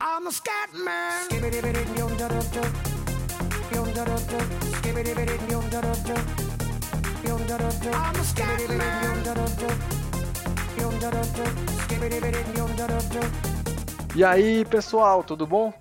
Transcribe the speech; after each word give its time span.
I'm 0.00 0.26
a 0.26 0.32
scat 0.32 0.72
man. 0.74 1.28
I'm 7.92 8.16
a 8.16 8.24
scat 8.24 8.60
E 14.16 14.24
aí, 14.24 14.64
pessoal, 14.64 15.22
tudo 15.22 15.46
bom? 15.46 15.72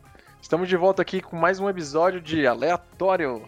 Estamos 0.41 0.67
de 0.67 0.75
volta 0.77 1.01
aqui 1.01 1.21
com 1.21 1.35
mais 1.35 1.59
um 1.59 1.69
episódio 1.69 2.21
de 2.21 2.45
Aleatório. 2.45 3.47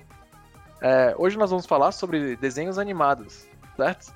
É, 0.82 1.14
hoje 1.18 1.38
nós 1.38 1.50
vamos 1.50 1.66
falar 1.66 1.92
sobre 1.92 2.36
desenhos 2.36 2.80
animados, 2.80 3.46
certo? 3.76 4.14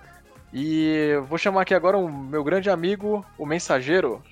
E 0.57 1.19
vou 1.27 1.37
chamar 1.37 1.63
aqui 1.63 1.73
agora 1.73 1.97
o 1.97 2.09
meu 2.09 2.41
grande 2.41 2.69
amigo, 2.69 3.25
o 3.37 3.45
Mensageiro. 3.45 4.23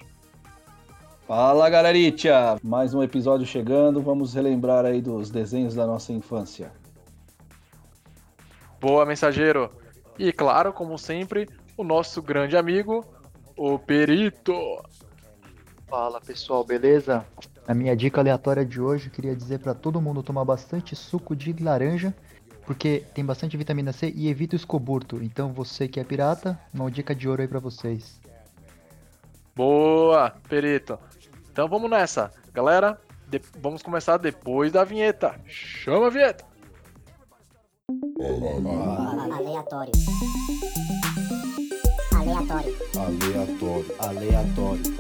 Fala 1.28 1.70
galeritia! 1.70 2.58
Mais 2.64 2.94
um 2.94 3.04
episódio 3.04 3.46
chegando, 3.46 4.02
vamos 4.02 4.34
relembrar 4.34 4.86
aí 4.86 5.02
dos 5.02 5.30
desenhos 5.30 5.76
da 5.76 5.86
nossa 5.86 6.14
infância. 6.14 6.72
Boa, 8.80 9.06
Mensageiro! 9.06 9.70
E 10.18 10.32
claro, 10.32 10.72
como 10.72 10.98
sempre, 10.98 11.50
o 11.76 11.84
nosso 11.84 12.22
grande 12.22 12.56
amigo, 12.56 13.06
o 13.58 13.78
Perito. 13.78 14.56
Fala 15.90 16.22
pessoal, 16.22 16.64
beleza? 16.64 17.26
A 17.68 17.74
minha 17.74 17.98
dica 17.98 18.22
aleatória 18.22 18.66
de 18.66 18.80
hoje 18.80 19.08
eu 19.08 19.12
queria 19.12 19.36
dizer 19.36 19.60
para 19.60 19.74
todo 19.74 20.00
mundo 20.00 20.24
tomar 20.24 20.46
bastante 20.46 20.96
suco 20.96 21.36
de 21.36 21.52
laranja, 21.62 22.16
porque 22.66 23.04
tem 23.14 23.26
bastante 23.26 23.56
vitamina 23.58 23.92
C 23.94 24.12
e 24.16 24.28
evita 24.30 24.56
o 24.56 24.58
escoburto. 24.58 25.22
Então 25.24 25.52
você 25.54 25.88
que 25.88 26.00
é 26.00 26.04
pirata, 26.04 26.60
uma 26.74 26.90
dica 26.90 27.14
de 27.16 27.28
ouro 27.28 27.42
aí 27.42 27.48
para 27.48 27.60
vocês. 27.60 28.20
Boa, 29.56 30.32
Perito! 30.50 30.98
Então 31.52 31.68
vamos 31.68 31.90
nessa. 31.90 32.32
Galera, 32.54 33.00
de- 33.28 33.42
vamos 33.62 33.84
começar 33.84 34.18
depois 34.18 34.72
da 34.72 34.84
vinheta. 34.84 35.40
Chama 35.46 36.08
a 36.08 36.10
vinheta! 36.10 36.46
Aleatório. 39.34 39.92
Aleatório. 42.16 42.76
Aleatório, 42.96 43.96
aleatório. 44.00 44.94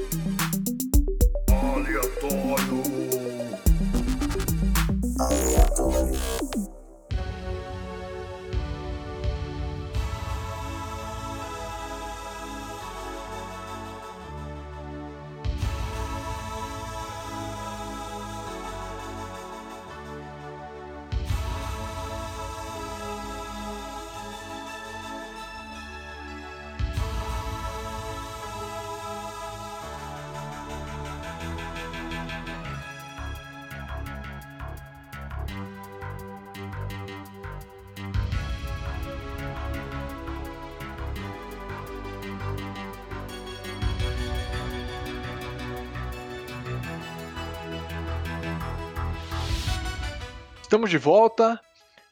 Estamos 50.73 50.89
de 50.89 50.97
volta. 50.97 51.59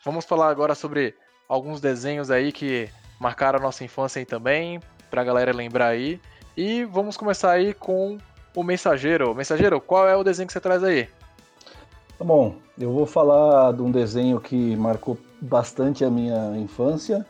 Vamos 0.05 0.23
falar 0.23 0.49
agora 0.49 0.75
sobre 0.75 1.15
alguns 1.49 1.81
desenhos 1.81 2.29
aí 2.29 2.51
que 2.51 2.87
marcaram 3.19 3.57
a 3.57 3.61
nossa 3.63 3.83
infância 3.83 4.19
aí 4.19 4.25
também, 4.25 4.79
pra 5.09 5.23
galera 5.23 5.51
lembrar 5.51 5.87
aí. 5.87 6.21
E 6.55 6.85
vamos 6.85 7.17
começar 7.17 7.49
aí 7.49 7.73
com 7.73 8.19
o 8.55 8.63
Mensageiro. 8.63 9.33
Mensageiro, 9.33 9.81
qual 9.81 10.07
é 10.07 10.15
o 10.15 10.23
desenho 10.23 10.45
que 10.45 10.53
você 10.53 10.59
traz 10.59 10.83
aí? 10.83 11.09
Tá 12.19 12.23
bom, 12.23 12.55
eu 12.77 12.93
vou 12.93 13.07
falar 13.07 13.73
de 13.73 13.81
um 13.81 13.89
desenho 13.89 14.39
que 14.39 14.75
marcou 14.75 15.17
bastante 15.41 16.05
a 16.05 16.11
minha 16.11 16.55
infância, 16.55 17.25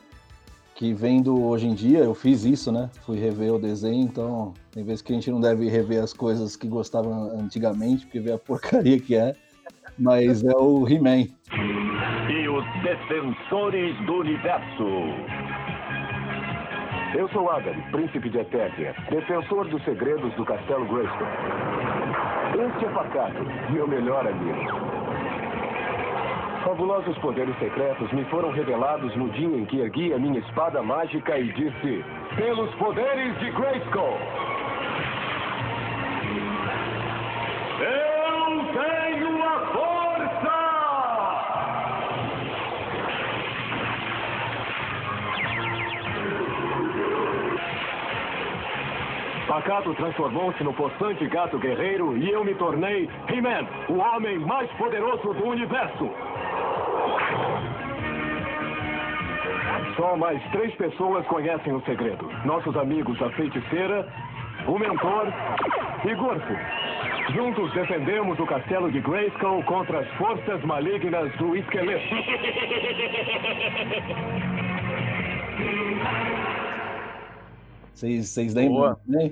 que 0.76 0.94
vendo 0.94 1.42
hoje 1.46 1.66
em 1.66 1.74
dia, 1.74 2.00
eu 2.00 2.14
fiz 2.14 2.44
isso, 2.44 2.74
né? 2.74 2.90
Fui 3.06 3.18
rever 3.18 3.54
o 3.54 3.58
desenho, 3.58 4.04
então 4.04 4.54
tem 4.70 4.84
vezes 4.84 5.02
que 5.02 5.14
a 5.14 5.16
gente 5.16 5.32
não 5.32 5.40
deve 5.40 5.70
rever 5.70 6.04
as 6.04 6.12
coisas 6.12 6.58
que 6.58 6.68
gostava 6.68 7.10
antigamente, 7.10 8.06
porque 8.06 8.20
vê 8.20 8.34
a 8.34 8.38
porcaria 8.38 9.00
que 9.00 9.16
é. 9.16 9.34
Mas 10.00 10.44
é 10.44 10.56
o 10.56 10.88
He-Man. 10.88 11.28
e 12.30 12.48
os 12.48 12.66
Defensores 12.84 13.96
do 14.06 14.14
Universo. 14.16 14.88
Eu 17.14 17.28
sou 17.30 17.50
Agari, 17.52 17.82
príncipe 17.92 18.30
de 18.30 18.38
Eternia, 18.40 18.96
defensor 19.10 19.68
dos 19.68 19.84
segredos 19.84 20.34
do 20.36 20.46
Castelo 20.46 20.86
Grayskull. 20.86 21.28
Este 22.68 22.86
é 22.86 22.90
Pacato, 22.90 23.44
meu 23.72 23.86
melhor 23.88 24.26
amigo. 24.26 24.92
Fabulosos 26.64 27.18
poderes 27.18 27.58
secretos 27.60 28.12
me 28.14 28.24
foram 28.26 28.52
revelados 28.52 29.14
no 29.18 29.30
dia 29.32 29.58
em 29.58 29.66
que 29.66 29.80
ergui 29.82 30.14
a 30.14 30.18
minha 30.20 30.40
espada 30.40 30.82
mágica 30.82 31.38
e 31.38 31.52
disse: 31.52 32.04
Pelos 32.38 32.74
poderes 32.76 33.38
de 33.40 33.52
Grayskull! 33.52 34.18
Eu 37.82 38.74
tenho 38.74 39.11
Pacato 49.52 49.94
transformou-se 49.96 50.64
no 50.64 50.72
possante 50.74 51.28
gato 51.28 51.60
guerreiro 51.60 52.16
e 52.16 52.32
eu 52.32 52.42
me 52.42 52.56
tornei 52.56 53.10
He-Man, 53.28 53.68
o 53.90 53.98
homem 53.98 54.40
mais 54.40 54.72
poderoso 54.78 55.34
do 55.34 55.46
universo. 55.46 56.10
Só 59.98 60.16
mais 60.16 60.42
três 60.52 60.74
pessoas 60.76 61.26
conhecem 61.28 61.74
o 61.74 61.82
segredo: 61.82 62.32
nossos 62.46 62.78
amigos 62.78 63.22
a 63.22 63.30
feiticeira, 63.32 64.08
o 64.68 64.80
mentor 64.80 65.28
e 66.06 66.16
Gorfo. 66.16 66.56
Juntos 67.34 67.74
defendemos 67.74 68.40
o 68.40 68.46
castelo 68.46 68.90
de 68.90 69.02
Grayskull 69.02 69.64
contra 69.64 70.00
as 70.00 70.08
forças 70.12 70.64
malignas 70.64 71.30
do 71.36 71.58
esqueleto. 71.58 72.16
Vocês 77.94 78.54
lembram? 78.54 78.98
Né? 79.06 79.32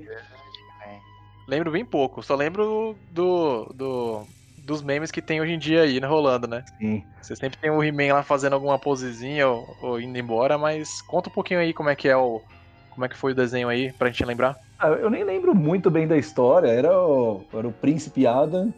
Lembro 1.48 1.72
bem 1.72 1.84
pouco, 1.84 2.22
só 2.22 2.36
lembro 2.36 2.96
do, 3.12 3.66
do- 3.74 4.28
dos 4.58 4.84
memes 4.84 5.10
que 5.10 5.20
tem 5.22 5.42
hoje 5.42 5.54
em 5.54 5.58
dia 5.58 5.82
aí, 5.82 6.00
né, 6.00 6.06
rolando, 6.06 6.48
né? 6.48 6.64
Sim. 6.78 7.04
Você 7.20 7.36
sempre 7.36 7.58
tem 7.58 7.72
o 7.72 7.84
He-Man 7.84 8.14
lá 8.14 8.22
fazendo 8.22 8.54
alguma 8.54 8.78
posezinha 8.78 9.48
ou, 9.48 9.68
ou 9.82 10.00
indo 10.00 10.18
embora, 10.18 10.60
mas 10.60 11.02
conta 11.02 11.28
um 11.28 11.34
pouquinho 11.34 11.60
aí 11.60 11.74
como 11.74 11.90
é 11.90 11.96
que 11.96 12.08
é 12.08 12.16
o. 12.16 12.40
Como 12.92 13.04
é 13.06 13.10
que 13.10 13.18
foi 13.18 13.32
o 13.32 13.36
desenho 13.36 13.68
aí, 13.68 13.92
pra 13.94 14.10
gente 14.10 14.24
lembrar. 14.26 14.58
Ah, 14.78 14.90
eu 14.90 15.10
nem 15.10 15.24
lembro 15.24 15.56
muito 15.56 15.90
bem 15.90 16.08
da 16.08 16.18
história. 16.18 16.68
Era 16.68 16.96
o, 16.96 17.42
era 17.52 17.68
o 17.68 17.72
príncipe 17.72 18.28
Adam 18.28 18.72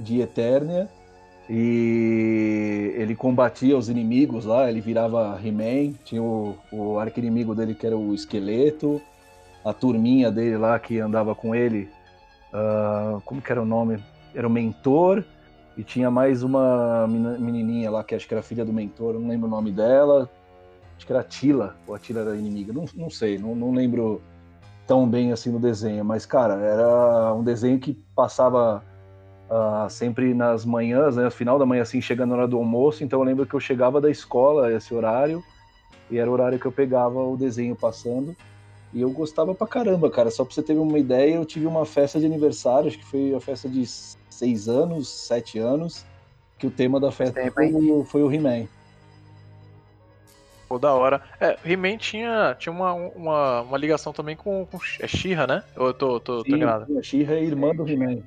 de 0.00 0.20
Eternia 0.20 0.88
e 1.50 2.92
ele 2.96 3.14
combatia 3.14 3.76
os 3.76 3.88
inimigos 3.88 4.44
lá. 4.44 4.68
Ele 4.68 4.80
virava 4.80 5.38
He-Man. 5.44 5.92
Tinha 6.04 6.22
o, 6.22 6.56
o 6.72 6.98
arqui-inimigo 6.98 7.54
dele 7.54 7.74
que 7.74 7.86
era 7.86 7.96
o 7.96 8.14
esqueleto. 8.14 9.00
A 9.64 9.72
turminha 9.72 10.30
dele 10.30 10.56
lá 10.56 10.78
que 10.78 10.98
andava 10.98 11.34
com 11.34 11.54
ele. 11.54 11.88
ah, 12.52 13.18
como 13.24 13.40
que 13.40 13.50
era 13.50 13.62
o 13.62 13.64
nome? 13.64 14.02
Era 14.34 14.46
o 14.46 14.50
mentor. 14.50 15.24
E 15.76 15.82
tinha 15.82 16.10
mais 16.10 16.42
uma 16.42 17.06
menininha 17.08 17.90
lá 17.90 18.04
que 18.04 18.14
acho 18.14 18.28
que 18.28 18.34
era 18.34 18.42
filha 18.42 18.64
do 18.64 18.72
mentor. 18.72 19.14
Não 19.14 19.28
lembro 19.28 19.48
o 19.48 19.50
nome 19.50 19.72
dela. 19.72 20.30
Acho 20.96 21.06
que 21.06 21.12
era 21.12 21.24
Tila. 21.24 21.76
Ou 21.86 21.94
a 21.94 21.98
Tila 21.98 22.20
era 22.20 22.36
inimiga. 22.36 22.72
Não, 22.72 22.84
não 22.94 23.10
sei. 23.10 23.38
Não, 23.38 23.56
não 23.56 23.72
lembro 23.72 24.20
tão 24.86 25.08
bem 25.08 25.32
assim 25.32 25.50
no 25.50 25.58
desenho, 25.58 26.04
mas 26.04 26.26
cara, 26.26 26.54
era 26.54 27.32
um 27.34 27.42
desenho 27.42 27.78
que 27.78 27.94
passava 28.14 28.82
ah, 29.50 29.86
sempre 29.88 30.34
nas 30.34 30.64
manhãs, 30.64 31.16
né, 31.16 31.24
no 31.24 31.30
final 31.30 31.58
da 31.58 31.66
manhã 31.66 31.82
assim, 31.82 32.00
chegando 32.00 32.30
na 32.30 32.36
hora 32.36 32.48
do 32.48 32.56
almoço, 32.56 33.04
então 33.04 33.20
eu 33.20 33.24
lembro 33.24 33.46
que 33.46 33.54
eu 33.54 33.60
chegava 33.60 34.00
da 34.00 34.10
escola 34.10 34.72
esse 34.72 34.94
horário, 34.94 35.42
e 36.10 36.18
era 36.18 36.28
o 36.28 36.32
horário 36.32 36.58
que 36.58 36.66
eu 36.66 36.72
pegava 36.72 37.18
o 37.18 37.36
desenho 37.36 37.74
passando, 37.74 38.36
e 38.94 39.00
eu 39.00 39.10
gostava 39.10 39.54
pra 39.54 39.66
caramba, 39.66 40.08
cara, 40.10 40.30
só 40.30 40.44
pra 40.44 40.54
você 40.54 40.62
ter 40.62 40.78
uma 40.78 40.98
ideia, 40.98 41.34
eu 41.34 41.44
tive 41.44 41.66
uma 41.66 41.84
festa 41.84 42.20
de 42.20 42.26
aniversário, 42.26 42.86
acho 42.88 42.98
que 42.98 43.04
foi 43.04 43.34
a 43.34 43.40
festa 43.40 43.68
de 43.68 43.84
seis 44.30 44.68
anos, 44.68 45.08
sete 45.08 45.58
anos, 45.58 46.06
que 46.58 46.66
o 46.66 46.70
tema 46.70 47.00
da 47.00 47.10
festa 47.10 47.50
foi, 47.52 47.72
o- 47.72 48.04
foi 48.04 48.22
o 48.22 48.32
He-Man. 48.32 48.66
Pô, 50.68 50.78
da 50.78 50.94
hora. 50.94 51.20
É, 51.40 51.58
He-Man 51.64 51.98
tinha, 51.98 52.56
tinha 52.58 52.72
uma, 52.72 52.92
uma, 52.94 53.60
uma 53.62 53.76
ligação 53.78 54.12
também 54.12 54.34
com, 54.36 54.64
com 54.66 54.78
é 55.00 55.06
She-Ra, 55.08 55.46
né? 55.46 55.62
Ou 55.76 55.88
eu 55.88 55.94
tô, 55.94 56.20
tô, 56.20 56.42
tô 56.42 56.50
Sim, 56.50 56.56
enganado? 56.56 56.98
a 56.98 57.02
She-Ra 57.02 57.34
é 57.34 57.42
irmã 57.44 57.74
do 57.74 57.86
He-Man. 57.88 58.22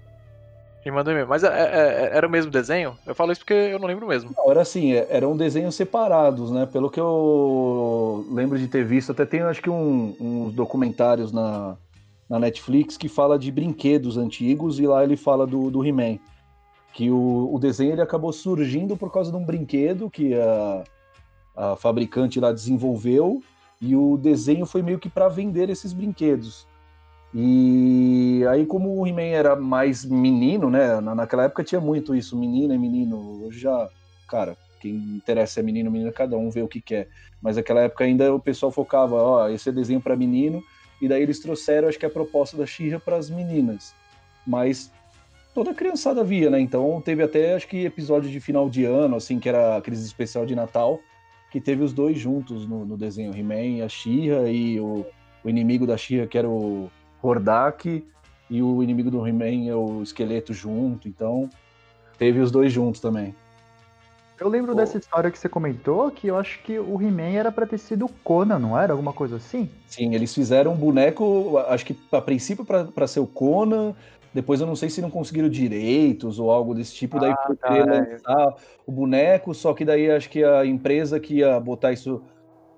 Irmã 0.88 1.04
do 1.04 1.12
He-Man. 1.12 1.26
Mas 1.28 1.44
é- 1.44 1.48
é- 1.48 2.06
é- 2.06 2.18
era 2.18 2.28
o 2.28 2.30
mesmo 2.30 2.52
desenho? 2.52 2.98
Eu 3.06 3.14
falo 3.14 3.32
isso 3.32 3.42
porque 3.42 3.54
eu 3.54 3.80
não 3.80 3.88
lembro 3.88 4.08
mesmo. 4.08 4.32
Não, 4.36 4.50
era 4.52 4.62
assim, 4.62 4.94
é- 4.94 5.08
eram 5.10 5.36
desenhos 5.36 5.76
separados, 5.76 6.52
né? 6.52 6.66
Pelo 6.66 6.90
que 6.90 7.00
eu 7.00 8.26
lembro 8.32 8.58
de 8.58 8.68
ter 8.68 8.84
visto, 8.86 9.12
até 9.12 9.26
tem 9.26 9.42
acho 9.42 9.62
que 9.62 9.70
um- 9.70 10.16
uns 10.20 10.54
documentários 10.54 11.32
na, 11.32 11.78
na 12.30 12.40
Netflix 12.40 12.98
que 12.98 13.08
fala 13.08 13.38
de 13.38 13.52
brinquedos 13.52 14.18
antigos 14.18 14.80
e 14.80 14.88
lá 14.88 15.04
ele 15.04 15.16
fala 15.18 15.46
do, 15.46 15.70
do 15.70 15.86
He-Man. 15.86 16.18
Que 16.94 17.12
o, 17.12 17.54
o 17.54 17.60
desenho 17.60 17.92
ele 17.94 18.02
acabou 18.02 18.32
surgindo 18.34 18.98
por 18.98 19.12
causa 19.12 19.30
de 19.32 19.38
um 19.38 19.46
brinquedo 19.46 20.10
que 20.10 20.34
a, 20.34 20.84
a 21.56 21.76
fabricante 21.76 22.40
lá 22.40 22.52
desenvolveu 22.52 23.42
e 23.80 23.96
o 23.96 24.18
desenho 24.18 24.66
foi 24.66 24.82
meio 24.82 24.98
que 24.98 25.10
para 25.10 25.28
vender 25.28 25.70
esses 25.70 25.94
brinquedos. 25.94 26.66
E 27.34 28.44
aí, 28.50 28.66
como 28.66 29.00
o 29.00 29.06
He-Man 29.06 29.22
era 29.34 29.56
mais 29.56 30.06
menino, 30.06 30.70
né? 30.70 31.00
na- 31.02 31.14
Naquela 31.16 31.44
época 31.44 31.64
tinha 31.64 31.82
muito 31.82 32.16
isso, 32.16 32.38
menina 32.38 32.74
e 32.74 32.78
menino. 32.78 33.44
Hoje 33.46 33.60
já, 33.60 33.90
cara, 34.28 34.58
quem 34.80 34.96
interessa 34.96 35.60
é 35.60 35.64
menino, 35.64 35.92
menina, 35.92 36.12
cada 36.12 36.38
um 36.38 36.50
vê 36.50 36.62
o 36.62 36.68
que 36.68 36.82
quer. 36.82 37.08
Mas 37.42 37.56
naquela 37.58 37.82
época 37.82 38.04
ainda 38.04 38.34
o 38.34 38.40
pessoal 38.40 38.72
focava, 38.72 39.16
ó, 39.16 39.50
esse 39.50 39.70
é 39.70 39.72
desenho 39.72 40.02
para 40.02 40.16
menino, 40.16 40.62
e 41.02 41.08
daí 41.08 41.22
eles 41.22 41.40
trouxeram, 41.40 41.88
acho 41.88 42.00
que 42.00 42.06
a 42.06 42.10
proposta 42.10 42.58
da 42.58 42.66
Xirra 42.66 43.00
para 43.00 43.18
as 43.18 43.30
meninas. 43.30 43.94
Mas 44.46 44.92
toda 45.54 45.74
criançada 45.74 46.24
via, 46.24 46.50
né? 46.50 46.60
Então 46.60 47.02
teve 47.02 47.22
até, 47.24 47.56
acho 47.56 47.68
que 47.68 47.86
episódio 47.86 48.30
de 48.30 48.40
final 48.40 48.70
de 48.70 48.86
ano, 48.86 49.16
assim, 49.16 49.40
que 49.40 49.50
era 49.50 49.78
aqueles 49.78 50.04
especial 50.04 50.46
de 50.46 50.56
Natal, 50.56 51.00
que 51.52 51.60
teve 51.60 51.84
os 51.84 51.94
dois 51.94 52.18
juntos 52.18 52.68
no, 52.68 52.86
no 52.86 52.98
desenho, 52.98 53.36
He-Man 53.36 53.84
a 53.84 53.90
Xirra, 53.90 54.50
e 54.50 54.80
o, 54.80 55.06
o 55.44 55.50
inimigo 55.50 55.86
da 55.86 55.98
Xirra, 55.98 56.28
que 56.28 56.38
era 56.38 56.50
o 56.50 56.90
Hordak, 57.22 58.06
e 58.50 58.62
o 58.62 58.82
inimigo 58.82 59.12
do 59.12 59.26
He-Man 59.28 59.70
é 59.70 59.76
o 59.76 60.02
esqueleto 60.02 60.54
junto, 60.54 61.08
então 61.08 61.50
teve 62.18 62.40
os 62.40 62.52
dois 62.52 62.72
juntos 62.72 63.02
também. 63.02 63.36
Eu 64.40 64.48
lembro 64.48 64.74
Pô. 64.74 64.78
dessa 64.78 64.98
história 64.98 65.32
que 65.32 65.38
você 65.38 65.50
comentou, 65.50 66.12
que 66.12 66.28
eu 66.28 66.38
acho 66.38 66.62
que 66.62 66.78
o 66.78 67.02
He-Man 67.02 67.34
era 67.34 67.52
pra 67.52 67.66
ter 67.66 67.80
sido 67.80 68.06
o 68.06 68.10
Conan, 68.24 68.60
não 68.60 68.80
era? 68.80 68.94
Alguma 68.94 69.12
coisa 69.12 69.38
assim? 69.38 69.68
Sim, 69.88 70.14
eles 70.14 70.34
fizeram 70.34 70.74
um 70.74 70.78
boneco, 70.78 71.58
acho 71.68 71.86
que 71.86 71.98
a 72.12 72.22
princípio 72.22 72.64
para 72.64 73.08
ser 73.08 73.20
o 73.20 73.26
Conan, 73.26 73.96
depois 74.34 74.62
eu 74.62 74.68
não 74.68 74.76
sei 74.76 74.90
se 74.90 75.02
não 75.02 75.10
conseguiram 75.10 75.50
direitos 75.50 76.38
ou 76.38 76.52
algo 76.52 76.76
desse 76.76 76.94
tipo, 76.94 77.20
daí 77.20 77.34
foi 77.48 77.56
tá, 77.56 77.76
é. 77.76 77.84
lançar 77.84 78.56
o 78.86 78.92
boneco, 78.92 79.54
só 79.56 79.74
que 79.74 79.84
daí 79.84 80.12
acho 80.12 80.30
que 80.30 80.44
a 80.44 80.64
empresa 80.64 81.20
que 81.20 81.38
ia 81.38 81.60
botar 81.60 81.92
isso 81.92 82.22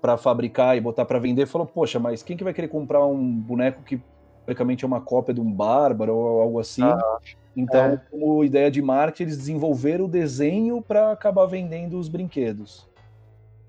para 0.00 0.16
fabricar 0.16 0.78
e 0.78 0.80
botar 0.80 1.04
para 1.04 1.18
vender 1.18 1.44
falou: 1.44 1.66
"Poxa, 1.66 1.98
mas 1.98 2.22
quem 2.22 2.36
que 2.36 2.44
vai 2.44 2.54
querer 2.54 2.68
comprar 2.68 3.04
um 3.04 3.22
boneco 3.22 3.82
que 3.82 4.00
praticamente 4.50 4.84
é 4.84 4.88
uma 4.88 5.00
cópia 5.00 5.32
de 5.32 5.40
um 5.40 5.50
bárbaro 5.50 6.14
ou 6.14 6.40
algo 6.40 6.60
assim?" 6.60 6.82
então, 7.56 7.84
é. 7.84 8.00
como 8.10 8.44
ideia 8.44 8.70
de 8.70 8.82
marketing, 8.82 9.22
eles 9.24 9.36
desenvolveram 9.36 10.06
o 10.06 10.08
desenho 10.08 10.82
para 10.82 11.12
acabar 11.12 11.46
vendendo 11.46 11.98
os 11.98 12.08
brinquedos. 12.08 12.88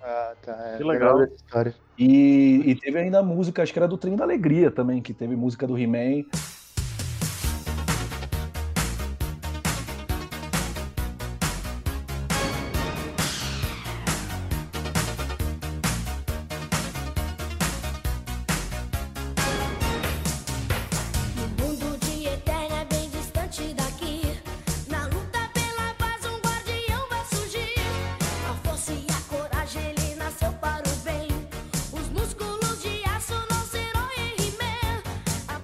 Ah, 0.02 0.34
tá. 0.42 0.72
É, 0.74 0.78
Que 0.78 0.84
legal. 0.84 1.20
dessa 1.20 1.36
história. 1.36 1.76
E, 1.98 2.64
e 2.66 2.76
teve 2.76 2.98
ainda 2.98 3.20
a 3.20 3.24
música, 3.24 3.62
acho 3.62 3.72
que 3.72 3.78
era 3.78 3.88
do 3.88 3.98
Trem 3.98 4.16
da 4.16 4.24
Alegria 4.24 4.72
também, 4.72 5.02
que 5.02 5.14
teve 5.14 5.36
música 5.36 5.68
do 5.68 5.78
He-Man. 5.78 6.26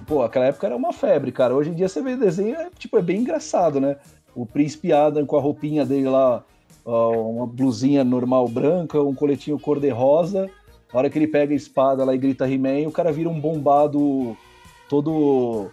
Pô, 0.08 0.22
aquela 0.22 0.46
época 0.46 0.66
era 0.66 0.74
uma 0.74 0.90
febre, 0.90 1.30
cara. 1.30 1.54
Hoje 1.54 1.68
em 1.68 1.74
dia 1.74 1.86
você 1.86 2.00
vê 2.00 2.16
desenho, 2.16 2.56
é, 2.56 2.70
tipo, 2.78 2.96
é 2.96 3.02
bem 3.02 3.20
engraçado, 3.20 3.78
né? 3.78 3.98
O 4.34 4.46
Príncipe 4.46 4.90
Adam 4.90 5.26
com 5.26 5.36
a 5.36 5.40
roupinha 5.40 5.84
dele 5.84 6.08
lá, 6.08 6.42
uma 6.86 7.46
blusinha 7.46 8.02
normal 8.02 8.48
branca, 8.48 8.98
um 9.02 9.14
coletinho 9.14 9.60
cor-de-rosa. 9.60 10.48
A 10.90 10.96
hora 10.96 11.10
que 11.10 11.18
ele 11.18 11.26
pega 11.26 11.52
a 11.52 11.56
espada 11.56 12.06
lá 12.06 12.14
e 12.14 12.18
grita 12.18 12.50
He-Man, 12.50 12.88
o 12.88 12.92
cara 12.92 13.12
vira 13.12 13.28
um 13.28 13.38
bombado 13.38 14.34
todo. 14.88 15.70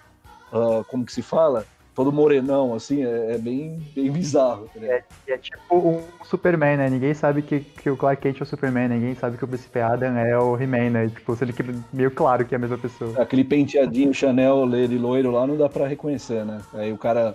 ah, 0.51 0.83
como 0.89 1.05
que 1.05 1.13
se 1.13 1.21
fala? 1.21 1.65
Todo 1.95 2.11
morenão, 2.11 2.73
assim, 2.75 3.05
é, 3.05 3.35
é 3.35 3.37
bem, 3.37 3.81
bem 3.95 4.11
bizarro. 4.11 4.69
tá? 4.73 4.81
E 5.25 5.31
é 5.31 5.37
tipo 5.37 5.57
um 5.73 6.03
Superman, 6.25 6.75
né? 6.75 6.89
Ninguém 6.89 7.13
sabe 7.13 7.41
que, 7.41 7.61
que 7.61 7.89
o 7.89 7.95
Clark 7.95 8.21
Kent 8.21 8.41
é 8.41 8.43
o 8.43 8.45
Superman, 8.45 8.89
ninguém 8.89 9.15
sabe 9.15 9.37
que 9.37 9.45
o 9.45 9.47
Príncipe 9.47 9.79
Adam 9.79 10.17
é 10.17 10.37
o 10.37 10.61
He-Man, 10.61 10.89
né? 10.89 11.07
Tipo, 11.07 11.33
sendo 11.37 11.53
que 11.53 11.63
meio 11.93 12.11
claro 12.11 12.45
que 12.45 12.53
é 12.53 12.57
a 12.57 12.59
mesma 12.59 12.77
pessoa. 12.77 13.21
Aquele 13.21 13.45
penteadinho 13.45 14.13
Chanel 14.13 14.67
de 14.67 14.97
loiro 14.97 15.31
lá 15.31 15.47
não 15.47 15.55
dá 15.55 15.69
pra 15.69 15.87
reconhecer, 15.87 16.43
né? 16.43 16.61
Aí 16.73 16.91
o 16.91 16.97
cara 16.97 17.33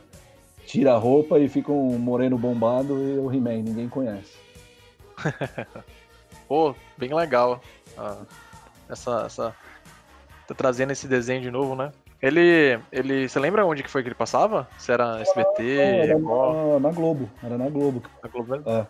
tira 0.66 0.92
a 0.92 0.98
roupa 0.98 1.38
e 1.38 1.48
fica 1.48 1.72
um 1.72 1.98
moreno 1.98 2.36
bombado 2.36 2.98
e 3.02 3.18
o 3.18 3.32
He-Man, 3.32 3.62
ninguém 3.62 3.88
conhece. 3.88 4.38
Pô, 6.46 6.74
bem 6.98 7.14
legal. 7.14 7.62
ah, 7.96 8.18
essa, 8.90 9.22
essa. 9.24 9.54
Tá 10.46 10.54
trazendo 10.54 10.90
esse 10.90 11.08
desenho 11.08 11.40
de 11.40 11.50
novo, 11.50 11.74
né? 11.74 11.92
Ele. 12.22 12.78
ele 12.92 13.28
você 13.28 13.38
lembra 13.40 13.64
onde 13.64 13.82
que 13.82 13.90
foi 13.90 14.02
que 14.02 14.08
ele 14.08 14.14
passava? 14.14 14.68
Se 14.78 14.92
era 14.92 15.20
SBT, 15.20 15.76
era 15.78 16.18
na, 16.18 16.80
na 16.80 16.90
Globo, 16.90 17.28
era 17.42 17.56
na 17.56 17.68
Globo. 17.68 18.02
na 18.22 18.28
Globo? 18.28 18.56
né? 18.56 18.62
É. 18.66 18.86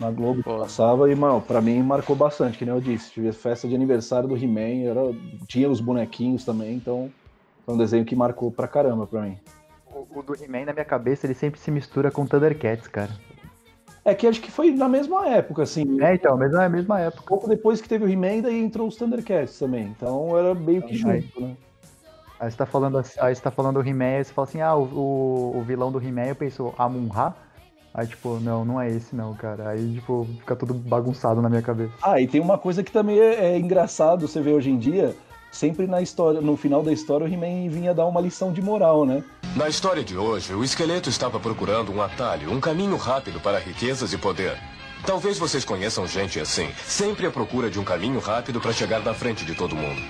Na 0.00 0.10
Globo 0.12 0.38
que 0.38 0.44
Pô. 0.48 0.58
passava 0.58 1.10
e, 1.10 1.14
mano, 1.16 1.40
pra 1.40 1.60
mim 1.60 1.82
marcou 1.82 2.14
bastante, 2.14 2.56
que 2.56 2.64
nem 2.64 2.72
eu 2.72 2.80
disse. 2.80 3.10
Tive 3.10 3.32
festa 3.32 3.66
de 3.66 3.74
aniversário 3.74 4.28
do 4.28 4.36
He-Man, 4.36 4.88
era- 4.88 5.12
tinha 5.48 5.68
os 5.68 5.80
bonequinhos 5.80 6.44
também, 6.44 6.74
então 6.76 7.10
foi 7.66 7.74
um 7.74 7.78
desenho 7.78 8.04
que 8.04 8.14
marcou 8.14 8.50
pra 8.52 8.68
caramba 8.68 9.06
pra 9.08 9.22
mim. 9.22 9.36
O, 9.92 10.06
o 10.20 10.22
do 10.22 10.36
He-Man 10.36 10.66
na 10.66 10.72
minha 10.72 10.84
cabeça, 10.84 11.26
ele 11.26 11.34
sempre 11.34 11.58
se 11.58 11.72
mistura 11.72 12.12
com 12.12 12.24
Thundercats, 12.24 12.86
cara. 12.86 13.10
É 14.04 14.14
que 14.14 14.28
acho 14.28 14.40
que 14.40 14.50
foi 14.52 14.70
na 14.70 14.88
mesma 14.88 15.26
época, 15.28 15.64
assim. 15.64 16.00
É, 16.00 16.14
então, 16.14 16.36
mesmo, 16.36 16.56
é 16.58 16.66
a 16.66 16.68
mesma 16.68 17.00
época. 17.00 17.24
pouco 17.26 17.48
depois 17.48 17.80
que 17.80 17.88
teve 17.88 18.04
o 18.04 18.08
He-Man, 18.08 18.42
daí 18.42 18.56
entrou 18.62 18.86
os 18.86 18.94
Thundercats 18.96 19.58
também. 19.58 19.86
Então 19.96 20.38
era 20.38 20.54
meio 20.54 20.80
que 20.82 20.92
Aí. 20.92 21.22
junto, 21.22 21.40
né? 21.40 21.56
Aí 22.40 22.50
você 22.50 22.56
tá 22.56 22.66
falando, 22.66 22.98
assim- 22.98 23.18
aí 23.20 23.34
você 23.34 23.42
tá 23.42 23.50
falando 23.50 23.82
do 23.82 23.88
He-Man, 23.88 24.22
você 24.22 24.32
fala 24.32 24.46
assim, 24.48 24.60
ah, 24.60 24.74
o, 24.74 24.82
o, 24.84 25.58
o 25.58 25.62
vilão 25.62 25.90
do 25.90 26.00
He-Man, 26.00 26.26
eu 26.26 26.36
penso, 26.36 26.72
Amun-Ra? 26.78 27.34
Aí, 27.92 28.06
tipo, 28.06 28.38
não, 28.40 28.64
não 28.64 28.80
é 28.80 28.88
esse 28.88 29.16
não, 29.16 29.34
cara. 29.34 29.70
Aí, 29.70 29.94
tipo, 29.94 30.26
fica 30.38 30.54
tudo 30.54 30.72
bagunçado 30.74 31.42
na 31.42 31.48
minha 31.48 31.62
cabeça. 31.62 31.92
Ah, 32.02 32.20
e 32.20 32.28
tem 32.28 32.40
uma 32.40 32.56
coisa 32.56 32.82
que 32.84 32.92
também 32.92 33.18
é, 33.18 33.54
é 33.54 33.58
engraçado 33.58 34.28
você 34.28 34.40
ver 34.40 34.52
hoje 34.52 34.70
em 34.70 34.78
dia. 34.78 35.16
Sempre 35.50 35.86
na 35.86 36.00
história, 36.02 36.40
no 36.42 36.56
final 36.56 36.82
da 36.82 36.92
história, 36.92 37.26
o 37.26 37.28
He-Man 37.28 37.70
vinha 37.70 37.94
dar 37.94 38.06
uma 38.06 38.20
lição 38.20 38.52
de 38.52 38.60
moral, 38.60 39.06
né? 39.06 39.24
Na 39.56 39.66
história 39.66 40.04
de 40.04 40.16
hoje, 40.16 40.52
o 40.54 40.62
esqueleto 40.62 41.08
estava 41.08 41.40
procurando 41.40 41.90
um 41.90 42.02
atalho, 42.02 42.52
um 42.52 42.60
caminho 42.60 42.96
rápido 42.96 43.40
para 43.40 43.58
riquezas 43.58 44.12
e 44.12 44.18
poder. 44.18 44.56
Talvez 45.06 45.38
vocês 45.38 45.64
conheçam 45.64 46.06
gente 46.06 46.38
assim, 46.38 46.70
sempre 46.84 47.26
à 47.26 47.30
procura 47.30 47.70
de 47.70 47.78
um 47.78 47.84
caminho 47.84 48.20
rápido 48.20 48.60
para 48.60 48.72
chegar 48.72 49.00
na 49.00 49.14
frente 49.14 49.44
de 49.44 49.54
todo 49.54 49.76
mundo. 49.76 50.00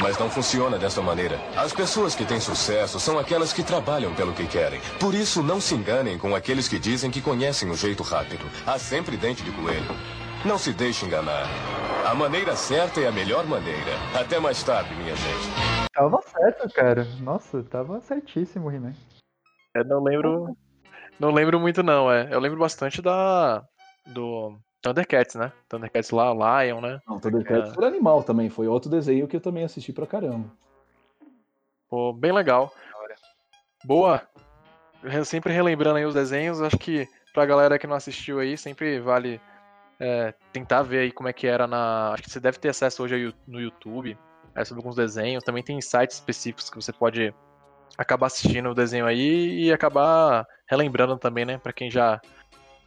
Mas 0.00 0.18
não 0.18 0.30
funciona 0.30 0.78
dessa 0.78 1.02
maneira. 1.02 1.38
As 1.56 1.72
pessoas 1.72 2.14
que 2.14 2.24
têm 2.24 2.40
sucesso 2.40 2.98
são 2.98 3.18
aquelas 3.18 3.52
que 3.52 3.62
trabalham 3.62 4.14
pelo 4.14 4.32
que 4.32 4.46
querem. 4.46 4.80
Por 4.98 5.14
isso, 5.14 5.42
não 5.42 5.60
se 5.60 5.74
enganem 5.74 6.18
com 6.18 6.34
aqueles 6.34 6.68
que 6.68 6.78
dizem 6.78 7.10
que 7.10 7.20
conhecem 7.20 7.70
o 7.70 7.76
jeito 7.76 8.02
rápido. 8.02 8.44
Há 8.66 8.78
sempre 8.78 9.16
dente 9.16 9.42
de 9.42 9.50
coelho. 9.52 9.94
Não 10.44 10.58
se 10.58 10.72
deixe 10.72 11.04
enganar. 11.04 11.48
A 12.06 12.14
maneira 12.14 12.54
certa 12.54 13.00
é 13.00 13.08
a 13.08 13.12
melhor 13.12 13.44
maneira. 13.46 13.92
Até 14.14 14.38
mais 14.38 14.62
tarde, 14.62 14.94
minha 14.94 15.16
gente. 15.16 15.48
Tava 15.92 16.20
certo, 16.22 16.72
cara. 16.72 17.04
Nossa, 17.20 17.62
tava 17.64 18.00
certíssimo 18.00 18.68
o 18.68 18.72
He-Man. 18.72 18.94
Eu 19.74 19.84
não 19.84 20.02
lembro. 20.02 20.56
Não 21.18 21.32
lembro 21.32 21.58
muito, 21.58 21.82
não, 21.82 22.12
é. 22.12 22.28
Eu 22.30 22.38
lembro 22.38 22.58
bastante 22.58 23.02
da. 23.02 23.64
Do. 24.06 24.58
Thundercats, 24.82 25.34
né? 25.34 25.52
Thundercats 25.68 26.10
lá, 26.10 26.32
Lion, 26.62 26.80
né? 26.80 27.00
Não, 27.08 27.18
Thundercats 27.18 27.70
É. 27.70 27.74
foi 27.74 27.86
animal 27.86 28.22
também. 28.22 28.48
Foi 28.48 28.68
outro 28.68 28.88
desenho 28.90 29.26
que 29.26 29.34
eu 29.36 29.40
também 29.40 29.64
assisti 29.64 29.92
pra 29.92 30.06
caramba. 30.06 30.48
Pô, 31.88 32.12
bem 32.12 32.32
legal. 32.32 32.72
Boa. 33.84 34.22
Re- 35.02 35.24
Sempre 35.24 35.52
relembrando 35.52 35.96
aí 35.98 36.04
os 36.04 36.14
desenhos, 36.14 36.60
acho 36.60 36.78
que 36.78 37.06
pra 37.32 37.46
galera 37.46 37.78
que 37.78 37.86
não 37.86 37.96
assistiu 37.96 38.38
aí, 38.38 38.56
sempre 38.56 38.98
vale 39.00 39.40
é, 40.00 40.34
tentar 40.52 40.82
ver 40.82 40.98
aí 41.00 41.12
como 41.12 41.28
é 41.28 41.32
que 41.32 41.46
era 41.46 41.66
na. 41.66 42.12
Acho 42.12 42.22
que 42.24 42.30
você 42.30 42.40
deve 42.40 42.58
ter 42.58 42.68
acesso 42.68 43.02
hoje 43.02 43.14
aí 43.14 43.34
no 43.46 43.60
YouTube, 43.60 44.16
é, 44.54 44.64
sobre 44.64 44.80
alguns 44.80 44.96
desenhos. 44.96 45.44
Também 45.44 45.62
tem 45.62 45.80
sites 45.80 46.16
específicos 46.16 46.70
que 46.70 46.76
você 46.76 46.92
pode 46.92 47.34
acabar 47.98 48.26
assistindo 48.26 48.68
o 48.70 48.74
desenho 48.74 49.06
aí 49.06 49.64
e 49.64 49.72
acabar 49.72 50.46
relembrando 50.68 51.16
também, 51.18 51.44
né? 51.44 51.58
Pra 51.58 51.72
quem 51.72 51.90
já, 51.90 52.20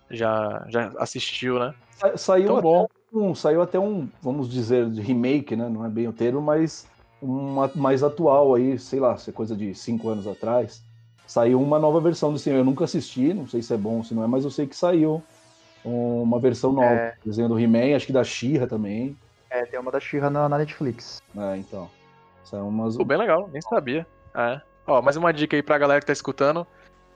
já, 0.10 0.66
já 0.70 0.92
assistiu, 0.98 1.60
né? 1.60 1.74
Sa- 1.92 2.18
Saiu, 2.18 2.54
até, 2.54 2.62
bom. 2.62 2.88
um, 3.14 3.36
saiu 3.36 3.62
até 3.62 3.80
um, 3.80 4.08
vamos 4.22 4.50
dizer, 4.50 4.90
de 4.90 5.02
remake, 5.02 5.56
né? 5.56 5.68
Não 5.70 5.86
é 5.86 5.90
bem 5.90 6.08
o 6.08 6.14
termo, 6.14 6.42
mas 6.42 6.88
uma 7.22 7.70
mais 7.76 8.04
atual 8.04 8.56
aí, 8.56 8.80
sei 8.80 9.00
lá, 9.00 9.18
se 9.18 9.30
é 9.30 9.34
coisa 9.34 9.56
de 9.56 9.74
cinco 9.76 10.10
anos 10.10 10.28
atrás. 10.28 10.84
Saiu 11.28 11.62
uma 11.62 11.78
nova 11.78 12.00
versão 12.02 12.34
desse 12.34 12.50
Eu 12.50 12.64
nunca 12.64 12.86
assisti, 12.86 13.34
não 13.34 13.48
sei 13.48 13.62
se 13.62 13.74
é 13.74 13.78
bom 13.78 13.98
ou 13.98 14.04
se 14.04 14.16
não 14.16 14.24
é, 14.24 14.28
mas 14.28 14.44
eu 14.44 14.50
sei 14.50 14.66
que 14.66 14.76
saiu 14.76 15.24
uma 15.86 16.40
versão 16.40 16.72
nova. 16.72 16.96
É. 16.96 17.14
Desenho 17.24 17.50
do 17.50 17.60
He-Man, 17.60 17.96
acho 17.96 18.08
que 18.08 18.14
da 18.14 18.24
She-Ra 18.24 18.68
também. 18.68 19.18
É, 19.50 19.66
tem 19.66 19.80
uma 19.80 19.92
da 19.92 20.00
She-Ra 20.00 20.30
na, 20.30 20.50
na 20.50 20.58
Netflix. 20.58 21.22
É, 21.38 21.58
então. 21.58 21.90
São 22.44 22.68
umas. 22.68 22.98
Pô, 22.98 23.06
bem 23.06 23.18
legal, 23.18 23.48
nem 23.52 23.62
sabia. 23.62 24.08
É. 24.36 24.62
Ó, 24.88 25.02
mais 25.02 25.18
uma 25.18 25.32
dica 25.32 25.56
aí 25.56 25.62
pra 25.62 25.78
galera 25.78 26.00
que 26.00 26.08
tá 26.08 26.14
escutando. 26.14 26.66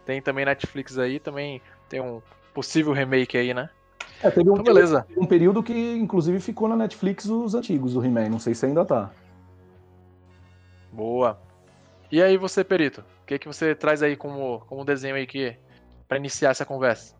Tem 0.06 0.22
também 0.22 0.46
Netflix 0.46 0.98
aí, 0.98 1.20
também 1.20 1.62
tem 1.90 2.02
um 2.02 2.22
possível 2.54 2.94
remake 2.94 3.38
aí, 3.38 3.54
né? 3.54 3.70
É, 4.22 4.30
teve 4.30 4.50
um, 4.50 4.54
Então, 4.54 4.64
beleza. 4.64 5.06
teve 5.08 5.20
um 5.20 5.26
período 5.26 5.62
que, 5.62 5.74
inclusive, 5.96 6.40
ficou 6.40 6.68
na 6.68 6.76
Netflix 6.76 7.26
os 7.26 7.56
antigos 7.56 7.94
do 7.94 8.04
He-Man. 8.06 8.30
Não 8.30 8.40
sei 8.40 8.56
se 8.56 8.66
ainda 8.66 8.86
tá. 8.86 9.12
Boa. 10.92 11.40
E 12.12 12.22
aí 12.22 12.38
você, 12.38 12.64
Perito? 12.64 13.02
O 13.24 13.26
que, 13.26 13.40
que 13.40 13.48
você 13.48 13.74
traz 13.74 14.04
aí 14.04 14.16
como, 14.16 14.60
como 14.68 14.86
desenho 14.86 15.16
aí 15.16 15.26
que 15.26 15.58
para 16.08 16.18
iniciar 16.18 16.52
essa 16.52 16.66
conversa? 16.66 17.16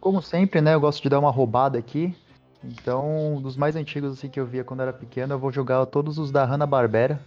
Como 0.00 0.22
sempre, 0.22 0.60
né, 0.60 0.74
eu 0.74 0.80
gosto 0.80 1.02
de 1.02 1.08
dar 1.08 1.18
uma 1.18 1.30
roubada 1.30 1.78
aqui. 1.78 2.16
Então, 2.64 3.34
um 3.36 3.40
dos 3.40 3.56
mais 3.56 3.76
antigos 3.76 4.12
assim 4.12 4.28
que 4.28 4.40
eu 4.40 4.46
via 4.46 4.64
quando 4.64 4.80
era 4.80 4.92
pequeno, 4.92 5.34
eu 5.34 5.38
vou 5.38 5.52
jogar 5.52 5.84
todos 5.86 6.18
os 6.18 6.30
da 6.30 6.44
Hanna-Barbera. 6.44 7.20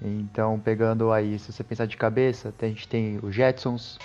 Então, 0.00 0.58
pegando 0.58 1.12
aí, 1.12 1.38
se 1.38 1.52
você 1.52 1.62
pensar 1.62 1.86
de 1.86 1.96
cabeça, 1.96 2.52
a 2.60 2.66
gente 2.66 2.88
tem 2.88 3.18
os 3.22 3.34
Jetsons. 3.34 3.98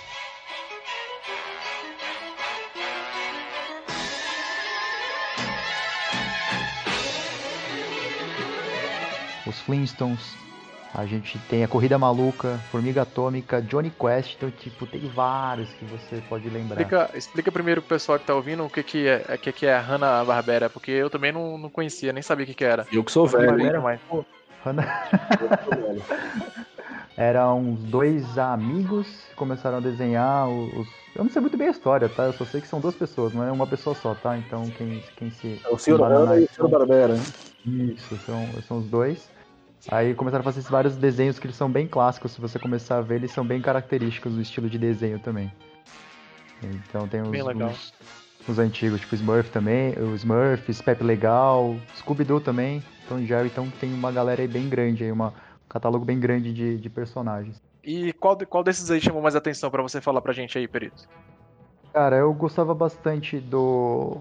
Os 9.48 9.58
Flintstones. 9.60 10.36
A 10.94 11.04
gente 11.04 11.38
tem 11.50 11.62
a 11.62 11.68
Corrida 11.68 11.98
Maluca, 11.98 12.58
Formiga 12.70 13.02
Atômica, 13.02 13.60
Johnny 13.60 13.90
Quest. 13.90 14.36
Então, 14.36 14.50
tipo, 14.50 14.86
tem 14.86 15.00
vários 15.08 15.68
que 15.74 15.84
você 15.84 16.22
pode 16.28 16.48
lembrar. 16.48 16.80
Explica, 16.80 17.10
explica 17.14 17.52
primeiro 17.52 17.82
pro 17.82 17.90
pessoal 17.90 18.18
que 18.18 18.24
tá 18.24 18.34
ouvindo 18.34 18.64
o 18.64 18.70
que, 18.70 18.82
que 18.82 19.06
é, 19.06 19.34
o 19.34 19.38
que, 19.38 19.52
que 19.52 19.66
é 19.66 19.74
a 19.74 19.80
Hanna-Barbera, 19.80 20.70
porque 20.70 20.90
eu 20.90 21.10
também 21.10 21.30
não, 21.30 21.58
não 21.58 21.68
conhecia, 21.68 22.10
nem 22.12 22.22
sabia 22.22 22.44
o 22.44 22.46
que, 22.46 22.54
que 22.54 22.64
era. 22.64 22.86
Eu 22.90 23.04
que 23.04 23.12
sou 23.12 23.26
velho? 23.26 23.48
Barbera, 23.48 23.80
mas, 23.82 24.00
pô, 24.08 24.24
Hanna- 24.64 24.82
Eu 25.40 25.48
que 25.58 25.64
sou 25.64 25.74
velho. 25.74 26.02
Eram 27.16 27.58
uns 27.60 27.80
dois 27.84 28.38
amigos 28.38 29.06
que 29.28 29.34
começaram 29.34 29.78
a 29.78 29.80
desenhar 29.80 30.48
os. 30.48 30.86
Eu 31.14 31.24
não 31.24 31.30
sei 31.30 31.42
muito 31.42 31.56
bem 31.56 31.68
a 31.68 31.72
história, 31.72 32.08
tá? 32.08 32.24
Eu 32.24 32.32
só 32.32 32.44
sei 32.44 32.60
que 32.60 32.66
são 32.68 32.80
duas 32.80 32.94
pessoas, 32.94 33.34
não 33.34 33.42
é 33.42 33.50
uma 33.52 33.66
pessoa 33.66 33.94
só, 33.94 34.14
tá? 34.14 34.38
Então 34.38 34.62
quem, 34.70 35.02
quem 35.16 35.30
se. 35.30 35.60
É 35.64 35.68
o 35.68 35.76
Senhor 35.76 35.96
embana 35.96 36.14
Hanna 36.20 36.40
e 36.40 36.44
o 36.44 36.48
Senhor 36.48 36.68
Barbera. 36.68 37.14
né? 37.14 37.22
Isso, 37.66 38.16
são, 38.24 38.48
são 38.62 38.78
os 38.78 38.86
dois. 38.86 39.28
Aí 39.90 40.14
começaram 40.14 40.40
a 40.40 40.44
fazer 40.44 40.60
esses 40.60 40.70
vários 40.70 40.96
desenhos 40.96 41.38
que 41.38 41.46
eles 41.46 41.56
são 41.56 41.70
bem 41.70 41.86
clássicos, 41.86 42.32
se 42.32 42.40
você 42.40 42.58
começar 42.58 42.98
a 42.98 43.00
ver, 43.00 43.16
eles 43.16 43.30
são 43.30 43.46
bem 43.46 43.60
característicos 43.60 44.34
do 44.34 44.40
estilo 44.40 44.68
de 44.68 44.78
desenho 44.78 45.18
também. 45.18 45.52
Então 46.62 47.06
tem 47.06 47.22
os, 47.22 47.28
os, 47.28 47.92
os 48.48 48.58
antigos, 48.58 49.00
tipo 49.00 49.14
Smurf 49.14 49.50
também, 49.50 49.94
o 49.98 50.14
Smurfs, 50.16 50.82
Pepe 50.82 51.04
Legal, 51.04 51.76
Scooby-Doo 51.96 52.40
também, 52.40 52.82
Tom 53.08 53.20
Jerry, 53.20 53.46
então 53.46 53.70
tem 53.80 53.92
uma 53.94 54.10
galera 54.10 54.42
aí 54.42 54.48
bem 54.48 54.68
grande 54.68 55.04
aí, 55.04 55.12
uma, 55.12 55.28
um 55.28 55.68
catálogo 55.68 56.04
bem 56.04 56.18
grande 56.18 56.52
de, 56.52 56.76
de 56.76 56.90
personagens. 56.90 57.62
E 57.84 58.12
qual, 58.14 58.36
qual 58.46 58.64
desses 58.64 58.90
aí 58.90 59.00
chamou 59.00 59.22
mais 59.22 59.36
atenção 59.36 59.70
pra 59.70 59.82
você 59.82 60.00
falar 60.00 60.20
pra 60.20 60.32
gente 60.32 60.58
aí, 60.58 60.66
Perito? 60.66 61.08
Cara, 61.92 62.16
eu 62.16 62.32
gostava 62.34 62.74
bastante 62.74 63.38
do, 63.38 64.18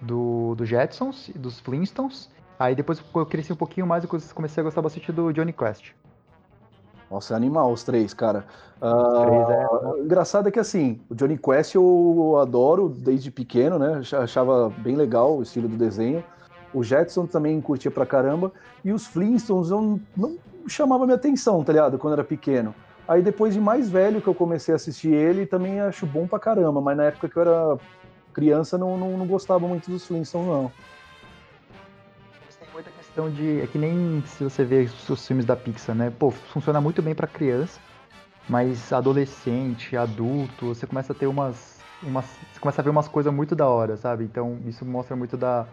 do, 0.00 0.54
do 0.54 0.66
Jetsons 0.66 1.28
e 1.28 1.38
dos 1.38 1.58
Flintstones. 1.60 2.28
Aí 2.58 2.74
depois 2.74 3.02
eu 3.14 3.26
cresci 3.26 3.52
um 3.52 3.56
pouquinho 3.56 3.86
mais, 3.86 4.02
eu 4.04 4.10
comecei 4.34 4.60
a 4.60 4.64
gostar 4.64 4.82
bastante 4.82 5.12
do 5.12 5.32
Johnny 5.32 5.52
Quest. 5.52 5.92
Nossa, 7.10 7.34
é 7.34 7.36
animal 7.36 7.70
os 7.72 7.84
três, 7.84 8.12
cara. 8.12 8.44
Os 8.80 9.18
três, 9.20 9.48
é. 9.48 9.64
Ah, 9.64 9.94
Engraçado 10.00 10.48
é 10.48 10.50
que 10.50 10.58
assim, 10.58 11.00
o 11.08 11.14
Johnny 11.14 11.38
Quest 11.38 11.74
eu 11.74 12.36
adoro 12.40 12.88
desde 12.88 13.30
pequeno, 13.30 13.78
né? 13.78 13.98
Ach- 14.00 14.14
Achava 14.14 14.70
bem 14.78 14.96
legal 14.96 15.36
o 15.36 15.42
estilo 15.42 15.68
do 15.68 15.76
desenho. 15.76 16.22
O 16.74 16.82
Jetson 16.82 17.26
também 17.26 17.60
curtia 17.60 17.90
pra 17.90 18.04
caramba. 18.04 18.52
E 18.84 18.92
os 18.92 19.06
Flintstones 19.06 19.70
eu 19.70 19.80
não, 19.80 20.00
não 20.16 20.36
chamava 20.68 21.04
minha 21.04 21.16
atenção, 21.16 21.62
tá 21.62 21.72
ligado? 21.72 21.98
Quando 21.98 22.14
era 22.14 22.24
pequeno. 22.24 22.74
Aí 23.06 23.22
depois 23.22 23.54
de 23.54 23.60
mais 23.60 23.88
velho 23.88 24.20
que 24.20 24.28
eu 24.28 24.34
comecei 24.34 24.72
a 24.72 24.76
assistir 24.76 25.12
ele, 25.14 25.46
também 25.46 25.80
acho 25.80 26.06
bom 26.06 26.26
pra 26.26 26.40
caramba. 26.40 26.80
Mas 26.80 26.96
na 26.96 27.04
época 27.04 27.28
que 27.28 27.36
eu 27.36 27.42
era 27.42 27.78
criança, 28.32 28.76
não, 28.76 28.98
não, 28.98 29.16
não 29.16 29.26
gostava 29.26 29.66
muito 29.68 29.88
dos 29.90 30.04
Flintstones, 30.06 30.48
não. 30.48 30.72
Questão 33.16 33.30
de. 33.30 33.62
É 33.62 33.66
que 33.66 33.78
nem 33.78 34.22
se 34.26 34.44
você 34.44 34.62
vê 34.62 34.82
os 35.08 35.26
filmes 35.26 35.46
da 35.46 35.56
Pixar, 35.56 35.96
né? 35.96 36.10
Pô, 36.10 36.30
funciona 36.30 36.82
muito 36.82 37.00
bem 37.00 37.14
pra 37.14 37.26
criança, 37.26 37.80
mas 38.46 38.92
adolescente, 38.92 39.96
adulto, 39.96 40.66
você 40.66 40.86
começa 40.86 41.14
a 41.14 41.16
ter 41.16 41.26
umas. 41.26 41.80
umas 42.02 42.26
você 42.52 42.60
começa 42.60 42.82
a 42.82 42.84
ver 42.84 42.90
umas 42.90 43.08
coisas 43.08 43.32
muito 43.32 43.56
da 43.56 43.66
hora, 43.66 43.96
sabe? 43.96 44.24
Então 44.24 44.60
isso 44.66 44.84
mostra 44.84 45.16
muito 45.16 45.34
da. 45.34 45.66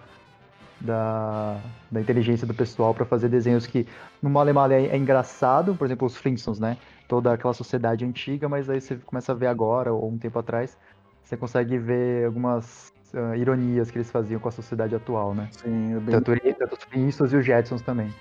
Da, 0.80 1.62
da 1.92 2.02
inteligência 2.02 2.46
do 2.46 2.54
pessoal 2.54 2.94
pra 2.94 3.06
fazer 3.06 3.30
desenhos 3.30 3.66
que 3.66 3.88
no 4.22 4.30
Male 4.30 4.52
Male 4.52 4.74
é, 4.74 4.88
é 4.88 4.98
engraçado, 4.98 5.76
por 5.76 5.86
exemplo, 5.86 6.06
os 6.06 6.16
Flintstones, 6.16 6.60
né? 6.60 6.78
Toda 7.08 7.34
aquela 7.34 7.54
sociedade 7.54 8.04
antiga, 8.04 8.50
mas 8.50 8.70
aí 8.70 8.82
você 8.82 8.96
começa 8.98 9.32
a 9.32 9.36
ver 9.36 9.48
agora, 9.48 9.94
ou 9.94 10.10
um 10.10 10.18
tempo 10.18 10.40
atrás, 10.40 10.78
você 11.24 11.38
consegue 11.38 11.78
ver 11.78 12.26
algumas 12.26 12.93
ah, 13.14 13.36
ironias 13.38 13.90
que 13.92 13.98
eles 13.98 14.10
faziam 14.12 14.40
com 14.40 14.50
a 14.50 14.52
sociedade 14.52 14.96
atual, 14.96 15.34
né? 15.34 15.48
Sim, 15.52 15.96
é 15.96 16.00
bem, 16.00 16.16
Tanto, 16.16 16.32
ele- 16.32 16.54
tanto 16.54 16.74
os 16.76 16.84
Flintstones 16.84 17.34
e 17.34 17.38
os 17.38 17.46
Jetsons 17.46 17.82
também. 17.82 18.14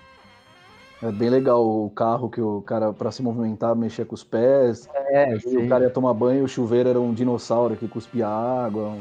é 1.02 1.10
bem 1.10 1.28
legal 1.30 1.64
o 1.66 1.90
carro 1.90 2.30
que 2.30 2.40
o 2.40 2.62
cara, 2.62 2.92
pra 2.92 3.10
se 3.10 3.22
movimentar, 3.22 3.74
mexia 3.74 4.04
com 4.04 4.14
os 4.14 4.22
pés. 4.22 4.88
É, 5.10 5.36
o 5.46 5.68
cara 5.68 5.84
ia 5.84 5.90
tomar 5.90 6.14
banho 6.14 6.40
e 6.40 6.42
o 6.42 6.48
chuveiro 6.48 6.88
era 6.88 7.00
um 7.00 7.12
dinossauro 7.12 7.76
que 7.76 7.88
cuspia 7.88 8.28
água. 8.28 8.96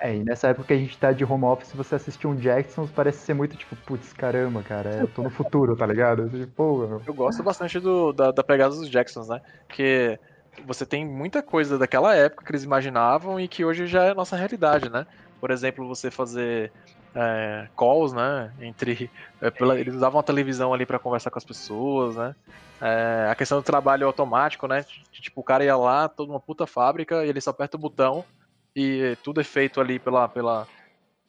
É, 0.00 0.16
e 0.16 0.22
nessa 0.22 0.48
época 0.48 0.66
que 0.66 0.74
a 0.74 0.76
gente 0.76 0.98
tá 0.98 1.12
de 1.12 1.24
home 1.24 1.44
office, 1.44 1.72
você 1.72 1.94
assistir 1.94 2.26
um 2.26 2.36
Jacksons, 2.36 2.90
parece 2.90 3.18
ser 3.20 3.32
muito 3.32 3.56
tipo, 3.56 3.74
putz, 3.86 4.12
caramba, 4.12 4.62
cara, 4.62 4.90
eu 5.00 5.08
tô 5.08 5.22
no 5.22 5.30
futuro, 5.30 5.74
tá 5.74 5.86
ligado? 5.86 6.28
Tipo, 6.28 6.52
pô, 6.54 7.00
Eu 7.06 7.14
gosto 7.14 7.42
bastante 7.42 7.80
do, 7.80 8.12
da, 8.12 8.30
da 8.30 8.44
pegada 8.44 8.74
dos 8.74 8.90
Jacksons, 8.90 9.28
né? 9.28 9.40
Porque 9.66 10.18
você 10.62 10.86
tem 10.86 11.04
muita 11.06 11.42
coisa 11.42 11.78
daquela 11.78 12.14
época 12.14 12.44
que 12.44 12.50
eles 12.52 12.64
imaginavam 12.64 13.38
e 13.40 13.48
que 13.48 13.64
hoje 13.64 13.86
já 13.86 14.04
é 14.04 14.14
nossa 14.14 14.36
realidade, 14.36 14.88
né? 14.90 15.06
Por 15.40 15.50
exemplo, 15.50 15.86
você 15.86 16.10
fazer 16.10 16.72
é, 17.14 17.68
calls, 17.76 18.12
né? 18.12 18.54
Entre. 18.60 19.10
é, 19.40 19.50
pela- 19.50 19.78
eles 19.78 19.94
usavam 19.94 20.20
a 20.20 20.22
televisão 20.24 20.72
ali 20.72 20.86
pra 20.86 20.98
conversar 20.98 21.30
com 21.30 21.38
as 21.38 21.44
pessoas, 21.44 22.16
né? 22.16 22.34
É, 22.80 23.28
a 23.30 23.34
questão 23.34 23.58
do 23.58 23.64
trabalho 23.64 24.06
automático, 24.06 24.66
né? 24.66 24.84
Tipo, 25.12 25.40
o 25.40 25.44
cara 25.44 25.64
ia 25.64 25.76
lá, 25.76 26.08
toda 26.08 26.32
uma 26.32 26.40
puta 26.40 26.66
fábrica, 26.66 27.24
e 27.24 27.28
ele 27.28 27.40
só 27.40 27.50
aperta 27.50 27.76
o 27.76 27.80
botão 27.80 28.24
e 28.76 29.16
tudo 29.22 29.40
é 29.40 29.44
feito 29.44 29.80
ali 29.80 29.98
pela, 29.98 30.28
pela, 30.28 30.66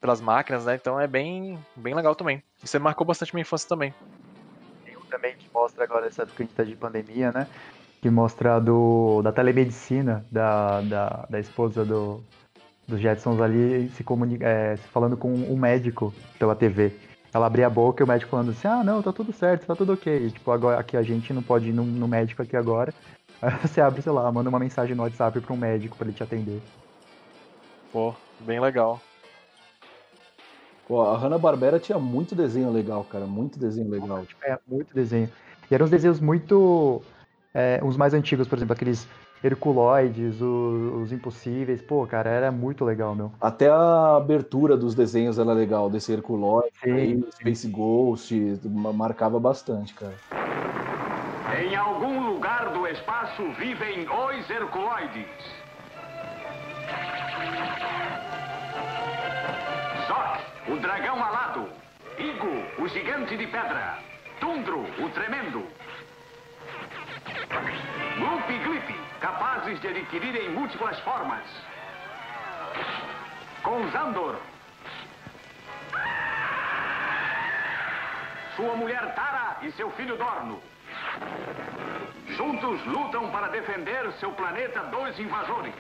pelas 0.02 0.20
máquinas, 0.20 0.66
né? 0.66 0.76
Então 0.76 1.00
é 1.00 1.08
bem, 1.08 1.60
bem 1.76 1.94
legal 1.94 2.16
também. 2.16 2.44
Isso 2.64 2.80
marcou 2.80 3.06
bastante 3.06 3.34
minha 3.34 3.44
infância 3.44 3.70
também. 3.70 3.94
tem 4.84 4.98
um 4.98 5.06
também 5.10 5.36
que 5.38 5.48
mostra 5.54 5.84
agora 5.84 6.08
essa 6.08 6.24
época 6.24 6.48
tá 6.56 6.64
de 6.64 6.76
pandemia, 6.76 7.32
né? 7.32 7.48
Que 8.06 8.10
mostra 8.12 8.60
do, 8.60 9.24
da 9.24 9.32
telemedicina 9.32 10.24
da, 10.30 10.80
da, 10.82 11.26
da 11.28 11.40
esposa 11.40 11.84
do, 11.84 12.22
dos 12.88 13.00
Jetsons 13.00 13.42
ali 13.42 13.90
se, 13.90 14.04
comuni- 14.04 14.38
é, 14.42 14.76
se 14.76 14.88
falando 14.90 15.18
com 15.18 15.34
um 15.34 15.58
médico 15.58 16.14
pela 16.38 16.56
TV. 16.56 16.94
Ela 17.34 17.48
abria 17.48 17.66
a 17.66 17.70
boca 17.70 18.04
e 18.04 18.06
o 18.06 18.08
médico 18.08 18.30
falando 18.30 18.52
assim, 18.52 18.68
ah, 18.68 18.84
não, 18.84 19.02
tá 19.02 19.12
tudo 19.12 19.34
certo, 19.34 19.66
tá 19.66 19.76
tudo 19.76 19.94
ok. 19.94 20.28
E, 20.28 20.30
tipo, 20.30 20.52
agora 20.52 20.80
aqui 20.80 20.96
a 20.96 21.02
gente 21.02 21.34
não 21.34 21.42
pode 21.42 21.70
ir 21.70 21.74
no, 21.74 21.84
no 21.84 22.08
médico 22.08 22.44
aqui 22.44 22.56
agora. 22.56 22.94
Aí 23.42 23.58
você 23.68 23.82
abre, 23.82 24.04
sei 24.04 24.12
lá, 24.12 24.32
manda 24.32 24.50
uma 24.50 24.60
mensagem 24.60 24.96
no 24.96 25.02
WhatsApp 25.02 25.42
pra 25.42 25.52
um 25.52 25.58
médico 25.58 25.98
pra 25.98 26.06
ele 26.06 26.16
te 26.16 26.22
atender. 26.22 26.62
Pô, 27.92 28.14
bem 28.40 28.60
legal. 28.60 29.02
Pô, 30.88 31.02
a 31.02 31.18
Hanna-Barbera 31.18 31.80
tinha 31.80 31.98
muito 31.98 32.36
desenho 32.36 32.70
legal, 32.70 33.04
cara. 33.06 33.26
Muito 33.26 33.58
desenho 33.58 33.90
legal. 33.90 34.24
É, 34.44 34.60
muito 34.68 34.94
desenho. 34.94 35.28
E 35.72 35.74
eram 35.74 35.86
uns 35.86 35.90
desenhos 35.90 36.20
muito. 36.20 37.02
É, 37.56 37.80
uns 37.82 37.96
mais 37.96 38.14
antigos, 38.14 38.50
por 38.50 38.58
exemplo, 38.58 38.74
aqueles 38.74 39.08
Herculoides, 39.42 40.42
os, 40.42 40.94
os 41.04 41.12
Impossíveis. 41.14 41.82
Pô, 41.82 42.06
cara, 42.06 42.30
era 42.30 42.52
muito 42.52 42.84
legal, 42.84 43.16
meu. 43.16 43.32
Até 43.40 43.70
a 43.70 44.18
abertura 44.18 44.76
dos 44.76 44.94
desenhos 44.94 45.40
era 45.40 45.54
legal, 45.54 45.90
desse 45.90 46.12
aí, 46.84 47.16
sim. 47.16 47.32
Space 47.40 47.68
Ghost, 47.70 48.60
ma- 48.66 48.92
marcava 48.92 49.40
bastante, 49.40 49.94
cara. 49.94 50.14
Em 51.58 51.74
algum 51.76 52.28
lugar 52.34 52.74
do 52.74 52.86
espaço 52.88 53.42
vivem 53.58 54.06
os 54.06 54.50
Herculoides. 54.50 55.26
Zoc, 60.08 60.40
o 60.68 60.76
dragão 60.82 61.24
alado. 61.24 61.70
Igo, 62.18 62.84
o 62.84 62.88
gigante 62.88 63.38
de 63.38 63.46
pedra. 63.48 64.00
Tundro, 64.40 64.82
o 64.82 65.10
tremendo. 65.12 65.64
Loop 68.18 68.52
e 68.52 69.20
capazes 69.20 69.80
de 69.82 69.88
adquirir 69.88 70.36
em 70.36 70.50
múltiplas 70.50 71.00
formas. 71.00 71.44
Com 73.64 73.90
Zandor. 73.90 74.38
Sua 78.56 78.76
mulher 78.76 79.14
Tara 79.16 79.58
e 79.64 79.72
seu 79.72 79.90
filho 79.92 80.16
Dorno. 80.18 80.62
Juntos 82.28 82.86
lutam 82.86 83.30
para 83.32 83.48
defender 83.48 84.12
seu 84.14 84.32
planeta 84.32 84.82
dos 84.84 85.20
invasores. 85.20 85.74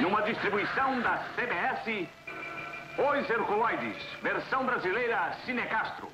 Numa 0.00 0.22
distribuição 0.22 1.00
da 1.00 1.24
CBS, 1.34 2.08
Os 2.98 3.30
Herculoides, 3.30 4.02
versão 4.22 4.64
brasileira 4.66 5.32
Cinecastro. 5.44 6.10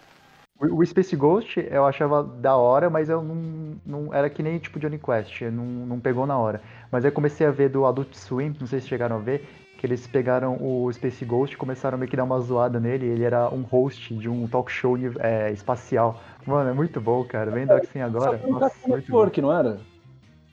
O, 0.71 0.85
Space 0.87 1.17
Ghost 1.17 1.67
eu 1.71 1.85
achava 1.85 2.23
da 2.23 2.57
hora, 2.57 2.89
mas 2.89 3.09
eu 3.09 3.21
não, 3.21 3.77
não 3.85 4.15
era 4.15 4.31
que 4.31 4.43
nem 4.43 4.59
tipo 4.59 4.79
Johnny 4.79 4.99
Quest, 4.99 5.43
não, 5.43 5.65
não 5.65 5.99
pegou 5.99 6.25
na 6.25 6.39
hora. 6.39 6.63
Mas 6.91 7.05
aí 7.05 7.11
eu 7.11 7.15
comecei 7.15 7.47
a 7.47 7.51
ver 7.51 7.69
do 7.69 7.85
Adult 7.85 8.15
Swim, 8.15 8.55
não 8.61 8.67
sei 8.67 8.81
se 8.81 8.87
chegaram 8.87 9.17
a 9.17 9.19
ver, 9.19 9.45
que 9.77 9.87
eles 9.87 10.07
pegaram 10.07 10.57
o 10.61 10.93
Space 10.93 11.25
Ghost 11.25 11.57
e 11.57 11.59
começaram 11.59 11.97
a 11.97 11.99
meio 11.99 12.09
que 12.09 12.17
dar 12.17 12.23
uma 12.23 12.39
zoada 12.39 12.79
nele. 12.79 13.07
Ele 13.07 13.25
era 13.25 13.53
um 13.53 13.63
host 13.63 14.15
de 14.15 14.29
um 14.29 14.47
talk 14.47 14.71
show 14.71 14.97
é, 15.19 15.51
espacial. 15.51 16.21
Mano, 16.47 16.71
é 16.71 16.73
muito 16.73 17.01
bom, 17.01 17.25
cara. 17.25 17.51
Vendo 17.51 17.73
assim 17.73 18.01
agora. 18.01 18.39
Só 18.39 18.47
no 18.47 18.53
Nossa, 18.53 18.71
Cartoon. 18.71 18.95
Network, 18.95 19.43
não 19.43 19.53
era? 19.53 19.81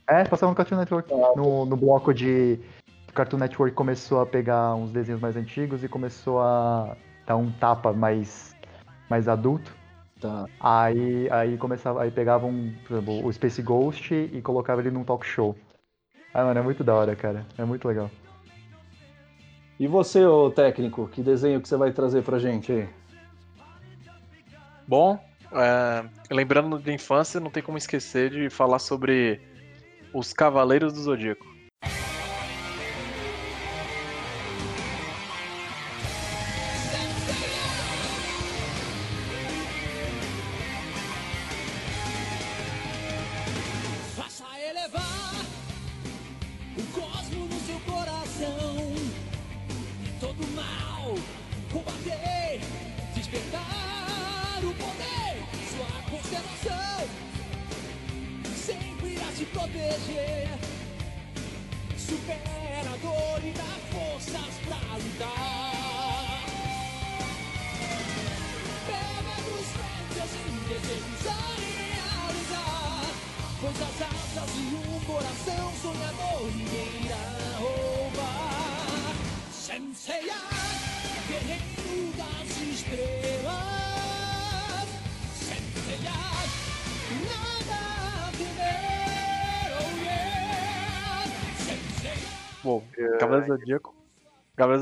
É, 0.07 0.23
passava 0.23 0.51
no 0.51 0.55
Cartoon 0.55 0.77
Network. 0.77 1.13
No, 1.35 1.63
no 1.63 1.77
bloco 1.77 2.11
de. 2.11 2.59
O 3.07 3.13
Cartoon 3.13 3.37
Network 3.37 3.75
começou 3.75 4.19
a 4.19 4.25
pegar 4.25 4.73
uns 4.73 4.91
desenhos 4.91 5.21
mais 5.21 5.37
antigos 5.37 5.83
e 5.83 5.87
começou 5.87 6.39
a 6.39 6.97
dar 7.27 7.37
um 7.37 7.51
tapa 7.51 7.93
mais, 7.93 8.55
mais 9.07 9.27
adulto. 9.27 9.78
Tá. 10.19 10.47
Aí, 10.59 11.29
aí 11.31 11.57
começava, 11.57 12.03
aí 12.03 12.11
pegavam, 12.11 12.73
por 12.85 12.93
exemplo, 12.93 13.25
o 13.25 13.31
Space 13.31 13.61
Ghost 13.61 14.13
e 14.13 14.41
colocava 14.41 14.81
ele 14.81 14.91
num 14.91 15.03
talk 15.03 15.25
show. 15.25 15.55
Ah, 16.33 16.43
mano, 16.43 16.59
é 16.59 16.63
muito 16.63 16.83
da 16.83 16.93
hora, 16.93 17.15
cara. 17.15 17.45
É 17.57 17.63
muito 17.63 17.87
legal. 17.87 18.11
E 19.79 19.87
você, 19.87 20.25
ô 20.25 20.51
técnico, 20.51 21.07
que 21.07 21.23
desenho 21.23 21.61
que 21.61 21.67
você 21.67 21.77
vai 21.77 21.93
trazer 21.93 22.21
pra 22.21 22.37
gente 22.37 22.71
aí? 22.71 22.89
Bom, 24.85 25.17
é, 25.53 26.05
lembrando 26.29 26.77
da 26.77 26.91
infância, 26.91 27.39
não 27.39 27.49
tem 27.49 27.63
como 27.63 27.77
esquecer 27.77 28.29
de 28.29 28.49
falar 28.49 28.79
sobre 28.79 29.39
os 30.13 30.33
Cavaleiros 30.33 30.91
do 30.91 31.01
Zodíaco. 31.01 31.47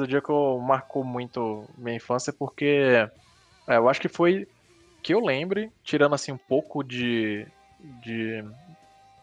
Cavaleiros 0.08 0.22
do 0.24 0.28
Zodíaco 0.28 0.60
marcou 0.62 1.04
muito 1.04 1.66
minha 1.78 1.96
infância 1.98 2.34
porque 2.34 3.08
é, 3.68 3.78
eu 3.78 3.90
acho 3.90 4.00
que 4.02 4.10
foi 4.10 4.48
que 5.04 5.14
eu 5.14 5.20
lembre, 5.20 5.72
tirando 5.84 6.16
assim 6.16 6.32
um 6.32 6.38
pouco 6.38 6.84
de, 6.84 7.48
de 8.02 8.44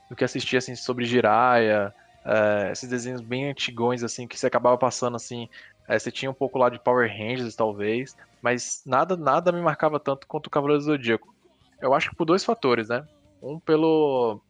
do 0.08 0.16
que 0.16 0.24
assisti 0.24 0.56
assim 0.56 0.76
sobre 0.76 1.04
Jiraiya, 1.04 1.92
é, 2.24 2.72
esses 2.72 2.88
desenhos 2.88 3.20
bem 3.20 3.50
antigões 3.50 4.02
assim 4.02 4.26
que 4.26 4.38
você 4.38 4.46
acabava 4.46 4.78
passando 4.78 5.16
assim, 5.16 5.48
é, 5.88 5.98
você 5.98 6.10
tinha 6.10 6.30
um 6.30 6.34
pouco 6.34 6.58
lá 6.58 6.68
de 6.70 6.78
Power 6.78 7.10
Rangers 7.10 7.54
talvez, 7.54 8.14
mas 8.40 8.82
nada 8.86 9.16
nada 9.16 9.52
me 9.52 9.60
marcava 9.60 9.98
tanto 10.00 10.26
quanto 10.26 10.46
o 10.46 10.50
Cavaleiros 10.50 10.86
do 10.86 10.92
Zodíaco. 10.92 11.34
Eu 11.80 11.92
acho 11.94 12.10
que 12.10 12.16
por 12.16 12.24
dois 12.24 12.44
fatores, 12.44 12.88
né? 12.88 13.04
Um 13.42 13.60
pelo 13.60 14.40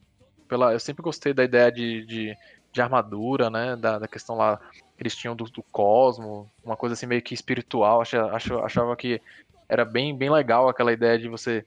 pela 0.49 0.73
eu 0.73 0.81
sempre 0.81 1.03
gostei 1.03 1.33
da 1.33 1.45
ideia 1.45 1.73
de, 1.73 2.07
de, 2.07 2.37
de 2.75 2.83
armadura, 2.83 3.49
né? 3.49 3.77
Da, 3.77 4.01
da 4.01 4.09
questão 4.09 4.37
lá 4.37 4.59
que 4.97 5.03
eles 5.03 5.15
tinham 5.15 5.35
do, 5.35 5.45
do 5.45 5.63
cosmo, 5.63 6.51
uma 6.63 6.77
coisa 6.77 6.93
assim 6.93 7.07
meio 7.07 7.23
que 7.23 7.33
espiritual. 7.33 8.03
Acha, 8.03 8.27
acho, 8.27 8.59
achava 8.59 8.95
que 8.97 9.23
era 9.69 9.85
bem, 9.85 10.15
bem 10.15 10.29
legal 10.29 10.69
aquela 10.69 10.93
ideia 10.93 11.19
de 11.19 11.29
você 11.29 11.65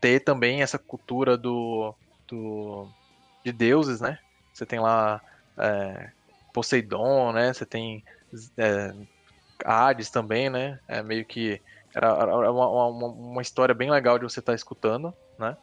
ter 0.00 0.20
também 0.20 0.62
essa 0.62 0.78
cultura 0.78 1.36
do, 1.36 1.94
do 2.26 2.88
de 3.44 3.52
deuses, 3.52 4.00
né? 4.00 4.18
Você 4.52 4.64
tem 4.64 4.80
lá 4.80 5.20
é, 5.58 6.10
Poseidon, 6.52 7.32
né? 7.32 7.52
Você 7.52 7.66
tem 7.66 8.02
é, 8.56 8.94
Hades 9.64 10.10
também, 10.10 10.48
né? 10.48 10.80
É 10.88 11.02
meio 11.02 11.24
que 11.26 11.60
era, 11.94 12.08
era 12.08 12.52
uma, 12.52 12.88
uma, 12.88 13.06
uma 13.08 13.42
história 13.42 13.74
bem 13.74 13.90
legal 13.90 14.18
de 14.18 14.24
você 14.24 14.40
estar 14.40 14.54
escutando, 14.54 15.12
né? 15.38 15.56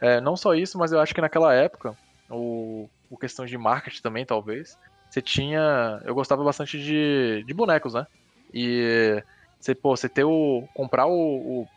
É, 0.00 0.20
não 0.20 0.36
só 0.36 0.54
isso, 0.54 0.78
mas 0.78 0.92
eu 0.92 1.00
acho 1.00 1.14
que 1.14 1.20
naquela 1.20 1.54
época, 1.54 1.96
o, 2.30 2.88
o 3.10 3.16
questão 3.16 3.44
de 3.44 3.56
marketing 3.56 4.02
também, 4.02 4.26
talvez, 4.26 4.76
você 5.08 5.22
tinha. 5.22 6.00
Eu 6.04 6.14
gostava 6.14 6.44
bastante 6.44 6.78
de, 6.78 7.44
de 7.44 7.54
bonecos, 7.54 7.94
né? 7.94 8.06
E 8.52 9.22
você, 9.58 9.74
pô, 9.74 9.96
você 9.96 10.08
ter 10.08 10.24
o. 10.24 10.68
comprar 10.74 11.06
o, 11.06 11.12
o, 11.12 11.68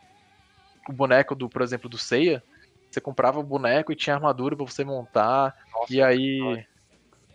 o 0.90 0.94
boneco 0.94 1.36
do, 1.36 1.50
por 1.50 1.62
exemplo, 1.62 1.90
do 1.90 1.98
Seiya, 1.98 2.44
você 2.90 3.00
comprava 3.00 3.40
o 3.40 3.44
boneco 3.44 3.92
e 3.92 3.96
tinha 3.96 4.16
armadura 4.16 4.56
pra 4.56 4.66
você 4.66 4.84
montar. 4.84 5.56
e 5.90 6.02
aí. 6.02 6.66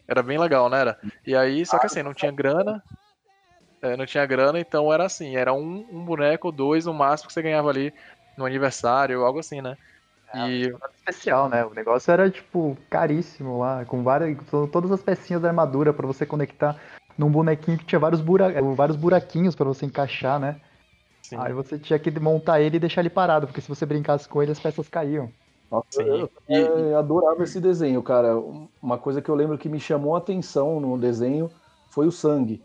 Era 0.07 0.22
bem 0.22 0.38
legal, 0.38 0.68
né? 0.68 0.80
Era? 0.80 0.98
E 1.26 1.35
aí, 1.35 1.64
só 1.64 1.78
que 1.78 1.87
assim, 1.87 2.02
não 2.02 2.12
tinha 2.12 2.30
grana. 2.30 2.83
é, 3.80 3.96
não 3.96 4.04
tinha 4.04 4.26
grana, 4.26 4.61
então 4.61 4.92
era 4.92 5.07
assim, 5.07 5.37
era 5.37 5.54
um, 5.54 5.87
um 5.90 6.04
boneco, 6.04 6.52
dois 6.52 6.85
no 6.85 6.92
máximo 6.92 7.28
que 7.28 7.33
você 7.33 7.40
ganhava 7.40 7.70
ali 7.70 7.94
no 8.37 8.44
aniversário, 8.44 9.24
algo 9.24 9.38
assim, 9.38 9.62
né? 9.62 9.76
E 10.34 10.74
Especial, 10.96 11.48
né? 11.48 11.64
O 11.64 11.74
negócio 11.74 12.10
era, 12.10 12.30
tipo, 12.30 12.76
caríssimo 12.88 13.58
lá, 13.58 13.84
com 13.84 14.02
várias. 14.02 14.36
com 14.50 14.66
todas 14.66 14.90
as 14.90 15.02
pecinhas 15.02 15.42
da 15.42 15.48
armadura 15.48 15.92
pra 15.92 16.06
você 16.06 16.24
conectar 16.24 16.76
num 17.16 17.30
bonequinho 17.30 17.78
que 17.78 17.84
tinha 17.84 17.98
vários, 17.98 18.20
bura... 18.20 18.50
vários 18.74 18.96
buraquinhos 18.96 19.54
pra 19.54 19.66
você 19.66 19.86
encaixar, 19.86 20.40
né? 20.40 20.60
Sim. 21.22 21.36
Aí 21.38 21.52
você 21.52 21.78
tinha 21.78 21.98
que 21.98 22.10
montar 22.18 22.60
ele 22.60 22.76
e 22.76 22.80
deixar 22.80 23.00
ele 23.00 23.10
parado, 23.10 23.46
porque 23.46 23.60
se 23.60 23.68
você 23.68 23.86
brincasse 23.86 24.28
com 24.28 24.42
ele, 24.42 24.52
as 24.52 24.60
peças 24.60 24.88
caíam. 24.88 25.30
Nossa, 25.70 25.86
Sim. 25.90 26.28
eu, 26.48 26.78
eu 26.78 26.98
adorava 26.98 27.42
esse 27.42 27.60
desenho, 27.60 28.02
cara. 28.02 28.36
Uma 28.82 28.98
coisa 28.98 29.22
que 29.22 29.30
eu 29.30 29.34
lembro 29.34 29.58
que 29.58 29.68
me 29.68 29.80
chamou 29.80 30.14
a 30.14 30.18
atenção 30.18 30.80
no 30.80 30.98
desenho 30.98 31.50
foi 31.88 32.06
o 32.06 32.12
sangue. 32.12 32.62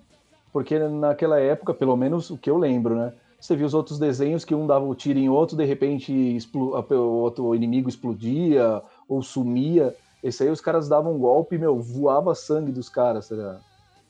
Porque 0.52 0.78
naquela 0.80 1.40
época, 1.40 1.74
pelo 1.74 1.96
menos 1.96 2.30
o 2.30 2.38
que 2.38 2.50
eu 2.50 2.58
lembro, 2.58 2.96
né? 2.96 3.14
Você 3.40 3.56
viu 3.56 3.66
os 3.66 3.74
outros 3.74 3.98
desenhos 4.00 4.44
que 4.44 4.54
um 4.54 4.68
dava 4.68 4.86
o 4.86 4.96
tiro 4.96 5.18
em 5.20 5.30
outro, 5.30 5.56
de 5.56 5.64
repente 5.66 6.38
o 6.54 6.96
outro 6.96 7.56
inimigo 7.56 7.88
explodia 7.90 8.82
ou 9.08 9.22
sumia. 9.22 9.96
Esse 10.22 10.44
aí 10.44 10.50
os 10.50 10.60
caras 10.62 10.90
davam 10.90 11.16
um 11.16 11.20
golpe 11.20 11.56
e, 11.56 11.60
meu, 11.60 11.80
voava 11.80 12.36
sangue 12.36 12.72
dos 12.72 12.90
caras, 12.90 13.28
ligado? 13.38 13.64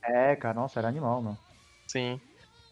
É, 0.03 0.35
cara, 0.35 0.53
nossa, 0.55 0.79
era 0.79 0.87
animal, 0.87 1.21
mano. 1.21 1.39
Sim. 1.87 2.19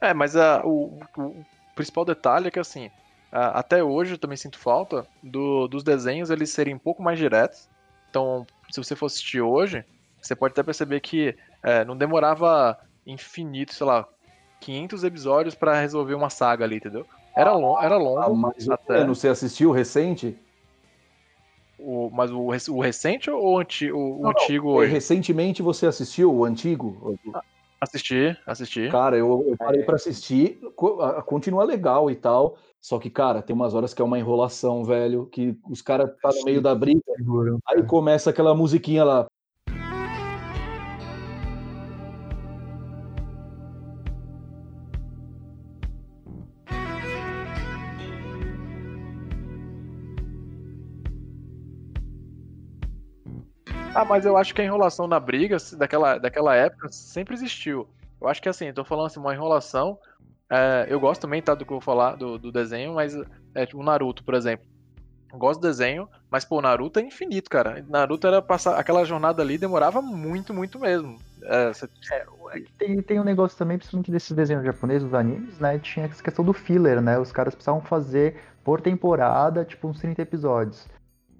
É, 0.02 0.14
mas 0.14 0.36
a, 0.36 0.64
o, 0.66 1.00
o 1.18 1.46
principal 1.76 2.06
detalhe 2.06 2.48
é 2.48 2.52
que, 2.52 2.60
assim, 2.60 2.92
a- 3.32 3.60
até 3.60 3.84
hoje 3.84 4.14
eu 4.14 4.18
também 4.20 4.38
sinto 4.38 4.58
falta 4.60 5.08
do- 5.22 5.68
dos 5.68 5.84
desenhos 5.84 6.30
eles 6.30 6.52
serem 6.52 6.76
um 6.76 6.80
pouco 6.80 7.02
mais 7.04 7.18
diretos. 7.20 7.70
Então, 8.10 8.46
se 8.72 8.82
você 8.84 8.96
for 8.96 9.08
assistir 9.08 9.42
hoje, 9.42 9.86
você 10.22 10.36
pode 10.36 10.54
até 10.54 10.64
perceber 10.64 11.02
que 11.02 11.38
é, 11.64 11.84
não 11.86 11.98
demorava 11.98 12.78
infinito, 13.06 13.74
sei 13.74 13.86
lá, 13.88 14.08
500 14.60 15.04
episódios 15.04 15.56
pra 15.56 15.80
resolver 15.80 16.14
uma 16.16 16.30
saga 16.30 16.66
ali, 16.66 16.78
entendeu? 16.78 17.06
Era, 17.36 17.54
long, 17.54 17.80
era 17.82 17.96
Ah, 17.96 18.00
longo, 18.00 18.36
mas 18.36 18.68
o 18.68 18.74
até. 18.74 19.00
ano, 19.02 19.14
você 19.16 19.28
assistiu 19.28 19.70
o 19.70 19.74
recente? 19.74 20.38
o, 21.78 22.10
mas 22.10 22.32
o, 22.32 22.50
rec- 22.50 22.70
o 22.70 22.82
recente 22.82 23.30
ou 23.30 23.54
o, 23.54 23.60
anti, 23.60 23.92
o, 23.92 24.18
Não, 24.18 24.24
não, 24.24 24.30
antigo 24.32 24.70
é, 24.70 24.78
hoje? 24.78 24.92
Recentemente 24.92 25.62
você 25.62 25.86
assistiu 25.86 26.34
o 26.34 26.44
antigo? 26.44 27.16
Assisti, 27.80 28.36
assisti. 28.48 28.90
Cara, 28.90 29.16
eu, 29.18 29.46
eu 29.48 29.56
parei 29.58 29.84
pra 29.84 29.96
assistir, 29.96 30.60
continua 31.28 31.64
legal 31.64 32.10
e 32.10 32.16
tal, 32.16 32.58
só 32.82 32.98
que, 32.98 33.10
cara, 33.10 33.42
tem 33.44 33.56
umas 33.56 33.76
horas 33.76 33.94
que 33.94 34.02
é 34.02 34.06
uma 34.06 34.18
enrolação, 34.18 34.84
velho, 34.84 35.28
que 35.28 35.56
os 35.70 35.82
caras 35.82 36.10
tá 36.22 36.30
no 36.30 36.44
meio 36.46 36.62
da 36.62 36.74
briga, 36.74 37.00
aí 37.68 37.84
começa 37.84 38.32
aquela 38.32 38.56
musiquinha 38.56 39.04
lá. 39.04 39.28
Ah, 53.98 54.06
mas 54.06 54.26
eu 54.26 54.38
acho 54.38 54.54
que 54.54 54.62
a 54.62 54.66
enrolação 54.66 55.08
na 55.08 55.20
briga 55.20 55.58
daquela, 55.76 56.20
daquela 56.20 56.56
época 56.56 56.88
sempre 56.92 57.34
existiu. 57.34 57.88
Eu 58.22 58.28
acho 58.28 58.40
que 58.42 58.48
assim, 58.48 58.72
tô 58.72 58.86
falando 58.86 59.08
assim, 59.08 59.20
uma 59.20 59.34
enrolação. 59.34 59.98
é, 60.50 60.86
eu 60.88 61.00
gosto 61.00 61.22
também, 61.22 61.42
tá, 61.42 61.56
do 61.56 61.66
que 61.66 61.72
eu 61.72 61.76
vou 61.78 61.82
falar 61.82 62.16
do, 62.16 62.38
do 62.38 62.52
desenho, 62.52 62.94
mas 62.94 63.16
é 63.56 63.66
tipo 63.66 63.80
o 63.80 63.84
Naruto, 63.84 64.24
por 64.24 64.36
exemplo. 64.36 64.66
Eu 65.34 65.40
gosto 65.40 65.60
do 65.60 65.68
desenho, 65.68 66.08
mas 66.30 66.46
pô, 66.46 66.62
Naruto 66.62 67.00
é 67.00 67.02
infinito, 67.02 67.50
cara. 67.50 67.84
Naruto 67.90 68.28
era 68.28 68.42
passar. 68.42 68.78
Aquela 68.80 69.04
jornada 69.04 69.42
ali 69.42 69.58
demorava 69.58 70.02
muito, 70.02 70.54
muito 70.54 70.80
mesmo. 70.80 71.18
É, 71.44 71.68
você- 71.74 71.90
Tem, 72.78 73.02
tem 73.02 73.20
um 73.20 73.24
negócio 73.24 73.58
também, 73.58 73.78
principalmente 73.78 74.12
desses 74.12 74.32
desenhos 74.32 74.64
japoneses, 74.64 75.08
os 75.08 75.14
animes, 75.14 75.60
né? 75.60 75.80
Tinha 75.80 76.06
essa 76.06 76.24
questão 76.24 76.46
do 76.46 76.54
filler, 76.54 77.02
né? 77.02 77.20
Os 77.20 77.32
caras 77.32 77.56
precisavam 77.56 77.82
fazer 77.82 78.40
por 78.64 78.80
temporada, 78.80 79.66
tipo, 79.66 79.88
uns 79.88 80.00
30 80.00 80.22
episódios. 80.22 80.88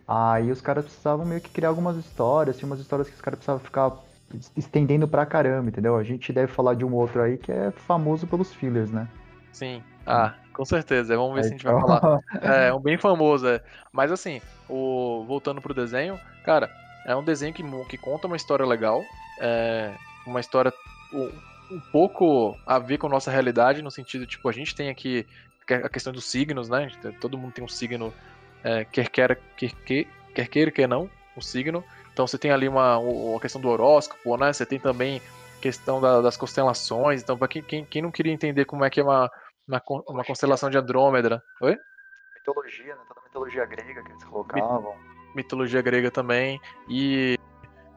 Aí 0.08 0.52
os 0.52 0.62
caras 0.62 0.86
precisavam 0.86 1.26
meio 1.26 1.42
que 1.42 1.50
criar 1.50 1.70
algumas 1.70 1.98
histórias, 1.98 2.58
tinha 2.58 2.68
umas 2.68 2.80
histórias 2.80 3.10
que 3.10 3.16
os 3.16 3.22
caras 3.22 3.38
precisavam 3.40 3.64
ficar 3.64 3.92
estendendo 4.56 5.08
pra 5.08 5.26
caramba, 5.26 5.70
entendeu? 5.70 5.96
A 5.98 6.04
gente 6.04 6.32
deve 6.32 6.52
falar 6.52 6.74
de 6.76 6.86
um 6.86 6.94
outro 6.94 7.22
aí 7.22 7.38
que 7.38 7.52
é 7.52 7.72
famoso 7.72 8.26
pelos 8.28 8.54
fillers, 8.54 8.92
né? 8.92 9.08
Sim. 9.52 9.84
Ah, 10.06 10.34
com 10.54 10.64
certeza. 10.64 11.16
Vamos 11.18 11.36
ver 11.36 11.44
se 11.44 11.50
a 11.50 11.52
gente 11.52 11.64
vai 11.66 11.76
Então- 11.76 11.88
falar. 12.00 12.20
É, 12.42 12.74
um 12.74 12.80
bem 12.80 12.98
famoso, 12.98 13.48
é. 13.48 13.62
Mas 13.92 14.12
assim, 14.12 14.42
o... 14.70 15.26
voltando 15.28 15.62
pro 15.62 15.74
desenho, 15.74 16.20
cara, 16.46 16.70
é 17.06 17.16
um 17.16 17.24
desenho 17.24 17.54
que, 17.54 17.64
que 17.90 17.98
conta 17.98 18.28
uma 18.28 18.36
história 18.38 18.66
legal. 18.66 19.04
É 19.40 19.94
uma 20.26 20.40
história 20.40 20.74
um, 21.14 21.30
um 21.72 21.80
pouco 21.92 22.58
a 22.66 22.80
ver 22.80 22.98
com 22.98 23.08
a 23.08 23.10
nossa 23.10 23.32
realidade, 23.32 23.82
no 23.82 23.92
sentido, 23.92 24.26
tipo, 24.26 24.48
a 24.48 24.52
gente 24.54 24.76
tem 24.76 24.90
aqui 24.90 25.26
a 25.70 25.90
questão 25.90 26.14
dos 26.14 26.26
signos, 26.26 26.70
né? 26.70 26.90
Todo 27.20 27.38
mundo 27.38 27.52
tem 27.54 27.64
um 27.64 27.68
signo, 27.68 28.14
é, 28.64 28.86
quer 28.86 29.10
queira, 29.10 29.36
quer, 29.56 29.72
que- 29.86 30.08
quer 30.34 30.48
queira, 30.48 30.72
quer 30.72 30.88
não, 30.88 31.10
um 31.36 31.42
signo. 31.42 31.84
Então 32.14 32.26
você 32.26 32.38
tem 32.38 32.52
ali 32.52 32.68
uma, 32.68 32.98
uma 32.98 33.40
questão 33.40 33.62
do 33.62 33.70
horóscopo, 33.70 34.38
né? 34.38 34.52
Você 34.52 34.66
tem 34.66 34.80
também 34.80 35.22
questão 35.62 36.02
da- 36.02 36.22
das 36.22 36.36
constelações. 36.38 37.22
Então, 37.22 37.38
pra 37.38 37.48
quem, 37.48 37.62
quem, 37.62 37.86
quem 37.86 38.02
não 38.02 38.12
queria 38.12 38.34
entender 38.34 38.66
como 38.66 38.84
é 38.84 38.90
que 38.90 39.00
é 39.00 39.04
uma, 39.04 39.30
uma, 39.68 39.82
uma 40.08 40.24
constelação 40.24 40.70
de 40.70 40.78
Andrômeda. 40.78 41.44
Oi? 41.62 41.78
Mitologia, 42.36 42.96
né? 42.96 43.02
Toda 43.08 43.20
a 43.20 43.24
mitologia 43.24 43.66
grega 43.66 44.04
que 44.04 44.12
eles 44.12 44.24
colocavam. 44.24 44.96
Mitologia 45.36 45.82
grega 45.82 46.10
também. 46.10 46.60
E. 46.90 47.36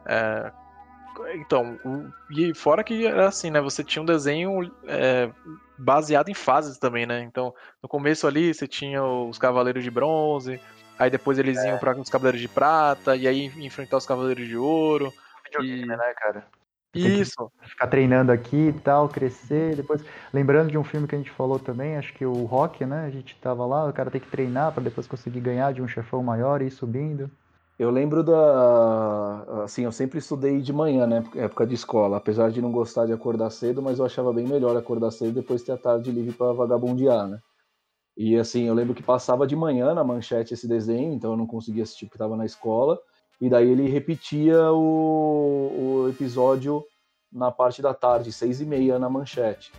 é, 0.07 0.51
então, 1.33 1.79
o- 1.83 2.11
e 2.31 2.53
fora 2.53 2.83
que 2.83 3.05
era 3.05 3.27
assim, 3.27 3.49
né? 3.49 3.61
Você 3.61 3.83
tinha 3.83 4.01
um 4.01 4.05
desenho 4.05 4.71
é, 4.87 5.29
baseado 5.77 6.29
em 6.29 6.33
fases 6.33 6.77
também, 6.77 7.05
né? 7.05 7.21
Então, 7.23 7.53
no 7.81 7.89
começo 7.89 8.27
ali 8.27 8.53
você 8.53 8.67
tinha 8.67 9.03
os 9.03 9.37
Cavaleiros 9.37 9.83
de 9.83 9.91
Bronze, 9.91 10.59
aí 10.97 11.09
depois 11.09 11.39
eles 11.39 11.63
iam 11.63 11.77
para 11.77 11.99
os 11.99 12.09
Cavaleiros 12.09 12.41
de 12.41 12.47
Prata, 12.47 13.15
e 13.15 13.27
aí 13.27 13.45
enfrentar 13.65 13.97
os 13.97 14.05
Cavaleiros 14.05 14.47
de 14.47 14.57
Ouro. 14.57 15.11
Videogame, 15.45 15.87
né, 15.87 16.13
cara? 16.15 16.45
Isso. 16.93 17.49
Ficar 17.61 17.87
treinando 17.87 18.31
aqui 18.31 18.67
e 18.67 18.73
tal, 18.73 19.07
crescer, 19.07 19.75
depois... 19.75 20.03
Lembrando 20.33 20.71
de 20.71 20.77
um 20.77 20.83
filme 20.83 21.07
que 21.07 21.15
a 21.15 21.17
gente 21.17 21.31
falou 21.31 21.57
também, 21.57 21.97
acho 21.97 22.13
que 22.13 22.25
o 22.25 22.45
Rock, 22.45 22.85
né? 22.85 23.05
A 23.05 23.09
gente 23.09 23.35
tava 23.37 23.65
lá, 23.65 23.87
o 23.87 23.93
cara 23.93 24.11
tem 24.11 24.19
que 24.19 24.29
treinar 24.29 24.73
pra 24.73 24.83
depois 24.83 25.07
conseguir 25.07 25.39
ganhar 25.39 25.73
de 25.73 25.81
um 25.81 25.87
chefão 25.87 26.21
maior 26.21 26.61
e 26.61 26.67
ir 26.67 26.71
subindo. 26.71 27.31
Eu 27.81 27.89
lembro 27.89 28.23
da. 28.23 29.63
Assim, 29.63 29.85
eu 29.85 29.91
sempre 29.91 30.19
estudei 30.19 30.61
de 30.61 30.71
manhã, 30.71 31.07
né? 31.07 31.23
Época 31.35 31.65
de 31.65 31.73
escola. 31.73 32.17
Apesar 32.17 32.51
de 32.51 32.61
não 32.61 32.71
gostar 32.71 33.07
de 33.07 33.11
acordar 33.11 33.49
cedo, 33.49 33.81
mas 33.81 33.97
eu 33.97 34.05
achava 34.05 34.31
bem 34.31 34.45
melhor 34.47 34.77
acordar 34.77 35.09
cedo 35.09 35.33
depois 35.33 35.63
ter 35.63 35.71
a 35.71 35.77
tarde 35.77 36.11
livre 36.11 36.31
para 36.31 36.53
vagabundear, 36.53 37.27
né? 37.27 37.39
E 38.15 38.37
assim, 38.37 38.65
eu 38.65 38.75
lembro 38.75 38.93
que 38.93 39.01
passava 39.01 39.47
de 39.47 39.55
manhã 39.55 39.95
na 39.95 40.03
manchete 40.03 40.53
esse 40.53 40.67
desenho, 40.67 41.11
então 41.11 41.31
eu 41.31 41.37
não 41.37 41.47
conseguia 41.47 41.81
assistir 41.81 42.05
porque 42.05 42.17
estava 42.17 42.37
na 42.37 42.45
escola. 42.45 42.99
E 43.41 43.49
daí 43.49 43.67
ele 43.67 43.89
repetia 43.89 44.71
o, 44.71 46.03
o 46.03 46.09
episódio 46.09 46.83
na 47.33 47.49
parte 47.49 47.81
da 47.81 47.95
tarde, 47.95 48.31
seis 48.31 48.61
e 48.61 48.65
meia 48.65 48.99
na 48.99 49.09
manchete. 49.09 49.71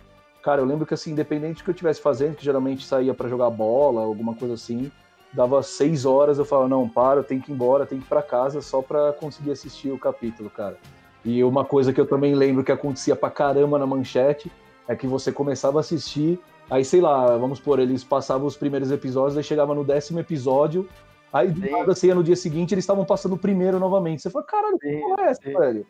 Cara, 0.43 0.61
eu 0.61 0.65
lembro 0.65 0.85
que 0.85 0.93
assim, 0.93 1.11
independente 1.11 1.59
do 1.59 1.63
que 1.63 1.69
eu 1.69 1.73
estivesse 1.73 2.01
fazendo, 2.01 2.35
que 2.35 2.43
geralmente 2.43 2.85
saía 2.85 3.13
para 3.13 3.29
jogar 3.29 3.49
bola, 3.49 4.01
alguma 4.01 4.35
coisa 4.35 4.55
assim, 4.55 4.91
dava 5.33 5.61
seis 5.63 6.05
horas, 6.05 6.37
eu 6.37 6.45
falava, 6.45 6.69
não, 6.69 6.87
para, 6.87 7.19
eu 7.19 7.23
tenho 7.23 7.41
que 7.41 7.51
ir 7.51 7.55
embora, 7.55 7.85
tenho 7.85 8.01
que 8.01 8.07
ir 8.07 8.09
pra 8.09 8.21
casa 8.21 8.61
só 8.61 8.81
pra 8.81 9.11
conseguir 9.13 9.51
assistir 9.51 9.91
o 9.91 9.97
capítulo, 9.97 10.49
cara. 10.49 10.77
E 11.25 11.43
uma 11.43 11.65
coisa 11.65 11.91
que 11.91 11.99
eu 11.99 12.05
também 12.05 12.35
lembro 12.35 12.63
que 12.63 12.71
acontecia 12.71 13.15
pra 13.15 13.31
caramba 13.31 13.79
na 13.79 13.87
manchete 13.87 14.51
é 14.87 14.95
que 14.95 15.07
você 15.07 15.31
começava 15.31 15.79
a 15.79 15.81
assistir, 15.81 16.39
aí 16.69 16.83
sei 16.83 17.01
lá, 17.01 17.37
vamos 17.37 17.59
por, 17.59 17.79
eles 17.79 18.03
passavam 18.03 18.45
os 18.45 18.57
primeiros 18.57 18.91
episódios, 18.91 19.37
aí 19.37 19.43
chegava 19.43 19.73
no 19.73 19.83
décimo 19.83 20.19
episódio, 20.19 20.87
aí 21.31 21.49
do 21.49 21.69
nada 21.69 21.95
você 21.95 22.07
ia 22.07 22.15
no 22.15 22.23
dia 22.23 22.35
seguinte 22.35 22.73
eles 22.73 22.83
estavam 22.83 23.05
passando 23.05 23.33
o 23.33 23.37
primeiro 23.37 23.79
novamente. 23.79 24.21
Você 24.21 24.29
fala, 24.29 24.45
caralho, 24.45 24.77
que 24.77 24.97
porra 24.97 25.23
é 25.23 25.29
essa, 25.29 25.41
velho? 25.41 25.85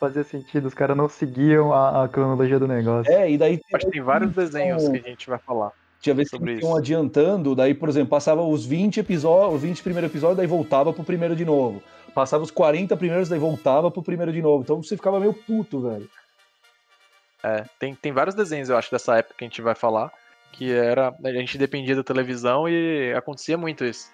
Fazia 0.00 0.24
sentido, 0.24 0.66
os 0.66 0.74
caras 0.74 0.96
não 0.96 1.08
seguiam 1.08 1.72
a, 1.72 2.04
a 2.04 2.08
cronologia 2.08 2.58
do 2.58 2.68
negócio. 2.68 3.12
É, 3.12 3.30
e 3.30 3.36
daí 3.36 3.60
Acho 3.74 3.86
que 3.86 3.92
tem 3.92 4.00
vários 4.00 4.32
desenhos 4.32 4.88
que 4.88 4.96
a 4.96 5.02
gente 5.02 5.28
vai 5.28 5.38
falar. 5.38 5.72
Tinha 6.00 6.14
vezes 6.14 6.30
que 6.30 6.36
eles 6.36 6.62
iam 6.62 6.76
adiantando, 6.76 7.54
daí, 7.54 7.74
por 7.74 7.88
exemplo, 7.88 8.10
passava 8.10 8.42
os 8.42 8.64
20 8.64 9.00
episódios, 9.00 9.56
os 9.56 9.62
20 9.62 9.82
primeiros 9.82 10.10
episódios, 10.10 10.36
daí 10.36 10.46
voltava 10.46 10.92
pro 10.92 11.02
primeiro 11.02 11.34
de 11.34 11.44
novo. 11.44 11.82
Passava 12.14 12.44
os 12.44 12.50
40 12.50 12.96
primeiros, 12.96 13.28
daí 13.28 13.38
voltava 13.38 13.90
pro 13.90 14.02
primeiro 14.02 14.32
de 14.32 14.40
novo. 14.40 14.62
Então 14.62 14.82
você 14.82 14.96
ficava 14.96 15.18
meio 15.18 15.34
puto, 15.34 15.80
velho. 15.80 16.08
É, 17.42 17.64
tem, 17.78 17.94
tem 17.94 18.12
vários 18.12 18.34
desenhos, 18.34 18.68
eu 18.68 18.76
acho, 18.76 18.90
dessa 18.90 19.16
época 19.16 19.34
que 19.38 19.44
a 19.44 19.48
gente 19.48 19.62
vai 19.62 19.74
falar, 19.74 20.12
que 20.52 20.72
era. 20.72 21.14
A 21.24 21.32
gente 21.32 21.58
dependia 21.58 21.96
da 21.96 22.04
televisão 22.04 22.68
e 22.68 23.12
acontecia 23.14 23.56
muito 23.56 23.84
isso. 23.84 24.10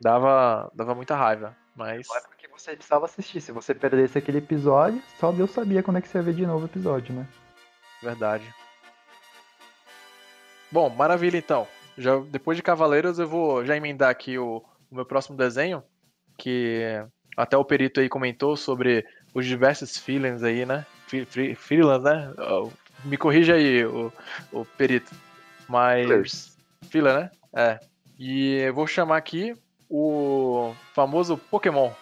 Dava, 0.00 0.70
dava 0.74 0.94
muita 0.94 1.16
raiva. 1.16 1.56
Mas. 1.74 2.06
Não 2.08 2.16
é 2.16 2.20
porque 2.20 2.48
você 2.48 2.74
precisava 2.74 3.06
assistir. 3.06 3.40
Se 3.40 3.52
você 3.52 3.74
perdesse 3.74 4.18
aquele 4.18 4.38
episódio, 4.38 5.02
só 5.18 5.32
Deus 5.32 5.50
sabia 5.50 5.82
quando 5.82 5.98
é 5.98 6.00
que 6.00 6.08
você 6.08 6.18
ia 6.18 6.22
ver 6.22 6.34
de 6.34 6.46
novo 6.46 6.64
o 6.64 6.68
episódio, 6.68 7.14
né? 7.14 7.26
Verdade. 8.02 8.44
Bom, 10.74 10.90
maravilha 10.90 11.38
então. 11.38 11.68
Já, 11.96 12.18
depois 12.18 12.56
de 12.56 12.62
Cavaleiros, 12.64 13.20
eu 13.20 13.28
vou 13.28 13.64
já 13.64 13.76
emendar 13.76 14.10
aqui 14.10 14.36
o, 14.36 14.56
o 14.90 14.94
meu 14.96 15.04
próximo 15.06 15.36
desenho, 15.36 15.84
que 16.36 16.82
até 17.36 17.56
o 17.56 17.64
perito 17.64 18.00
aí 18.00 18.08
comentou 18.08 18.56
sobre 18.56 19.06
os 19.32 19.46
diversos 19.46 19.96
feelings 19.96 20.42
aí, 20.42 20.66
né? 20.66 20.84
Fe- 21.06 21.24
fe- 21.26 21.54
Feelings, 21.54 22.02
né? 22.02 22.34
Me 23.04 23.16
corrija 23.16 23.54
aí, 23.54 23.84
o, 23.84 24.12
o 24.50 24.64
perito. 24.64 25.14
Mas. 25.68 26.56
Fila, 26.90 27.20
né? 27.20 27.30
É. 27.54 27.78
E 28.18 28.56
eu 28.56 28.74
vou 28.74 28.88
chamar 28.88 29.18
aqui 29.18 29.56
o 29.88 30.74
famoso 30.92 31.38
Pokémon. 31.38 31.92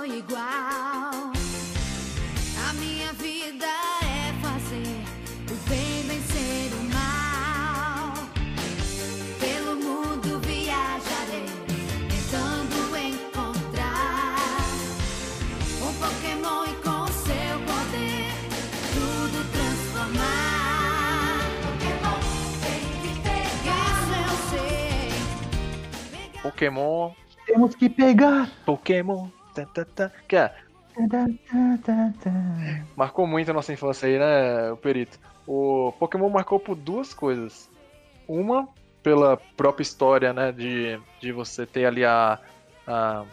Foi 0.00 0.16
igual. 0.16 1.12
A 2.68 2.72
minha 2.72 3.12
vida 3.12 3.66
é 4.02 4.32
fazer 4.40 5.04
o 5.52 5.54
bem 5.68 6.02
vencer 6.08 6.72
o 6.72 6.82
mal. 6.94 8.14
Pelo 9.38 9.76
mundo 9.76 10.40
viajarei, 10.40 11.44
tentando 12.08 12.96
encontrar 12.96 14.36
um 15.82 15.92
Pokémon 16.00 16.64
e 16.64 16.74
com 16.82 17.06
seu 17.12 17.56
poder 17.68 18.32
tudo 18.94 19.38
transformar. 19.52 21.40
Pokémon 21.66 22.18
tem 22.64 22.84
que 23.02 23.12
pegar, 23.20 23.90
isso 24.00 24.14
eu 24.24 24.34
sei. 24.50 26.40
Pokémon. 26.40 27.12
Temos 27.44 27.74
que 27.74 27.90
pegar! 27.90 28.48
Pokémon. 28.64 29.39
Que 30.28 30.36
é, 30.36 30.54
marcou 32.96 33.26
muito 33.26 33.50
a 33.50 33.54
nossa 33.54 33.72
infância 33.72 34.08
aí, 34.08 34.18
né, 34.18 34.70
o 34.72 34.76
Perito? 34.76 35.18
O 35.46 35.92
Pokémon 35.98 36.28
marcou 36.28 36.58
por 36.60 36.76
duas 36.76 37.12
coisas. 37.14 37.68
Uma, 38.28 38.68
pela 39.02 39.36
própria 39.56 39.82
história, 39.82 40.32
né, 40.32 40.52
de, 40.52 40.98
de 41.20 41.32
você 41.32 41.66
ter 41.66 41.86
ali 41.86 42.04
a, 42.04 42.38
a- 42.86 43.24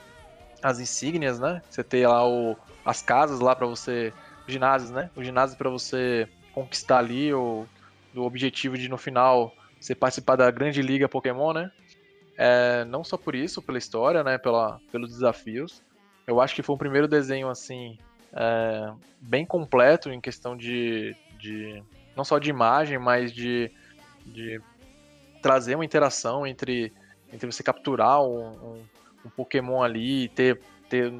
as 0.61 0.79
insígnias, 0.79 1.39
né? 1.39 1.61
Você 1.69 1.83
ter 1.83 2.07
lá 2.07 2.27
o, 2.27 2.57
as 2.85 3.01
casas 3.01 3.39
lá 3.39 3.55
pra 3.55 3.67
você, 3.67 4.13
ginásios, 4.47 4.91
né? 4.91 5.11
Os 5.15 5.25
ginásios 5.25 5.57
pra 5.57 5.69
você 5.69 6.27
conquistar 6.53 6.99
ali 6.99 7.33
o 7.33 7.67
do 8.13 8.23
objetivo 8.23 8.77
de 8.77 8.89
no 8.89 8.97
final 8.97 9.55
você 9.79 9.93
participar 9.93 10.35
da 10.35 10.49
grande 10.49 10.81
liga 10.81 11.07
Pokémon, 11.07 11.53
né? 11.53 11.71
É, 12.37 12.85
não 12.85 13.03
só 13.03 13.17
por 13.17 13.35
isso, 13.35 13.61
pela 13.61 13.77
história, 13.77 14.23
né? 14.23 14.37
Pela, 14.37 14.79
pelos 14.91 15.11
desafios. 15.11 15.81
Eu 16.27 16.41
acho 16.41 16.53
que 16.53 16.61
foi 16.61 16.75
o 16.75 16.79
primeiro 16.79 17.07
desenho, 17.07 17.49
assim, 17.49 17.97
é, 18.33 18.91
bem 19.21 19.45
completo 19.45 20.11
em 20.11 20.19
questão 20.19 20.57
de, 20.57 21.15
de. 21.39 21.81
não 22.15 22.25
só 22.25 22.37
de 22.37 22.49
imagem, 22.49 22.99
mas 22.99 23.31
de, 23.31 23.71
de 24.25 24.59
trazer 25.41 25.75
uma 25.75 25.85
interação 25.85 26.45
entre, 26.45 26.91
entre 27.31 27.49
você 27.49 27.63
capturar 27.63 28.21
um, 28.21 28.49
um, 28.49 28.83
um 29.25 29.29
Pokémon 29.29 29.81
ali 29.81 30.25
e 30.25 30.29
ter 30.29 30.59
ter 30.89 31.11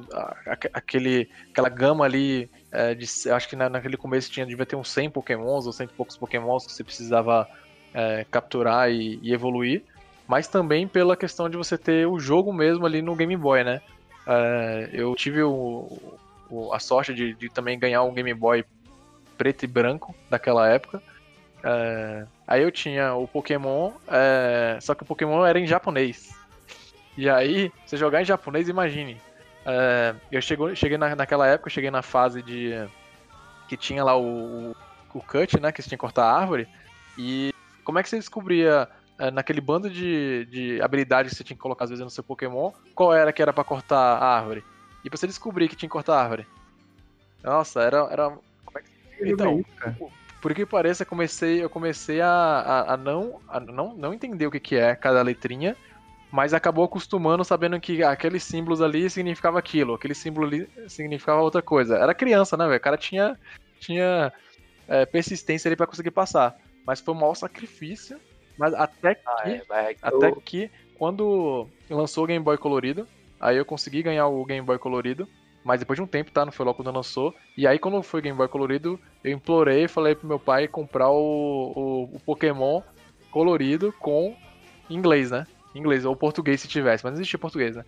aquele, 0.72 1.28
aquela 1.50 1.68
gama 1.68 2.04
ali. 2.04 2.50
é, 2.72 2.94
de, 2.94 3.06
acho 3.30 3.48
que 3.48 3.56
na- 3.56 3.68
naquele 3.68 3.96
começo 3.96 4.30
tinha, 4.30 4.46
devia 4.46 4.64
ter 4.64 4.76
uns 4.76 4.90
100 4.90 5.10
pokémons 5.10 5.66
ou 5.66 5.72
100 5.72 5.86
e 5.86 5.90
poucos 5.90 6.16
pokémons 6.16 6.66
que 6.66 6.72
você 6.72 6.82
precisava 6.84 7.46
é, 7.92 8.26
capturar 8.30 8.90
e, 8.90 9.18
e 9.22 9.32
evoluir. 9.32 9.82
Mas 10.26 10.48
também 10.48 10.86
pela 10.86 11.16
questão 11.16 11.48
de 11.48 11.56
você 11.56 11.76
ter 11.78 12.06
o 12.06 12.18
jogo 12.18 12.52
mesmo 12.52 12.84
ali 12.84 13.00
no 13.02 13.14
Game 13.14 13.36
Boy, 13.36 13.64
né? 13.64 13.80
É, 14.28 14.90
eu 14.92 15.14
tive 15.14 15.42
o- 15.42 15.88
o- 16.50 16.72
a 16.72 16.78
sorte 16.78 17.14
de, 17.14 17.34
de 17.34 17.48
também 17.48 17.78
ganhar 17.78 18.02
um 18.02 18.12
Game 18.12 18.32
Boy 18.34 18.64
preto 19.38 19.64
e 19.64 19.66
branco 19.66 20.14
daquela 20.28 20.68
época. 20.68 21.02
É, 21.64 22.26
aí 22.46 22.62
eu 22.62 22.70
tinha 22.70 23.14
o 23.14 23.26
Pokémon, 23.26 23.92
é, 24.06 24.78
só 24.80 24.94
que 24.94 25.02
o 25.02 25.06
Pokémon 25.06 25.44
era 25.46 25.58
em 25.58 25.66
japonês. 25.66 26.28
E 27.16 27.28
aí, 27.28 27.72
você 27.84 27.96
jogar 27.96 28.22
em 28.22 28.24
japonês, 28.24 28.68
imagine. 28.68 29.20
É, 29.66 30.14
eu 30.30 30.40
chego, 30.40 30.74
cheguei 30.76 30.96
na, 30.98 31.16
naquela 31.16 31.46
época, 31.46 31.70
cheguei 31.70 31.90
na 31.90 32.02
fase 32.02 32.42
de. 32.42 32.72
que 33.68 33.76
tinha 33.76 34.04
lá 34.04 34.16
o, 34.16 34.70
o, 34.70 34.76
o 35.14 35.20
cut, 35.22 35.58
né? 35.60 35.72
Que 35.72 35.82
você 35.82 35.88
tinha 35.88 35.98
que 35.98 36.00
cortar 36.00 36.24
a 36.24 36.38
árvore. 36.38 36.68
E 37.16 37.52
como 37.82 37.98
é 37.98 38.02
que 38.02 38.08
você 38.08 38.16
descobria 38.18 38.88
naquele 39.32 39.60
bando 39.60 39.90
de, 39.90 40.46
de 40.46 40.80
habilidades 40.80 41.32
que 41.32 41.36
você 41.36 41.44
tinha 41.44 41.56
que 41.56 41.62
colocar 41.62 41.84
às 41.84 41.90
vezes 41.90 42.04
no 42.04 42.10
seu 42.10 42.22
Pokémon, 42.22 42.70
qual 42.94 43.12
era 43.12 43.32
que 43.32 43.42
era 43.42 43.52
pra 43.52 43.64
cortar 43.64 43.96
a 43.96 44.36
árvore? 44.36 44.64
E 45.04 45.10
pra 45.10 45.18
você 45.18 45.26
descobrir 45.26 45.68
que 45.68 45.76
tinha 45.76 45.88
que 45.88 45.92
cortar 45.92 46.14
a 46.14 46.22
árvore. 46.22 46.46
Nossa, 47.42 47.80
era. 47.82 47.98
era... 48.10 48.30
Como 48.64 48.78
é 48.78 48.82
que... 48.82 49.30
Então, 49.30 49.64
por 50.40 50.54
que 50.54 50.64
pareça, 50.64 51.02
eu 51.02 51.06
comecei, 51.06 51.62
eu 51.62 51.70
comecei 51.70 52.20
a, 52.20 52.28
a, 52.30 52.94
a 52.94 52.96
não, 52.96 53.40
a 53.48 53.58
não, 53.58 53.94
não 53.94 54.14
entender 54.14 54.46
o 54.46 54.50
que, 54.50 54.60
que 54.60 54.76
é 54.76 54.94
cada 54.94 55.20
letrinha, 55.22 55.76
mas 56.30 56.54
acabou 56.54 56.84
acostumando, 56.84 57.44
sabendo 57.44 57.80
que 57.80 58.02
aqueles 58.02 58.44
símbolos 58.44 58.80
ali 58.80 59.08
significava 59.10 59.58
aquilo, 59.58 59.94
aquele 59.94 60.14
símbolo 60.14 60.46
ali 60.46 60.68
significava 60.86 61.40
outra 61.40 61.62
coisa. 61.62 61.96
Era 61.96 62.14
criança, 62.14 62.56
né, 62.56 62.66
velho? 62.66 62.78
O 62.78 62.82
cara 62.82 62.96
tinha, 62.96 63.36
tinha 63.80 64.32
é, 64.86 65.06
persistência 65.06 65.68
ali 65.68 65.76
pra 65.76 65.86
conseguir 65.86 66.10
passar. 66.10 66.56
Mas 66.86 67.00
foi 67.00 67.14
um 67.14 67.18
maior 67.18 67.34
sacrifício. 67.34 68.20
Mas 68.58 68.74
até 68.74 69.14
que, 69.14 69.22
é, 69.44 69.64
vai, 69.64 69.94
que 69.94 70.00
até 70.02 70.28
eu- 70.30 70.40
que 70.40 70.70
quando 70.94 71.68
lançou 71.88 72.24
o 72.24 72.26
Game 72.26 72.44
Boy 72.44 72.58
colorido, 72.58 73.06
aí 73.40 73.56
eu 73.56 73.64
consegui 73.64 74.02
ganhar 74.02 74.26
o 74.26 74.44
Game 74.44 74.66
Boy 74.66 74.78
colorido. 74.78 75.28
Mas 75.64 75.80
depois 75.80 75.96
de 75.98 76.02
um 76.02 76.06
tempo, 76.06 76.30
tá? 76.30 76.44
Não 76.44 76.52
foi 76.52 76.64
logo 76.64 76.76
quando 76.82 76.94
lançou. 76.94 77.34
E 77.56 77.66
aí, 77.66 77.78
quando 77.78 78.02
foi 78.02 78.20
o 78.20 78.22
Game 78.22 78.36
Boy 78.36 78.48
colorido, 78.48 78.98
eu 79.22 79.32
implorei, 79.32 79.86
falei 79.86 80.14
pro 80.14 80.26
meu 80.26 80.38
pai 80.38 80.66
comprar 80.66 81.10
o, 81.10 81.72
o, 81.76 82.16
o 82.16 82.20
Pokémon 82.20 82.80
colorido 83.30 83.92
com 83.98 84.34
inglês, 84.88 85.30
né? 85.30 85.46
Inglês, 85.74 86.04
ou 86.04 86.16
português 86.16 86.60
se 86.60 86.68
tivesse, 86.68 87.04
mas 87.04 87.12
não 87.12 87.18
existia 87.20 87.38
português, 87.38 87.76
né? 87.76 87.84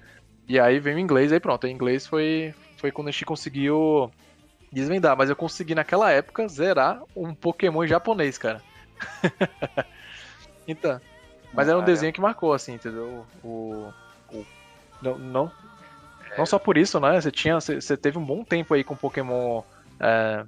E 0.48 0.59
aí 0.61 0.78
veio 0.78 0.96
o 0.96 1.00
inglês, 1.00 1.33
aí 1.33 1.40
pronto. 1.40 1.66
Aí 1.66 1.72
inglês 1.72 2.06
foi, 2.06 2.52
foi 2.76 2.90
quando 2.92 3.09
a 3.09 3.11
gente 3.12 3.24
conseguiu 3.24 4.11
desvendar. 4.72 5.16
Mas 5.16 5.30
eu 5.30 5.37
consegui 5.37 5.74
naquela 5.74 6.11
época 6.11 6.46
zerar 6.48 7.00
um 7.16 7.35
Pokémon 7.35 7.87
japonês, 7.87 8.37
cara. 8.37 8.62
então. 10.70 11.00
Mas 11.52 11.66
era 11.68 11.76
um 11.76 11.80
Caramba. 11.80 11.87
desenho 11.87 12.12
que 12.12 12.20
marcou, 12.20 12.52
assim, 12.52 12.74
entendeu? 12.74 13.26
O. 13.42 13.92
o- 14.33 14.46
não, 15.02 15.18
não, 15.18 15.52
não 16.37 16.46
só 16.46 16.59
por 16.59 16.76
isso, 16.78 17.00
né? 17.00 17.20
Você 17.20 17.30
tinha. 17.30 17.61
Você, 17.61 17.96
teve 17.96 18.18
um 18.18 18.24
bom 18.24 18.44
tempo 18.44 18.74
aí 18.74 18.85
com 18.85 18.94
Pokémon 18.94 19.62
é, 19.98 20.44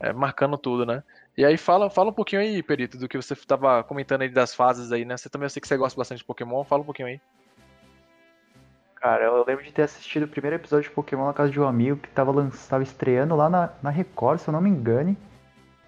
é, 0.00 0.12
marcando 0.12 0.56
tudo, 0.58 0.84
né? 0.84 1.02
E 1.36 1.44
aí 1.44 1.56
fala, 1.56 1.88
fala 1.88 2.10
um 2.10 2.14
pouquinho 2.14 2.42
aí, 2.42 2.62
Perito, 2.62 2.98
do 2.98 3.08
que 3.08 3.16
você 3.16 3.34
tava 3.36 3.82
comentando 3.84 4.22
aí 4.22 4.28
das 4.28 4.54
fases 4.54 4.90
aí, 4.92 5.04
né? 5.04 5.16
Você 5.16 5.28
também 5.28 5.46
eu 5.46 5.50
sei 5.50 5.60
que 5.60 5.68
você 5.68 5.76
gosta 5.76 5.96
bastante 5.96 6.18
de 6.18 6.24
Pokémon, 6.24 6.64
fala 6.64 6.82
um 6.82 6.84
pouquinho 6.84 7.08
aí. 7.08 7.20
Cara, 8.96 9.24
eu 9.24 9.44
lembro 9.46 9.64
de 9.64 9.72
ter 9.72 9.82
assistido 9.82 10.24
o 10.24 10.28
primeiro 10.28 10.56
episódio 10.56 10.88
de 10.90 10.94
Pokémon 10.94 11.26
na 11.26 11.32
casa 11.32 11.50
de 11.50 11.58
um 11.58 11.66
amigo 11.66 11.96
que 11.96 12.08
tava, 12.10 12.30
lan- 12.32 12.50
tava 12.68 12.82
estreando 12.82 13.34
lá 13.34 13.48
na, 13.48 13.70
na 13.82 13.88
Record, 13.88 14.40
se 14.40 14.48
eu 14.48 14.52
não 14.52 14.60
me 14.60 14.68
engane. 14.68 15.16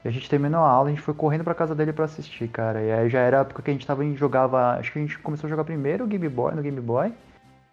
E 0.04 0.08
a 0.08 0.10
gente 0.10 0.28
terminou 0.28 0.60
a 0.60 0.68
aula, 0.68 0.88
a 0.88 0.90
gente 0.90 1.02
foi 1.02 1.14
correndo 1.14 1.44
pra 1.44 1.54
casa 1.54 1.74
dele 1.74 1.92
pra 1.92 2.06
assistir, 2.06 2.48
cara. 2.48 2.82
E 2.82 2.90
aí 2.90 3.08
já 3.08 3.20
era 3.20 3.38
a 3.38 3.40
época 3.42 3.62
que 3.62 3.70
a 3.70 3.72
gente 3.72 3.86
tava 3.86 4.04
em, 4.04 4.16
jogava. 4.16 4.72
Acho 4.72 4.92
que 4.92 4.98
a 4.98 5.02
gente 5.02 5.18
começou 5.18 5.46
a 5.46 5.50
jogar 5.50 5.64
primeiro 5.64 6.04
o 6.04 6.06
Game 6.08 6.28
Boy 6.28 6.54
no 6.54 6.62
Game 6.62 6.80
Boy. 6.80 7.12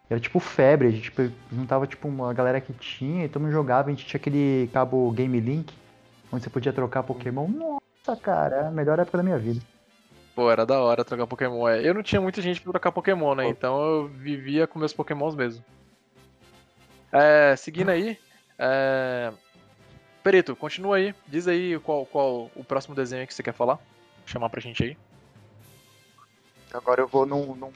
Era 0.10 0.20
tipo 0.20 0.39
febre, 0.39 0.88
a 0.88 0.92
gente 0.92 1.04
tipo, 1.04 1.30
juntava 1.52 1.86
tipo 1.86 2.08
uma 2.08 2.34
galera 2.34 2.60
que 2.60 2.74
tinha 2.74 3.26
e 3.26 3.30
todo 3.30 3.44
mundo 3.44 3.52
jogava, 3.52 3.89
a 3.89 3.92
gente 3.92 4.06
tinha 4.08 4.20
aquele 4.20 4.68
cabo 4.74 5.12
Game 5.12 5.39
Link, 5.39 5.72
onde 6.32 6.44
você 6.44 6.50
podia 6.50 6.74
trocar 6.74 7.04
Pokémon. 7.04 7.48
Nossa, 7.48 8.20
cara, 8.20 8.56
é 8.56 8.68
a 8.68 8.72
melhor 8.72 8.98
época 8.98 9.18
da 9.18 9.24
minha 9.24 9.38
vida. 9.38 9.62
Pô, 10.36 10.50
era 10.50 10.65
da 10.65 10.80
hora 10.80 11.06
trocar 11.06 11.28
Pokémon. 11.28 11.68
é. 11.68 11.88
Eu 11.88 11.94
não 11.94 12.02
tinha 12.02 12.20
muita 12.20 12.42
gente 12.42 12.60
pra 12.62 12.72
trocar 12.72 12.92
Pokémon, 12.92 13.36
né? 13.36 13.50
Então 13.50 13.80
eu 13.84 14.08
vivia 14.08 14.65
com 14.65 14.80
meus 14.80 14.94
Pokémons 14.94 15.36
mesmo. 15.36 15.63
É, 17.12 17.56
seguindo 17.56 17.89
aí. 17.89 18.18
É... 18.58 19.32
Perito, 20.23 20.55
continua 20.55 20.97
aí. 20.97 21.15
Diz 21.27 21.47
aí 21.47 21.79
qual, 21.79 22.05
qual 22.05 22.51
o 22.55 22.63
próximo 22.63 22.95
desenho 22.95 23.25
que 23.25 23.34
você 23.34 23.43
quer 23.43 23.53
falar. 23.53 23.79
Chamar 24.25 24.49
pra 24.49 24.62
gente 24.62 24.84
aí. 24.84 24.97
Agora 26.73 27.01
eu 27.01 27.08
vou 27.08 27.25
num, 27.25 27.55
num- 27.55 27.71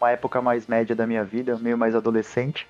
numa 0.00 0.10
época 0.10 0.42
mais 0.42 0.66
média 0.66 0.94
da 0.96 1.06
minha 1.06 1.24
vida, 1.24 1.56
meio 1.58 1.78
mais 1.78 1.94
adolescente. 1.94 2.66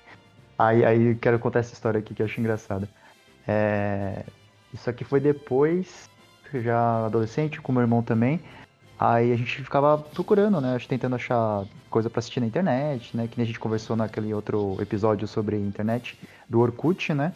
Aí, 0.57 0.85
aí 0.85 1.15
quero 1.15 1.39
contar 1.39 1.59
essa 1.59 1.73
história 1.73 1.99
aqui 1.99 2.13
que 2.13 2.21
eu 2.21 2.25
acho 2.25 2.39
engraçada. 2.39 2.87
É, 3.47 4.23
Isso 4.73 4.89
aqui 4.89 5.03
foi 5.03 5.19
depois, 5.19 6.09
já 6.53 7.05
adolescente, 7.05 7.59
com 7.61 7.71
meu 7.71 7.81
irmão 7.81 8.03
também. 8.03 8.39
Aí 8.97 9.33
a 9.33 9.35
gente 9.35 9.61
ficava 9.63 9.97
procurando, 9.97 10.61
né? 10.61 10.77
Tentando 10.87 11.15
achar 11.15 11.65
coisa 11.89 12.09
pra 12.09 12.19
assistir 12.19 12.39
na 12.39 12.45
internet, 12.45 13.15
né? 13.15 13.27
Que 13.27 13.37
nem 13.37 13.43
a 13.43 13.47
gente 13.47 13.59
conversou 13.59 13.95
naquele 13.95 14.33
outro 14.33 14.77
episódio 14.79 15.27
sobre 15.27 15.57
internet 15.57 16.17
do 16.47 16.61
Orkut, 16.61 17.13
né? 17.13 17.33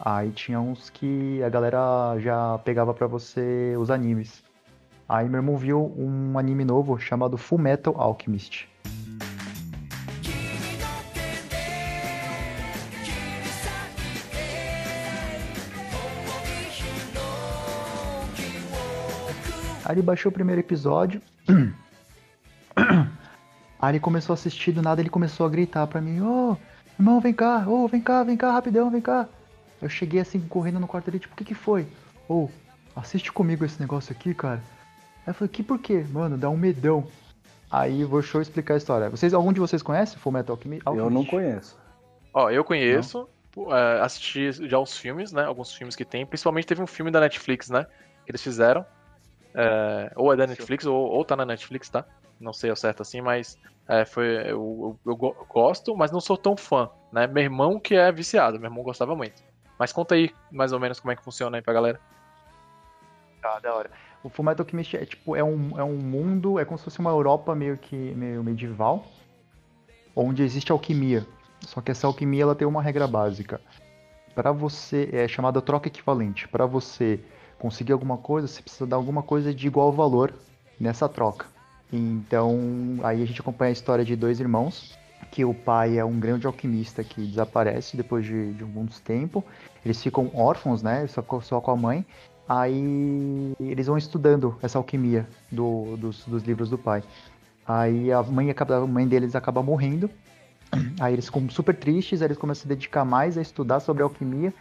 Aí 0.00 0.30
tinha 0.30 0.60
uns 0.60 0.90
que 0.90 1.42
a 1.42 1.48
galera 1.48 2.16
já 2.20 2.58
pegava 2.58 2.94
pra 2.94 3.06
você 3.06 3.74
os 3.78 3.90
animes. 3.90 4.42
Aí 5.08 5.28
meu 5.28 5.38
irmão 5.38 5.56
viu 5.56 5.92
um 5.96 6.38
anime 6.38 6.64
novo 6.64 6.98
chamado 6.98 7.36
Full 7.36 7.58
Metal 7.58 7.94
Alchemist. 8.00 8.68
Aí 19.84 19.94
ele 19.94 20.02
baixou 20.02 20.30
o 20.30 20.32
primeiro 20.32 20.60
episódio. 20.60 21.22
Aí 23.80 23.92
ele 23.92 24.00
começou 24.00 24.34
a 24.34 24.34
assistir, 24.34 24.72
do 24.72 24.82
nada 24.82 25.00
ele 25.00 25.08
começou 25.08 25.46
a 25.46 25.48
gritar 25.48 25.86
pra 25.86 26.00
mim, 26.00 26.20
ô, 26.20 26.56
irmão, 26.98 27.20
vem 27.20 27.32
cá, 27.32 27.64
ô, 27.66 27.86
vem 27.88 28.00
cá, 28.00 28.22
vem 28.24 28.36
cá, 28.36 28.52
rapidão, 28.52 28.90
vem 28.90 29.00
cá. 29.00 29.28
Eu 29.80 29.88
cheguei 29.88 30.20
assim, 30.20 30.40
correndo 30.40 30.80
no 30.80 30.86
quarto 30.88 31.06
dele, 31.06 31.18
tipo, 31.20 31.34
o 31.34 31.36
que 31.36 31.44
que 31.44 31.54
foi? 31.54 31.86
Ô, 32.28 32.48
assiste 32.96 33.32
comigo 33.32 33.64
esse 33.64 33.80
negócio 33.80 34.12
aqui, 34.12 34.34
cara. 34.34 34.60
Aí 35.26 35.30
eu 35.30 35.34
falei, 35.34 35.48
que 35.48 35.62
por 35.62 35.78
quê? 35.78 36.04
Mano, 36.10 36.36
dá 36.36 36.48
um 36.50 36.56
medão. 36.56 37.06
Aí 37.70 38.02
vou 38.04 38.22
show 38.22 38.40
explicar 38.40 38.74
a 38.74 38.76
história. 38.78 39.10
Vocês, 39.10 39.34
algum 39.34 39.52
de 39.52 39.60
vocês 39.60 39.82
conhece 39.82 40.16
Full 40.18 40.32
Metal 40.32 40.56
Alchemist? 40.56 40.82
Eu 40.86 41.10
não 41.10 41.24
conheço. 41.24 41.78
Ó, 42.32 42.50
eu 42.50 42.64
conheço, 42.64 43.28
é, 43.70 44.00
assisti 44.00 44.50
já 44.68 44.78
os 44.78 44.96
filmes, 44.96 45.32
né? 45.32 45.44
Alguns 45.44 45.72
filmes 45.74 45.94
que 45.94 46.04
tem. 46.04 46.24
Principalmente 46.26 46.66
teve 46.66 46.82
um 46.82 46.86
filme 46.86 47.10
da 47.10 47.20
Netflix, 47.20 47.68
né? 47.68 47.84
Que 48.24 48.30
eles 48.32 48.42
fizeram. 48.42 48.84
É, 49.54 50.12
ou 50.16 50.32
é 50.32 50.36
da 50.36 50.46
Netflix, 50.46 50.84
ou, 50.86 50.96
ou 50.96 51.24
tá 51.24 51.36
na 51.36 51.44
Netflix, 51.44 51.88
tá? 51.88 52.04
Não 52.40 52.52
sei 52.52 52.70
ao 52.70 52.76
certo 52.76 53.02
assim, 53.02 53.20
mas 53.20 53.58
é, 53.88 54.04
foi, 54.04 54.26
eu, 54.26 54.50
eu- 54.50 54.98
eu 55.06 55.16
go- 55.16 55.46
gosto, 55.48 55.96
mas 55.96 56.10
não 56.12 56.20
sou 56.20 56.36
tão 56.36 56.56
fã, 56.56 56.88
né? 57.12 57.26
Meu 57.26 57.42
irmão 57.42 57.80
que 57.80 57.94
é 57.94 58.10
viciado, 58.12 58.58
meu 58.60 58.68
irmão 58.70 58.84
gostava 58.84 59.14
muito. 59.16 59.42
Mas 59.78 59.92
conta 59.92 60.14
aí, 60.14 60.34
mais 60.50 60.72
ou 60.72 60.80
menos, 60.80 60.98
como 60.98 61.12
é 61.12 61.16
que 61.16 61.22
funciona 61.22 61.56
aí 61.56 61.62
pra 61.62 61.72
galera. 61.72 62.00
Tá, 63.40 63.58
da 63.60 63.74
hora. 63.74 63.90
O 64.22 64.28
Fullmetal 64.28 64.64
Alchemist 64.64 64.96
é 64.96 65.06
tipo, 65.06 65.36
é 65.36 65.44
um, 65.44 65.78
é 65.78 65.84
um 65.84 65.96
mundo, 65.96 66.58
é 66.58 66.64
como 66.64 66.76
se 66.76 66.84
fosse 66.84 66.98
uma 66.98 67.10
Europa 67.10 67.54
meio 67.54 67.78
que 67.78 67.94
meio 67.94 68.42
medieval, 68.42 69.06
onde 70.14 70.42
existe 70.42 70.72
alquimia. 70.72 71.24
Só 71.60 71.80
que 71.80 71.90
essa 71.90 72.06
alquimia 72.06 72.42
ela 72.42 72.54
tem 72.54 72.66
uma 72.66 72.82
regra 72.82 73.06
básica. 73.06 73.60
Para 74.34 74.52
você, 74.52 75.08
é 75.12 75.28
chamada 75.28 75.62
troca 75.62 75.88
equivalente. 75.88 76.48
Para 76.48 76.66
você 76.66 77.20
conseguir 77.58 77.92
alguma 77.92 78.16
coisa, 78.16 78.46
você 78.46 78.62
precisa 78.62 78.86
dar 78.86 78.96
alguma 78.96 79.22
coisa 79.22 79.52
de 79.54 79.66
igual 79.66 79.92
valor 79.92 80.32
nessa 80.78 81.08
troca. 81.08 81.46
Então, 81.92 82.98
aí 83.02 83.22
a 83.22 83.26
gente 83.26 83.40
acompanha 83.40 83.70
a 83.70 83.72
história 83.72 84.04
de 84.04 84.14
dois 84.14 84.40
irmãos, 84.40 84.96
que 85.30 85.44
o 85.44 85.52
pai 85.54 85.98
é 85.98 86.04
um 86.04 86.18
grande 86.18 86.46
alquimista 86.46 87.04
que 87.04 87.20
desaparece 87.26 87.96
depois 87.96 88.24
de, 88.24 88.52
de 88.54 88.62
alguns 88.62 89.00
tempo. 89.00 89.44
Eles 89.84 90.02
ficam 90.02 90.30
órfãos, 90.34 90.82
né? 90.82 91.06
Só, 91.06 91.22
só 91.40 91.60
com 91.60 91.70
a 91.70 91.76
mãe. 91.76 92.04
Aí 92.48 93.52
eles 93.60 93.86
vão 93.86 93.98
estudando 93.98 94.56
essa 94.62 94.78
alquimia 94.78 95.28
do- 95.52 95.96
dos, 95.96 96.24
dos 96.24 96.42
livros 96.44 96.70
do 96.70 96.78
pai. 96.78 97.02
Aí 97.66 98.10
a 98.10 98.22
mãe, 98.22 98.50
acaba, 98.50 98.78
a 98.78 98.86
mãe 98.86 99.06
deles 99.06 99.36
acaba 99.36 99.62
morrendo. 99.62 100.10
Aí 101.00 101.12
eles 101.12 101.26
ficam 101.26 101.48
super 101.50 101.74
tristes, 101.74 102.20
eles 102.22 102.38
começam 102.38 102.60
a 102.60 102.62
se 102.62 102.68
dedicar 102.68 103.04
mais 103.04 103.36
a 103.36 103.42
estudar 103.42 103.80
sobre 103.80 104.02
alquimia. 104.02 104.52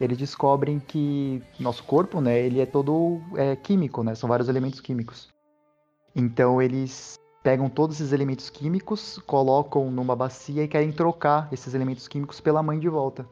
Eles 0.00 0.18
descobrem 0.18 0.78
que 0.78 1.42
nosso 1.58 1.82
corpo, 1.84 2.20
né, 2.20 2.38
ele 2.38 2.60
é 2.60 2.66
todo 2.66 3.20
é, 3.36 3.56
químico, 3.56 4.02
né? 4.02 4.14
São 4.14 4.28
vários 4.28 4.48
elementos 4.48 4.80
químicos. 4.80 5.28
Então 6.14 6.60
eles 6.60 7.18
pegam 7.46 7.68
todos 7.70 8.00
esses 8.00 8.12
elementos 8.12 8.50
químicos, 8.50 9.18
colocam 9.18 9.88
numa 9.88 10.16
bacia 10.16 10.64
e 10.64 10.66
querem 10.66 10.90
trocar 10.90 11.48
esses 11.52 11.74
elementos 11.74 12.08
químicos 12.08 12.40
pela 12.40 12.60
mãe 12.60 12.76
de 12.76 12.88
volta. 12.88 13.24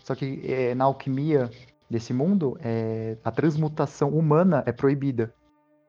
Só 0.00 0.14
que 0.14 0.42
é, 0.44 0.74
na 0.74 0.84
alquimia 0.84 1.50
desse 1.88 2.12
mundo, 2.12 2.58
é, 2.60 3.16
a 3.24 3.30
transmutação 3.30 4.10
humana 4.10 4.62
é 4.66 4.70
proibida. 4.70 5.34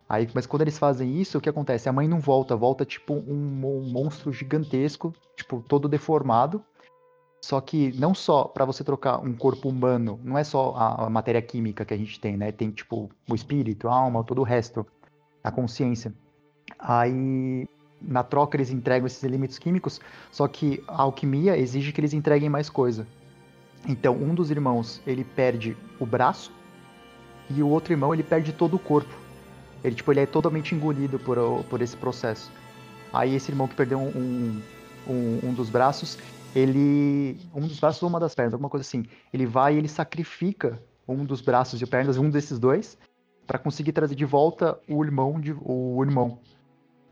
Aí, 0.07 0.29
mas 0.33 0.45
quando 0.45 0.61
eles 0.61 0.77
fazem 0.77 1.19
isso, 1.19 1.37
o 1.37 1.41
que 1.41 1.49
acontece? 1.49 1.89
A 1.89 1.91
mãe 1.91 2.07
não 2.07 2.21
volta, 2.21 2.55
volta 2.55 2.85
tipo 2.85 3.13
um, 3.13 3.35
mon- 3.35 3.81
monstro 3.91 4.31
gigantesco, 4.31 5.13
tipo 5.35 5.61
todo 5.67 5.89
deformado. 5.89 6.63
Só 7.43 7.59
que 7.59 7.91
não 7.99 8.15
só 8.15 8.45
para 8.45 8.63
você 8.63 8.85
trocar 8.85 9.19
um 9.19 9.35
corpo 9.35 9.67
humano, 9.67 10.17
não 10.23 10.37
é 10.37 10.45
só 10.45 10.73
a, 10.77 11.07
a 11.07 11.09
matéria 11.09 11.41
química 11.41 11.83
que 11.83 11.93
a 11.93 11.97
gente 11.97 12.21
tem, 12.21 12.37
né? 12.37 12.53
Tem 12.53 12.71
tipo 12.71 13.09
o 13.29 13.35
espírito, 13.35 13.89
a 13.89 13.93
alma, 13.93 14.23
todo 14.23 14.39
o 14.39 14.45
resto, 14.45 14.87
a 15.43 15.51
consciência. 15.51 16.13
Aí 16.79 17.67
na 18.01 18.23
troca 18.23 18.55
eles 18.57 18.69
entregam 18.69 19.07
esses 19.07 19.23
elementos 19.23 19.57
químicos, 19.57 19.99
só 20.31 20.47
que 20.47 20.83
a 20.87 21.01
alquimia 21.01 21.57
exige 21.57 21.91
que 21.91 21.99
eles 21.99 22.13
entreguem 22.13 22.49
mais 22.49 22.69
coisa. 22.69 23.07
Então, 23.87 24.15
um 24.15 24.33
dos 24.33 24.49
irmãos, 24.51 25.01
ele 25.05 25.23
perde 25.23 25.75
o 25.99 26.05
braço 26.05 26.51
e 27.49 27.61
o 27.61 27.67
outro 27.67 27.93
irmão, 27.93 28.13
ele 28.13 28.23
perde 28.23 28.51
todo 28.51 28.75
o 28.75 28.79
corpo. 28.79 29.13
Ele 29.83 29.95
tipo, 29.95 30.11
ele 30.11 30.21
é 30.21 30.25
totalmente 30.25 30.73
engolido 30.73 31.19
por, 31.19 31.37
por 31.69 31.81
esse 31.81 31.95
processo. 31.95 32.51
Aí 33.13 33.35
esse 33.35 33.51
irmão 33.51 33.67
que 33.67 33.75
perdeu 33.75 33.99
um, 33.99 34.07
um, 34.09 34.61
um- 35.07 35.49
um 35.49 35.53
dos 35.53 35.69
braços, 35.69 36.17
ele 36.55 37.37
um 37.53 37.61
dos 37.67 37.79
braços 37.79 38.01
ou 38.01 38.09
uma 38.09 38.19
das 38.19 38.33
pernas, 38.33 38.53
alguma 38.53 38.69
coisa 38.69 38.81
assim. 38.81 39.05
Ele 39.31 39.45
vai 39.45 39.75
e 39.75 39.77
ele 39.77 39.87
sacrifica 39.87 40.81
um 41.07 41.23
dos 41.23 41.39
braços 41.39 41.79
e 41.81 41.85
pernas, 41.85 42.17
um 42.17 42.29
desses 42.29 42.57
dois, 42.57 42.97
para 43.45 43.59
conseguir 43.59 43.91
trazer 43.91 44.15
de 44.15 44.25
volta 44.25 44.79
o 44.89 45.03
irmão 45.03 45.39
de 45.39 45.55
o 45.61 46.03
irmão. 46.03 46.39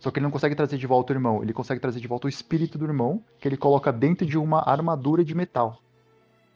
Só 0.04 0.12
que 0.12 0.20
ele 0.20 0.26
não 0.26 0.32
consegue 0.32 0.54
trazer 0.54 0.78
de 0.78 0.86
volta 0.86 1.14
o 1.14 1.16
irmão, 1.16 1.42
ele 1.42 1.54
consegue 1.54 1.80
trazer 1.80 2.02
de 2.02 2.08
volta 2.10 2.28
o 2.28 2.30
espírito 2.30 2.78
do 2.78 2.84
irmão, 2.84 3.24
que 3.40 3.48
ele 3.48 3.56
coloca 3.56 3.90
dentro 3.90 4.26
de 4.26 4.38
uma 4.38 4.60
armadura 4.70 5.24
de 5.24 5.34
metal. 5.34 5.80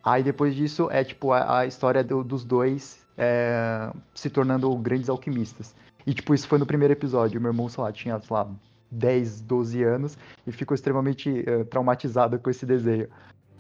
Aí 0.04 0.22
depois 0.22 0.54
disso 0.54 0.90
é 0.92 1.02
tipo 1.02 1.32
a, 1.32 1.60
a 1.60 1.66
história 1.66 2.04
do- 2.04 2.26
dos 2.26 2.44
dois 2.44 3.00
é, 3.18 3.90
se 4.14 4.30
tornando 4.30 4.76
grandes 4.76 5.08
alquimistas. 5.08 5.74
E 6.06 6.14
tipo, 6.14 6.34
isso 6.34 6.46
foi 6.46 6.60
no 6.60 6.66
primeiro 6.66 6.92
episódio. 6.94 7.40
Meu 7.40 7.52
irmão, 7.52 7.70
sei 7.70 7.82
lá, 7.82 7.90
tinha, 7.90 8.20
sei 8.20 8.36
lá, 8.36 8.50
10, 8.92 9.40
12 9.40 9.82
anos 9.82 10.18
e 10.46 10.52
ficou 10.52 10.76
extremamente 10.76 11.42
eh, 11.48 11.64
traumatizado 11.64 12.38
com 12.40 12.50
esse 12.50 12.66
desenho. 12.66 13.08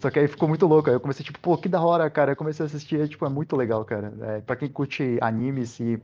Só 0.01 0.09
que 0.09 0.19
aí 0.19 0.27
ficou 0.27 0.49
muito 0.49 0.67
louco. 0.67 0.89
Aí 0.89 0.95
eu 0.97 0.99
comecei, 0.99 1.23
tipo, 1.25 1.39
pô, 1.39 1.57
que 1.57 1.69
da 1.69 1.81
hora, 1.81 2.09
cara. 2.09 2.33
Eu 2.33 2.35
comecei 2.35 2.63
a 2.63 2.67
assistir, 2.67 2.99
é, 2.99 3.07
tipo, 3.07 3.25
é 3.25 3.29
muito 3.29 3.55
legal, 3.55 3.85
cara. 3.85 4.13
É, 4.21 4.41
pra 4.41 4.57
quem 4.57 4.67
curte 4.69 5.17
animes 5.21 5.79
e 5.79 5.97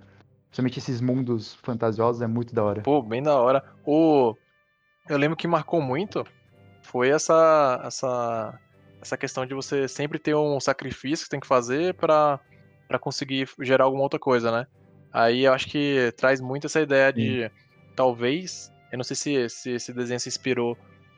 principalmente 0.53 0.77
esses 0.77 1.01
mundos 1.01 1.55
fantasiosos, 1.55 2.21
é 2.21 2.27
muito 2.27 2.53
da 2.53 2.63
hora. 2.63 2.81
Pô, 2.83 3.01
bem 3.01 3.23
da 3.23 3.35
hora. 3.35 3.63
O... 3.83 4.35
Eu 5.09 5.17
lembro 5.17 5.35
que 5.35 5.47
marcou 5.47 5.81
muito 5.81 6.23
foi 6.83 7.09
essa, 7.09 7.81
essa, 7.83 8.59
essa 9.01 9.17
questão 9.17 9.45
de 9.45 9.55
você 9.55 9.87
sempre 9.87 10.19
ter 10.19 10.35
um 10.35 10.59
sacrifício 10.59 11.25
que 11.25 11.31
tem 11.31 11.39
que 11.39 11.47
fazer 11.47 11.95
pra 11.95 12.39
conseguir 13.01 13.49
gerar 13.61 13.85
alguma 13.85 14.03
outra 14.03 14.19
coisa, 14.19 14.51
né? 14.51 14.67
Aí 15.11 15.45
eu 15.45 15.53
acho 15.53 15.67
que 15.67 16.13
traz 16.17 16.39
muito 16.39 16.67
essa 16.67 16.81
ideia 16.81 17.11
de 17.11 17.51
talvez, 17.95 18.71
eu 18.91 18.97
não 18.97 19.03
sei 19.03 19.15
se, 19.15 19.49
se 19.49 19.71
esse 19.71 19.91
desenho 19.91 20.19
se 20.19 20.29
inspirou 20.29 20.77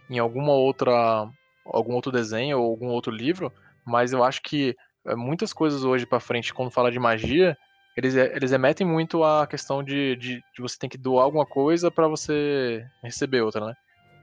em 0.09 0.17
alguma 0.17 0.53
outra 0.53 1.27
algum 1.65 1.93
outro 1.93 2.11
desenho 2.11 2.59
ou 2.59 2.69
algum 2.69 2.87
outro 2.87 3.11
livro, 3.11 3.51
mas 3.85 4.13
eu 4.13 4.23
acho 4.23 4.41
que 4.41 4.75
eh, 5.05 5.15
muitas 5.15 5.51
coisas 5.51 5.83
hoje 5.83 6.05
pra 6.05 6.19
frente, 6.19 6.53
quando 6.53 6.71
fala 6.71 6.91
de 6.91 6.99
magia, 6.99 7.57
eles, 7.95 8.15
eles 8.15 8.51
remetem 8.51 8.85
muito 8.85 9.23
à 9.23 9.47
questão 9.47 9.83
de, 9.83 10.15
de, 10.17 10.35
de 10.53 10.61
você 10.61 10.77
tem 10.77 10.89
que 10.89 10.97
doar 10.97 11.23
alguma 11.23 11.45
coisa 11.45 11.89
pra 11.89 12.07
você 12.07 12.85
receber 13.03 13.41
outra, 13.41 13.65
né? 13.67 13.73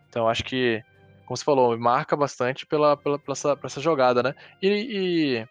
Então 0.09 0.29
acho 0.29 0.45
que, 0.45 0.83
como 1.25 1.37
você 1.37 1.45
falou, 1.45 1.79
marca 1.79 2.15
bastante 2.15 2.67
pela, 2.67 2.97
pela, 2.97 3.19
pela 3.19 3.33
essa, 3.33 3.59
essa 3.65 3.81
jogada, 3.81 4.23
né? 4.23 4.35
E, 4.61 4.69
e, 5.39 5.47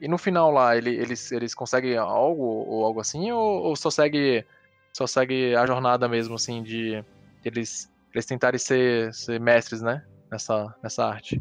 e 0.00 0.08
no 0.08 0.16
final 0.16 0.50
lá, 0.50 0.76
ele- 0.76 0.96
eles, 0.96 1.30
eles 1.32 1.54
conseguem 1.54 1.96
algo 1.96 2.42
ou 2.42 2.84
algo 2.84 3.00
assim, 3.00 3.30
ou, 3.30 3.62
ou 3.64 3.76
só 3.76 3.90
segue 3.90 4.44
só 4.94 5.06
segue 5.06 5.54
a 5.54 5.66
jornada 5.66 6.08
mesmo, 6.08 6.36
assim, 6.36 6.62
de 6.62 7.04
eles, 7.44 7.86
eles 8.14 8.24
tentarem 8.24 8.58
ser, 8.58 9.12
ser 9.12 9.38
mestres, 9.38 9.82
né? 9.82 10.02
Nessa, 10.32 10.74
nessa 10.82 11.04
arte. 11.04 11.38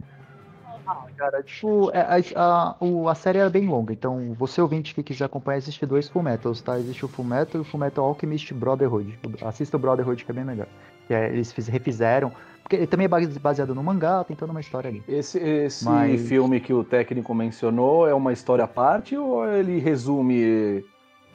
Cara, 1.18 1.42
tipo, 1.44 1.90
é, 1.94 2.02
a, 2.02 2.16
a, 2.36 2.76
o- 2.80 3.08
a 3.10 3.16
série 3.16 3.40
é 3.40 3.50
bem 3.50 3.68
longa, 3.68 3.92
então 3.94 4.34
você 4.38 4.62
ouvinte 4.62 4.94
que 4.94 5.02
quiser 5.04 5.26
acompanhar, 5.26 5.58
existe 5.58 5.86
dois 5.86 6.08
Full 6.10 6.22
Metals, 6.24 6.62
tá? 6.62 6.78
Existe 6.80 7.06
o 7.06 7.08
Full 7.08 7.26
Metal 7.26 7.60
e 7.60 7.62
o 7.62 7.64
Full 7.64 7.80
Metal 7.80 8.06
Alchemist 8.06 8.54
Brotherhood. 8.54 9.18
Assista 9.44 9.78
o 9.78 9.80
Brotherhood 9.80 10.24
que 10.24 10.32
é 10.32 10.34
bem 10.34 10.44
legal. 10.44 10.68
Que 11.08 11.14
é, 11.14 11.28
eles 11.32 11.52
fiz- 11.52 11.68
refizeram, 11.68 12.32
porque 12.64 12.76
ele 12.76 12.88
também 12.88 13.06
é 13.06 13.08
base- 13.08 13.40
baseado 13.40 13.74
no 13.76 13.84
mangá, 13.84 14.24
tem 14.24 14.36
toda 14.36 14.52
uma 14.52 14.60
história 14.62 14.90
ali. 14.90 15.04
Esse, 15.08 15.38
esse 15.40 15.86
Mas- 15.86 16.28
filme 16.28 16.60
que 16.60 16.74
o 16.74 16.84
técnico 16.84 17.34
mencionou 17.34 18.08
é 18.08 18.14
uma 18.14 18.34
história 18.34 18.64
à 18.66 18.68
parte 18.68 19.16
ou 19.16 19.48
ele 19.48 19.80
resume 19.80 20.84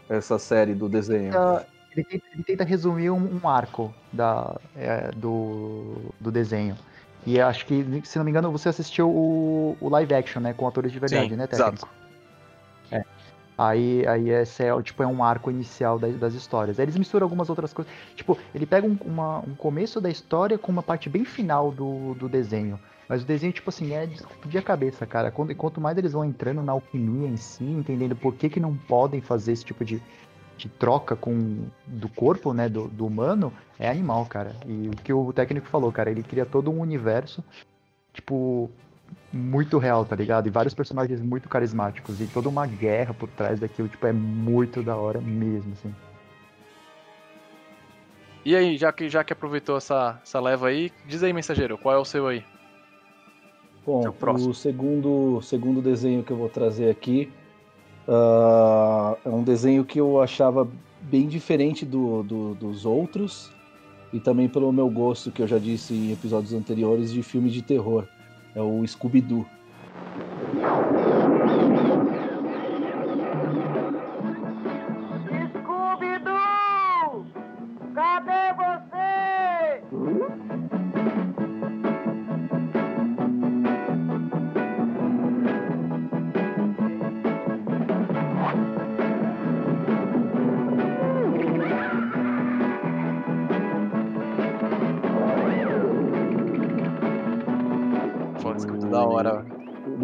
essa 0.08 0.38
série 0.38 0.74
do 0.74 0.88
desenho? 0.88 1.30
tenta- 1.32 1.66
ele, 1.96 2.04
tenta, 2.04 2.24
ele 2.34 2.42
tenta 2.44 2.64
resumir 2.64 3.10
um, 3.10 3.40
um 3.42 3.48
arco 3.48 3.92
da, 4.12 4.56
é, 4.76 5.10
do, 5.16 5.96
do 6.20 6.30
desenho. 6.30 6.76
E 7.26 7.40
acho 7.40 7.66
que, 7.66 7.84
se 8.04 8.16
não 8.18 8.24
me 8.24 8.30
engano, 8.30 8.50
você 8.50 8.68
assistiu 8.68 9.08
o, 9.10 9.76
o 9.80 9.88
live 9.88 10.14
action, 10.14 10.40
né? 10.40 10.52
Com 10.54 10.66
atores 10.66 10.90
de 10.90 10.98
verdade, 10.98 11.30
Sim, 11.30 11.36
né, 11.36 11.46
exato. 11.50 11.70
técnico? 11.72 11.88
É. 12.90 13.02
Aí, 13.58 14.06
aí 14.06 14.30
esse 14.30 14.64
é, 14.64 14.82
tipo, 14.82 15.02
é 15.02 15.06
um 15.06 15.22
arco 15.22 15.50
inicial 15.50 15.98
das, 15.98 16.16
das 16.16 16.32
histórias. 16.32 16.78
Aí 16.78 16.84
eles 16.86 16.96
misturam 16.96 17.26
algumas 17.26 17.50
outras 17.50 17.74
coisas. 17.74 17.92
Tipo, 18.16 18.38
ele 18.54 18.64
pega 18.64 18.86
um, 18.86 18.96
uma- 19.04 19.40
um 19.40 19.54
começo 19.54 20.00
da 20.00 20.08
história 20.08 20.56
com 20.56 20.72
uma 20.72 20.82
parte 20.82 21.10
bem 21.10 21.26
final 21.26 21.70
do, 21.70 22.14
do 22.14 22.26
desenho. 22.26 22.80
Mas 23.06 23.22
o 23.22 23.26
desenho, 23.26 23.52
tipo 23.52 23.68
assim, 23.68 23.92
é 23.92 24.06
de 24.46 24.56
a 24.56 24.62
cabeça, 24.62 25.04
cara. 25.04 25.30
Quando, 25.30 25.54
quanto 25.54 25.80
mais 25.80 25.98
eles 25.98 26.12
vão 26.12 26.24
entrando 26.24 26.62
na 26.62 26.72
alquimia 26.72 27.28
em 27.28 27.36
si, 27.36 27.64
entendendo 27.64 28.16
por 28.16 28.34
que, 28.34 28.48
que 28.48 28.60
não 28.60 28.74
podem 28.74 29.20
fazer 29.20 29.52
esse 29.52 29.64
tipo 29.64 29.84
de, 29.84 30.00
de 30.60 30.68
troca 30.68 31.16
com 31.16 31.64
do 31.86 32.08
corpo, 32.08 32.52
né, 32.52 32.68
do, 32.68 32.86
do 32.88 33.06
humano, 33.06 33.52
é 33.78 33.88
animal, 33.88 34.26
cara. 34.26 34.54
E 34.66 34.88
o 34.88 34.90
que 34.90 35.12
o 35.12 35.32
técnico 35.32 35.66
falou, 35.66 35.90
cara, 35.90 36.10
ele 36.10 36.22
cria 36.22 36.44
todo 36.44 36.70
um 36.70 36.80
universo, 36.80 37.42
tipo, 38.12 38.70
muito 39.32 39.78
real, 39.78 40.04
tá 40.04 40.14
ligado? 40.14 40.46
E 40.46 40.50
vários 40.50 40.74
personagens 40.74 41.20
muito 41.22 41.48
carismáticos 41.48 42.20
e 42.20 42.26
toda 42.26 42.48
uma 42.48 42.66
guerra 42.66 43.14
por 43.14 43.28
trás 43.30 43.58
daquilo, 43.58 43.88
tipo, 43.88 44.06
é 44.06 44.12
muito 44.12 44.82
da 44.82 44.96
hora 44.96 45.20
mesmo, 45.20 45.72
assim. 45.72 45.94
E 48.44 48.54
aí, 48.54 48.76
já 48.76 48.92
que, 48.92 49.08
já 49.08 49.24
que 49.24 49.32
aproveitou 49.32 49.78
essa, 49.78 50.20
essa 50.22 50.40
leva 50.40 50.68
aí, 50.68 50.92
diz 51.06 51.22
aí, 51.22 51.32
mensageiro, 51.32 51.78
qual 51.78 51.94
é 51.94 51.98
o 51.98 52.04
seu 52.04 52.26
aí? 52.26 52.44
Bom, 53.86 54.02
Seu 54.02 54.14
o 54.48 54.54
segundo, 54.54 55.40
segundo 55.42 55.80
desenho 55.80 56.22
que 56.22 56.30
eu 56.30 56.36
vou 56.36 56.50
trazer 56.50 56.90
aqui 56.90 57.32
ah, 58.08 59.16
é 59.24 59.28
um 59.28 59.42
desenho 59.42 59.84
que 59.84 60.00
eu 60.00 60.20
achava 60.20 60.66
bem 61.02 61.26
diferente 61.28 61.84
do, 61.86 62.22
do- 62.22 62.54
dos 62.54 62.84
outros 62.84 63.50
e 64.12 64.18
também 64.20 64.48
pelo 64.48 64.72
meu 64.72 64.90
gosto, 64.90 65.30
que 65.30 65.40
eu 65.42 65.46
já 65.46 65.58
disse 65.58 65.94
em 65.94 66.12
episódios 66.12 66.52
anteriores, 66.52 67.12
de 67.12 67.22
filme 67.22 67.48
de 67.50 67.62
terror. 67.62 68.04
É 68.54 68.60
o. 68.60 68.84
Scooby-Doo! 68.86 69.46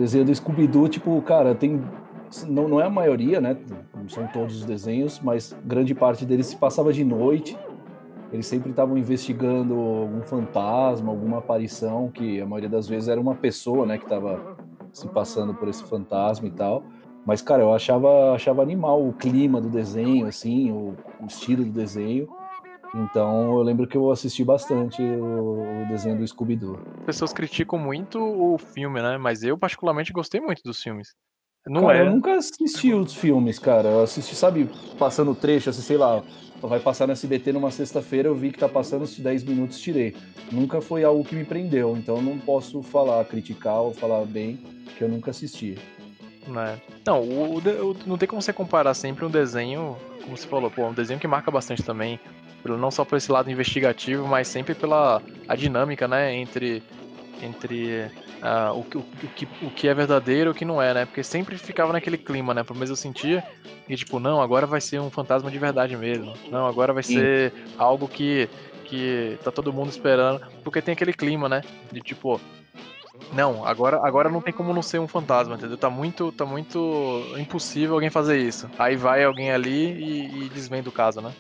Desenho 0.07 0.25
do 0.25 0.35
Scooby-Doo, 0.35 0.89
tipo, 0.89 1.21
cara, 1.23 1.55
tem. 1.55 1.83
Não, 2.47 2.69
não 2.69 2.81
é 2.81 2.85
a 2.85 2.91
maioria, 2.91 3.41
né? 3.41 3.57
Não 3.95 4.09
são 4.09 4.27
todos 4.29 4.57
os 4.57 4.65
desenhos, 4.65 5.21
mas 5.21 5.55
grande 5.65 5.95
parte 5.95 6.25
deles 6.25 6.47
se 6.47 6.57
passava 6.57 6.93
de 6.93 7.05
noite. 7.05 7.59
Eles 8.33 8.47
sempre 8.47 8.71
estavam 8.71 8.99
investigando 8.99 9.75
algum 9.75 10.23
fantasma, 10.23 11.11
alguma 11.11 11.39
aparição, 11.39 12.11
que 12.11 12.41
a 12.41 12.47
maioria 12.47 12.69
das 12.69 12.89
vezes 12.89 13.09
era 13.09 13.21
uma 13.21 13.35
pessoa, 13.35 13.87
né, 13.87 13.99
que 13.99 14.05
estava 14.05 14.57
se 14.93 15.09
passando 15.09 15.55
por 15.55 15.69
esse 15.69 15.85
fantasma 15.85 16.49
e 16.49 16.51
tal. 16.51 16.83
Mas, 17.25 17.41
cara, 17.41 17.63
eu 17.63 17.73
achava, 17.73 18.33
achava 18.35 18.63
animal 18.63 19.07
o 19.07 19.13
clima 19.13 19.61
do 19.61 19.69
desenho, 19.69 20.27
assim, 20.27 20.71
o, 20.73 20.95
o 21.21 21.27
estilo 21.27 21.65
do 21.65 21.71
desenho. 21.71 22.29
Então 22.95 23.57
eu 23.57 23.63
lembro 23.63 23.87
que 23.87 23.97
eu 23.97 24.11
assisti 24.11 24.45
bastante 24.45 25.03
o, 25.03 25.85
desenho 25.89 26.17
do 26.17 26.27
Scooby-Doo. 26.27 26.77
As 27.01 27.07
pessoas 27.07 27.33
criticam 27.33 27.79
muito 27.79 28.19
o 28.19 28.59
filme, 28.59 29.01
né? 29.01 29.17
Mas 29.19 29.43
eu 29.43 29.57
particularmente 29.59 30.13
gostei 30.13 30.41
muito 30.41 30.63
dos 30.63 30.83
filmes. 30.83 31.15
Não 31.67 31.83
cara, 31.83 31.99
é. 31.99 32.01
eu 32.03 32.11
nunca 32.11 32.37
assisti 32.37 32.95
os 32.95 33.15
filmes, 33.15 33.59
cara. 33.59 33.89
Eu 33.89 34.03
assisti, 34.03 34.37
sabe, 34.37 34.71
passando 34.99 35.35
trecho, 35.35 35.71
assim, 35.71 35.83
sei 35.83 35.97
lá, 35.97 36.23
vai 36.63 36.79
passar 36.79 37.07
no 37.07 37.13
SBT 37.13 37.53
numa 37.53 37.71
sexta-feira, 37.71 38.29
eu 38.29 38.35
vi 38.35 38.53
que 38.53 38.59
tá 38.59 38.69
passando 38.69 39.03
os 39.03 39.19
10 39.19 39.43
minutos, 39.43 39.81
tirei. 39.81 40.15
Nunca 40.51 40.81
foi 40.81 41.03
algo 41.03 41.25
que 41.25 41.35
me 41.35 41.45
prendeu, 41.45 41.97
então 41.97 42.17
eu 42.17 42.23
não 42.23 42.39
posso 42.39 42.83
falar, 42.83 43.25
criticar 43.25 43.81
ou 43.81 43.93
falar 43.93 44.25
bem, 44.27 44.59
que 44.97 45.03
eu 45.03 45.09
nunca 45.09 45.33
assisti. 45.33 45.77
Né? 46.47 46.81
Não, 47.05 47.21
o, 47.21 47.59
o 47.59 47.97
não 48.07 48.17
tem 48.17 48.29
como 48.29 48.41
você 48.41 48.53
comparar 48.53 48.95
sempre 48.95 49.25
um 49.25 49.31
desenho, 49.31 49.97
como 50.23 50.37
você 50.37 50.47
falou, 50.47 50.71
pô, 50.71 50.87
um 50.87 50.95
desenho 50.95 51.19
que 51.19 51.27
marca 51.27 51.51
bastante 51.51 51.83
também, 51.83 52.21
não 52.79 52.91
só 52.91 53.05
por 53.05 53.17
esse 53.17 53.31
lado 53.31 53.51
investigativo, 53.51 54.27
mas 54.27 54.49
sempre 54.49 54.75
pela 54.75 55.23
a 55.47 55.55
dinâmica, 55.55 56.09
né, 56.09 56.35
entre 56.35 56.83
entre 57.43 58.11
ah, 58.41 58.73
o, 58.75 58.83
que- 58.83 58.97
o, 58.97 59.01
o 59.01 59.29
que, 59.35 59.49
o 59.63 59.71
que 59.71 59.89
é 59.89 59.95
verdadeiro 59.95 60.51
e 60.51 60.53
o 60.53 60.55
que 60.55 60.65
não 60.65 60.81
é, 60.81 60.95
né? 60.95 61.05
Porque 61.05 61.23
sempre 61.23 61.59
ficava 61.59 61.93
naquele 61.93 62.17
clima, 62.17 62.55
né? 62.55 62.65
Pelo 62.65 62.77
menos 62.79 62.89
eu 62.91 62.97
sentia 62.97 63.45
que 63.87 63.95
tipo, 63.95 64.19
não, 64.19 64.41
agora 64.41 64.67
vai 64.67 64.81
ser 64.81 65.01
um 65.01 65.11
fantasma 65.11 65.51
de 65.51 65.59
verdade 65.59 65.95
mesmo. 65.97 66.33
Não, 66.51 66.67
agora 66.67 66.93
vai 66.95 67.03
Sim. 67.03 67.15
ser 67.15 67.53
algo 67.79 68.09
que 68.09 68.49
que 68.87 69.37
tá 69.43 69.51
todo 69.51 69.73
mundo 69.73 69.91
esperando, 69.91 70.41
porque 70.63 70.81
tem 70.81 70.93
aquele 70.93 71.13
clima, 71.13 71.49
né? 71.49 71.61
De 71.91 72.01
tipo, 72.01 72.41
não, 73.33 73.67
agora, 73.67 73.99
agora 74.07 74.29
não 74.31 74.41
tem 74.41 74.53
como 74.55 74.73
não 74.73 74.81
ser 74.83 75.01
um 75.01 75.09
fantasma, 75.09 75.57
entendeu? 75.57 75.77
Tá 75.77 75.91
muito, 75.91 76.31
tá 76.33 76.47
muito 76.47 77.21
impossível 77.37 77.95
alguém 77.95 78.11
fazer 78.11 78.39
isso. 78.39 78.71
Aí 78.79 78.95
vai 78.97 79.25
alguém 79.25 79.51
ali 79.51 79.93
e, 79.93 80.45
e 80.45 80.49
desvenda 80.51 80.89
o 80.89 80.93
caso, 80.93 81.21
né? 81.21 81.33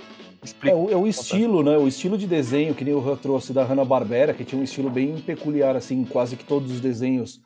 É 0.46 0.50
Explica. 0.50 0.76
o, 0.76 0.90
é 0.90 0.96
o 0.96 1.06
estilo, 1.06 1.62
né? 1.62 1.76
O 1.76 1.88
estilo 1.88 2.16
de 2.16 2.26
desenho 2.26 2.74
que 2.74 2.84
nem 2.84 2.94
o 2.94 3.00
Han 3.00 3.16
trouxe 3.16 3.52
da 3.52 3.64
Hanna-Barbera, 3.64 4.32
que 4.32 4.44
tinha 4.44 4.60
um 4.60 4.64
estilo 4.64 4.88
bem 4.88 5.18
peculiar, 5.18 5.74
assim, 5.74 6.04
quase 6.04 6.36
que 6.36 6.44
todos 6.44 6.70
os 6.70 6.80
desenhos 6.80 7.42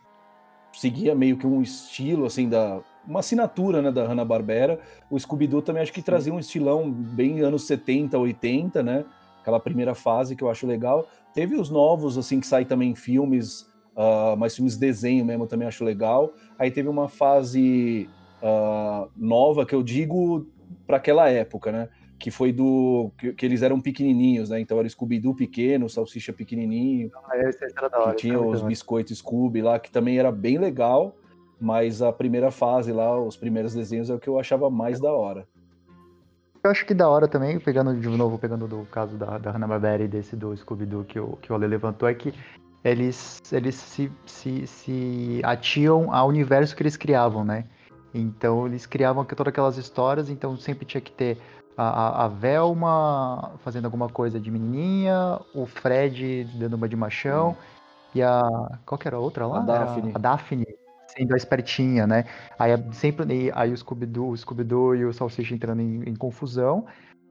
seguia 0.73 1.15
meio 1.15 1.37
que 1.37 1.47
um 1.47 1.63
estilo, 1.63 2.27
assim, 2.27 2.49
da 2.49 2.81
uma 3.07 3.21
assinatura, 3.21 3.81
né, 3.81 3.91
da 3.91 4.07
Hanna-Barbera. 4.07 4.79
O 5.11 5.19
Scooby-Doo 5.19 5.63
também 5.63 5.83
acho 5.83 5.93
que 5.93 6.03
trazia 6.03 6.33
um 6.33 6.39
estilão 6.39 6.91
bem 6.91 7.41
anos 7.41 7.67
70, 7.67 8.19
80, 8.19 8.83
né? 8.83 9.05
Aquela 9.41 9.59
primeira 9.59 9.95
fase 9.95 10.37
que 10.37 10.45
eu 10.45 10.51
acho 10.51 10.67
legal. 10.67 11.09
Teve 11.33 11.57
os 11.57 11.71
novos, 11.71 12.19
assim, 12.19 12.39
que 12.39 12.47
saem 12.47 12.67
também 12.67 12.91
em 12.91 12.95
filmes, 12.95 13.67
ah, 13.97 14.35
mas 14.37 14.55
filmes 14.55 14.77
desenho 14.77 15.25
mesmo 15.25 15.47
também 15.47 15.67
acho 15.67 15.83
legal. 15.83 16.35
Aí 16.59 16.71
teve 16.71 16.89
uma 16.89 17.09
fase 17.09 18.09
ah, 18.43 19.09
nova, 19.17 19.65
que 19.65 19.75
eu 19.75 19.83
digo 19.83 20.47
para 20.87 20.99
aquela 20.99 21.29
época, 21.29 21.73
né? 21.73 21.89
Que 22.21 22.31
foi 22.31 22.53
do. 22.53 23.11
Que, 23.19 23.33
que 23.33 23.47
eles 23.47 23.63
eram 23.63 23.81
pequenininhos, 23.81 24.51
né? 24.51 24.61
Então 24.61 24.79
era 24.79 24.87
o 24.87 24.91
Scooby-Doo 24.91 25.35
pequeno, 25.35 25.89
Salsicha 25.89 26.33
pequenininho, 26.33 27.11
Ah, 27.25 27.39
esse 27.39 27.65
era 27.65 27.89
da 27.89 27.97
que 27.97 27.97
hora. 27.97 28.15
tinha 28.17 28.35
era 28.35 28.43
muito 28.43 28.57
os 28.57 28.63
biscoitos 28.63 29.19
Scooby 29.19 29.63
lá, 29.63 29.81
que 29.81 29.91
também 29.91 30.19
era 30.19 30.31
bem 30.31 30.59
legal, 30.59 31.17
mas 31.59 32.03
a 32.03 32.13
primeira 32.13 32.51
fase 32.51 32.93
lá, 32.93 33.19
os 33.19 33.37
primeiros 33.39 33.75
desenhos 33.75 34.11
é 34.11 34.15
o 34.15 34.21
que 34.21 34.29
eu 34.29 34.39
achava 34.39 34.69
mais 34.71 35.01
da 35.01 35.11
hora. 35.11 35.49
Eu 36.63 36.71
acho 36.71 36.85
que 36.85 36.93
da 36.93 37.09
hora 37.09 37.27
também, 37.27 37.59
pegando 37.59 37.99
de 37.99 38.07
novo, 38.07 38.39
pegando 38.39 38.69
do 38.69 38.85
caso 38.91 39.17
da, 39.17 39.39
da 39.39 39.51
Hanna-Barbera 39.51 40.05
e 40.05 40.09
desse 40.09 40.37
do 40.37 40.55
Scooby-Doo 40.55 41.05
que 41.05 41.19
o, 41.19 41.39
que 41.41 41.51
o 41.51 41.55
Ale 41.55 41.67
levantou, 41.67 42.07
é 42.07 42.13
que 42.13 42.35
eles, 42.85 43.41
eles 43.51 43.75
se, 43.77 44.13
se, 44.27 44.67
se 44.67 45.41
atiam 45.43 46.13
ao 46.13 46.29
universo 46.29 46.77
que 46.77 46.83
eles 46.83 46.99
criavam, 46.99 47.47
né? 47.47 47.65
Então 48.13 48.67
eles 48.67 48.85
criavam 48.85 49.25
todas 49.25 49.51
aquelas 49.51 49.79
histórias, 49.79 50.29
então 50.29 50.55
sempre 50.57 50.85
tinha 50.85 51.01
que 51.01 51.13
ter 51.13 51.39
a, 51.83 52.25
a, 52.25 52.29
Velma 52.29 53.53
fazendo 53.65 53.87
alguma 53.87 54.09
coisa 54.09 54.39
de 54.39 54.51
menininha, 54.51 55.41
o 55.55 55.67
Fred 55.67 56.45
dando 56.55 56.75
uma 56.75 56.89
de 56.89 56.97
machão, 56.97 57.57
e 58.15 58.23
a. 58.23 58.43
Qual 58.85 58.99
que 58.99 59.09
era 59.09 59.17
a 59.17 59.21
outra 59.21 59.47
lá? 59.47 59.59
A 59.59 59.63
Daphne. 59.63 60.13
A 60.15 60.19
Daphne 60.19 60.67
sendo 61.09 61.35
a 61.35 61.37
espertinha, 61.37 62.07
né? 62.07 62.25
Aí 62.59 62.71
sempre 62.93 63.51
aí 63.55 63.73
o 63.73 63.77
Scooby-Doo, 63.77 64.31
o 64.31 64.37
Scooby-Doo 64.37 64.95
e 64.95 65.05
o 65.05 65.13
Salsicha 65.13 65.55
entrando 65.55 65.81
em, 65.81 66.03
em 66.09 66.15
confusão. 66.15 66.87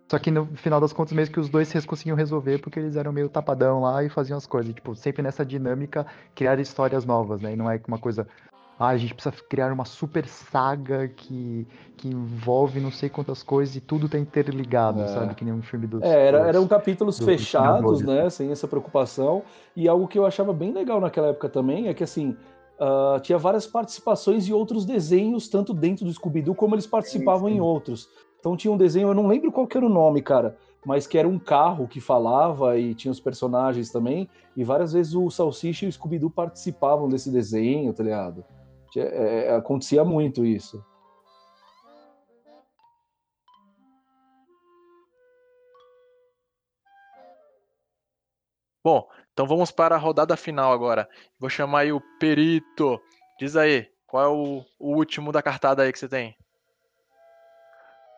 Só 0.10 0.18
que 0.18 0.32
no 0.32 0.48
final 0.56 0.82
das 0.82 0.92
contas, 0.92 1.14
mesmo 1.14 1.34
que 1.34 1.40
os 1.40 1.50
dois 1.50 1.72
conseguiam 1.86 2.18
resolver, 2.18 2.58
porque 2.58 2.80
eles 2.80 2.96
eram 2.96 3.12
meio 3.12 3.30
tapadão 3.30 3.82
lá 3.82 4.04
e 4.04 4.10
faziam 4.10 4.38
as 4.38 4.48
coisas. 4.48 4.74
Tipo, 4.74 4.96
sempre 4.96 5.22
nessa 5.22 5.46
dinâmica, 5.46 6.06
criar 6.34 6.60
histórias 6.60 7.06
novas, 7.06 7.40
né? 7.42 7.54
E 7.54 7.56
não 7.56 7.70
é 7.70 7.80
uma 7.88 8.00
coisa. 8.00 8.28
Ah, 8.80 8.88
a 8.88 8.98
gente 8.98 9.14
precisa 9.14 9.36
criar 9.50 9.74
uma 9.74 9.84
super 9.84 10.26
saga 10.26 11.10
que, 11.10 11.68
que 11.98 12.08
envolve 12.08 12.80
não 12.80 12.90
sei 12.90 13.10
quantas 13.10 13.44
coisas 13.44 13.76
e 13.76 13.82
tudo 13.82 14.08
tá 14.08 14.18
interligado, 14.18 15.02
É. 15.02 15.08
sabe? 15.08 15.36
Que 15.36 15.44
nem 15.44 15.54
um 15.54 15.62
filme 15.62 15.86
dos. 15.86 16.02
É, 16.02 16.28
era, 16.28 16.48
eram 16.48 16.66
capítulos 16.66 17.18
dos 17.18 17.26
fechados, 17.26 18.02
né? 18.02 18.30
Sem 18.30 18.52
essa 18.52 18.70
preocupação. 18.70 19.44
E 19.76 19.90
algo 19.90 20.08
que 20.08 20.18
eu 20.18 20.26
achava 20.26 20.54
bem 20.54 20.72
legal 20.72 21.02
naquela 21.02 21.28
época 21.28 21.50
também 21.50 21.90
é 21.90 21.94
que, 21.94 22.06
assim, 22.06 22.38
ah, 22.80 23.20
tinha 23.22 23.38
várias 23.38 23.68
participações 23.68 24.48
e 24.48 24.54
outros 24.54 24.86
desenhos, 24.86 25.50
tanto 25.50 25.74
dentro 25.74 26.06
do 26.06 26.14
Scooby-Doo 26.14 26.56
como 26.56 26.74
eles 26.76 26.88
participavam 26.88 27.50
sim. 27.50 27.56
em 27.56 27.60
outros. 27.60 28.08
Então 28.40 28.56
tinha 28.56 28.72
um 28.72 28.78
desenho, 28.78 29.10
eu 29.10 29.14
não 29.14 29.28
lembro 29.28 29.52
qual 29.52 29.68
que 29.68 29.76
era 29.76 29.86
o 29.86 29.90
nome, 29.90 30.22
cara, 30.22 30.56
mas 30.86 31.06
que 31.06 31.18
era 31.18 31.28
um 31.28 31.38
carro 31.38 31.86
que 31.86 32.00
falava 32.00 32.80
e 32.80 32.96
tinha 32.96 33.12
os 33.12 33.20
personagens 33.20 33.92
também. 33.92 34.30
E 34.56 34.64
várias 34.64 34.94
vezes 34.94 35.14
o 35.14 35.30
Salsicha 35.30 35.86
e 35.86 35.90
o 35.90 35.92
Scooby-Doo 35.92 36.30
participavam 36.30 37.10
desse 37.10 37.30
desenho, 37.30 37.92
tá 37.92 38.02
ligado? 38.02 38.46
Tinha- 38.90 39.06
é, 39.06 39.56
acontecia 39.56 40.04
muito 40.04 40.46
isso. 40.46 40.84
Bom, 48.84 49.08
então 49.34 49.46
vamos 49.46 49.72
para 49.72 49.96
a 49.96 49.98
rodada 49.98 50.36
final 50.38 50.72
agora. 50.72 51.08
Vou 51.40 51.50
chamar 51.50 51.80
aí 51.82 51.92
o 51.92 52.02
Perito. 52.20 53.00
Diz 53.38 53.56
aí, 53.56 53.90
qual 54.08 54.24
é 54.24 54.28
o, 54.28 54.66
o 54.80 54.96
último 54.96 55.32
da 55.32 55.42
cartada 55.42 55.84
aí 55.84 55.92
que 55.92 56.00
você 56.00 56.08
tem? 56.08 56.36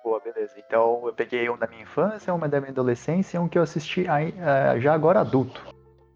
Boa, 0.03 0.19
beleza. 0.19 0.53
Então 0.57 1.05
eu 1.05 1.13
peguei 1.13 1.49
um 1.49 1.57
da 1.57 1.67
minha 1.67 1.83
infância, 1.83 2.33
uma 2.33 2.47
da 2.49 2.59
minha 2.59 2.71
adolescência 2.71 3.37
e 3.37 3.39
um 3.39 3.47
que 3.47 3.57
eu 3.57 3.63
assisti 3.63 4.07
aí, 4.07 4.33
eh, 4.37 4.79
já 4.79 4.93
agora 4.93 5.21
adulto. 5.21 5.70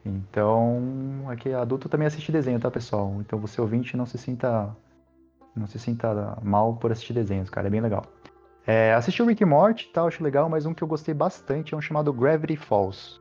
Então, 0.06 1.26
aqui 1.28 1.51
adulto 1.51 1.89
também 1.89 2.06
assiste 2.08 2.32
desenho, 2.32 2.60
tá, 2.60 2.70
pessoal? 2.70 3.16
Então 3.22 3.39
você 3.39 3.60
ouvinte 3.60 3.97
não 3.97 4.06
se 4.06 4.18
sinta 4.18 4.70
não 5.56 5.66
se 5.68 5.80
sinta 5.80 6.38
mal 6.43 6.76
por 6.76 6.91
assistir 6.91 7.14
desenhos, 7.14 7.49
cara, 7.49 7.68
é 7.68 7.70
bem 7.70 7.80
legal. 7.82 8.03
É, 8.68 8.93
assisti 8.93 9.22
o 9.22 9.26
Rick 9.26 9.43
and 9.43 9.47
Morty, 9.47 9.88
tá, 9.93 10.03
acho 10.03 10.24
legal, 10.24 10.49
mas 10.49 10.66
um 10.66 10.74
que 10.74 10.84
eu 10.84 10.88
gostei 10.88 11.14
bastante 11.14 11.74
é 11.74 11.78
um 11.78 11.82
chamado 11.82 12.12
Gravity 12.12 12.58
Falls. 12.58 13.20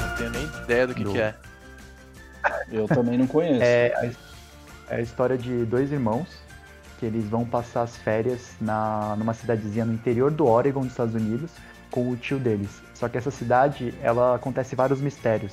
Não 0.00 0.16
tenho 0.16 0.30
nem 0.30 0.44
ideia 0.62 0.86
do 0.86 0.94
que, 0.94 1.04
Do- 1.04 1.12
que 1.12 1.18
é. 1.18 1.34
Eu 2.74 2.86
também 2.88 3.16
não 3.18 3.26
conheço. 3.26 3.62
É 3.62 3.92
a, 4.88 4.94
é 4.94 4.96
a 4.96 5.00
história 5.00 5.36
de 5.38 5.64
dois 5.64 5.90
irmãos 5.92 6.26
que 6.98 7.06
eles 7.06 7.24
vão 7.24 7.44
passar 7.44 7.82
as 7.82 7.96
férias 7.96 8.54
na, 8.60 9.14
numa 9.18 9.34
cidadezinha 9.34 9.84
no 9.84 9.92
interior 9.92 10.30
do 10.30 10.46
Oregon, 10.46 10.80
dos 10.82 10.90
Estados 10.90 11.14
Unidos, 11.14 11.50
com 11.90 12.10
o 12.10 12.16
tio 12.16 12.38
deles. 12.38 12.70
Só 12.94 13.08
que 13.08 13.18
essa 13.18 13.30
cidade, 13.30 13.94
ela 14.02 14.36
acontece 14.36 14.74
vários 14.76 15.00
mistérios. 15.00 15.52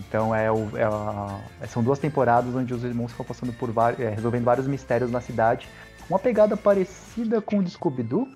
Então 0.00 0.34
é, 0.34 0.50
o- 0.50 0.70
é 0.76 0.84
a- 0.84 1.40
são 1.68 1.82
duas 1.82 1.98
temporadas 1.98 2.54
onde 2.54 2.72
os 2.72 2.84
irmãos 2.84 3.10
ficam 3.10 3.26
passando 3.26 3.52
por 3.52 3.70
vários, 3.70 3.98
resolvendo 4.14 4.44
vários 4.44 4.66
mistérios 4.66 5.10
na 5.10 5.20
cidade. 5.20 5.68
Uma 6.08 6.18
pegada 6.18 6.56
parecida 6.56 7.40
com 7.42 7.58
o 7.58 7.68
Scooby-Doo, 7.68 8.28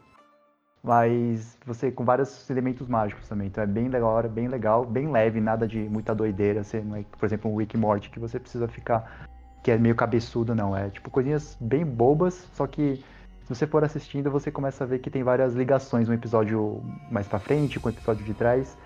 mas 0.83 1.57
você 1.65 1.93
com 1.93 2.05
vários 2.05 2.49
elementos 2.51 2.89
mágicos 2.89 3.29
também. 3.29 3.47
Então 3.47 3.63
é 3.63 3.67
bem 3.67 3.89
legal, 3.89 4.29
bem 4.29 4.49
legal, 4.49 4.85
bem 4.85 5.11
leve, 5.11 5.41
nada 5.41 5.67
de 5.67 5.79
muita 5.79 6.15
doideira. 6.15 6.65
Você 6.65 6.81
não 6.81 6.97
é, 6.97 7.05
por 7.19 7.25
exemplo, 7.25 7.53
um 7.53 7.57
Rick 7.57 7.77
Morty 7.77 8.11
que 8.11 8.19
você 8.19 8.39
precisa 8.39 8.67
ficar 8.67 9.29
que 9.63 9.71
é 9.71 9.79
meio 9.79 9.95
cabeçudo, 9.95 10.55
não. 10.55 10.77
É 10.77 10.91
tipo 10.91 11.09
coisinhas 11.09 11.57
bem 11.61 11.85
bobas, 11.85 12.49
só 12.55 12.67
que 12.67 12.97
se 13.45 13.55
você 13.55 13.67
for 13.67 13.85
assistindo, 13.85 14.31
você 14.31 14.51
começa 14.51 14.83
a 14.83 14.87
ver 14.87 14.99
que 14.99 15.11
tem 15.11 15.23
várias 15.23 15.55
ligações, 15.55 16.09
um 16.09 16.13
episódio 16.13 16.83
mais 17.11 17.29
pra 17.29 17.39
frente 17.39 17.79
com 17.79 17.89
o 17.89 17.93
episódio 17.93 18.25
de 18.25 18.35
trás. 18.35 18.77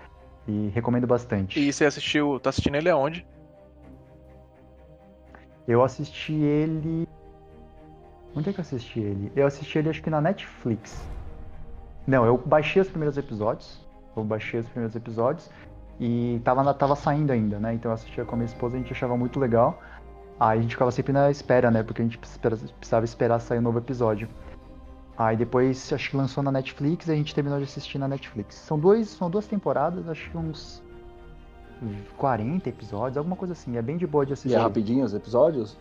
E 0.47 0.69
recomendo 0.69 1.05
bastante. 1.05 1.59
E 1.59 1.73
você 1.73 1.85
assistiu, 1.85 2.39
tá 2.39 2.51
assistindo 2.51 2.75
ele 2.75 2.89
aonde? 2.89 3.25
Eu 5.67 5.83
assisti 5.83 6.33
ele. 6.33 7.07
Onde 8.33 8.49
é 8.49 8.53
que 8.53 8.59
eu 8.59 8.61
assisti 8.61 8.99
ele? 8.99 9.31
Eu 9.35 9.45
assisti 9.45 9.77
ele 9.77 9.89
acho 9.89 10.01
que 10.01 10.09
na 10.09 10.21
Netflix. 10.21 11.05
Não, 12.07 12.25
eu 12.25 12.37
baixei 12.37 12.81
os 12.81 12.87
primeiros 12.89 13.17
episódios. 13.17 13.85
Eu 14.15 14.23
baixei 14.23 14.61
os 14.61 14.67
primeiros 14.67 14.95
episódios. 14.95 15.49
E 15.99 16.39
tava, 16.43 16.73
tava 16.73 16.95
saindo 16.95 17.31
ainda, 17.31 17.59
né? 17.59 17.73
Então 17.73 17.91
eu 17.91 17.95
assistia 17.95 18.23
com 18.23 18.35
a 18.35 18.37
minha 18.37 18.45
esposa, 18.45 18.75
a 18.75 18.79
gente 18.79 18.93
achava 18.93 19.17
muito 19.17 19.39
legal. 19.39 19.81
Aí 20.39 20.59
a 20.59 20.61
gente 20.61 20.71
ficava 20.71 20.91
sempre 20.91 21.11
na 21.11 21.29
espera, 21.29 21.69
né? 21.69 21.83
Porque 21.83 22.01
a 22.01 22.05
gente 22.05 22.17
precisava 22.17 23.03
esperar 23.03 23.39
sair 23.39 23.59
um 23.59 23.63
novo 23.63 23.79
episódio. 23.79 24.29
Aí 25.17 25.35
depois 25.35 25.91
acho 25.91 26.11
que 26.11 26.15
lançou 26.17 26.43
na 26.43 26.51
Netflix 26.51 27.07
e 27.07 27.11
a 27.11 27.15
gente 27.15 27.33
terminou 27.33 27.57
de 27.57 27.65
assistir 27.65 27.97
na 27.97 28.07
Netflix. 28.07 28.55
São, 28.55 28.77
dois, 28.77 29.09
são 29.09 29.29
duas 29.29 29.47
temporadas, 29.47 30.07
acho 30.07 30.29
que 30.29 30.37
uns 30.37 30.83
40 32.17 32.69
episódios, 32.69 33.17
alguma 33.17 33.35
coisa 33.35 33.53
assim. 33.53 33.77
É 33.77 33.81
bem 33.81 33.97
de 33.97 34.05
boa 34.05 34.25
de 34.25 34.31
E 34.31 34.33
assistir. 34.33 34.55
é 34.55 34.59
rapidinho 34.59 35.03
os 35.03 35.13
episódios? 35.15 35.75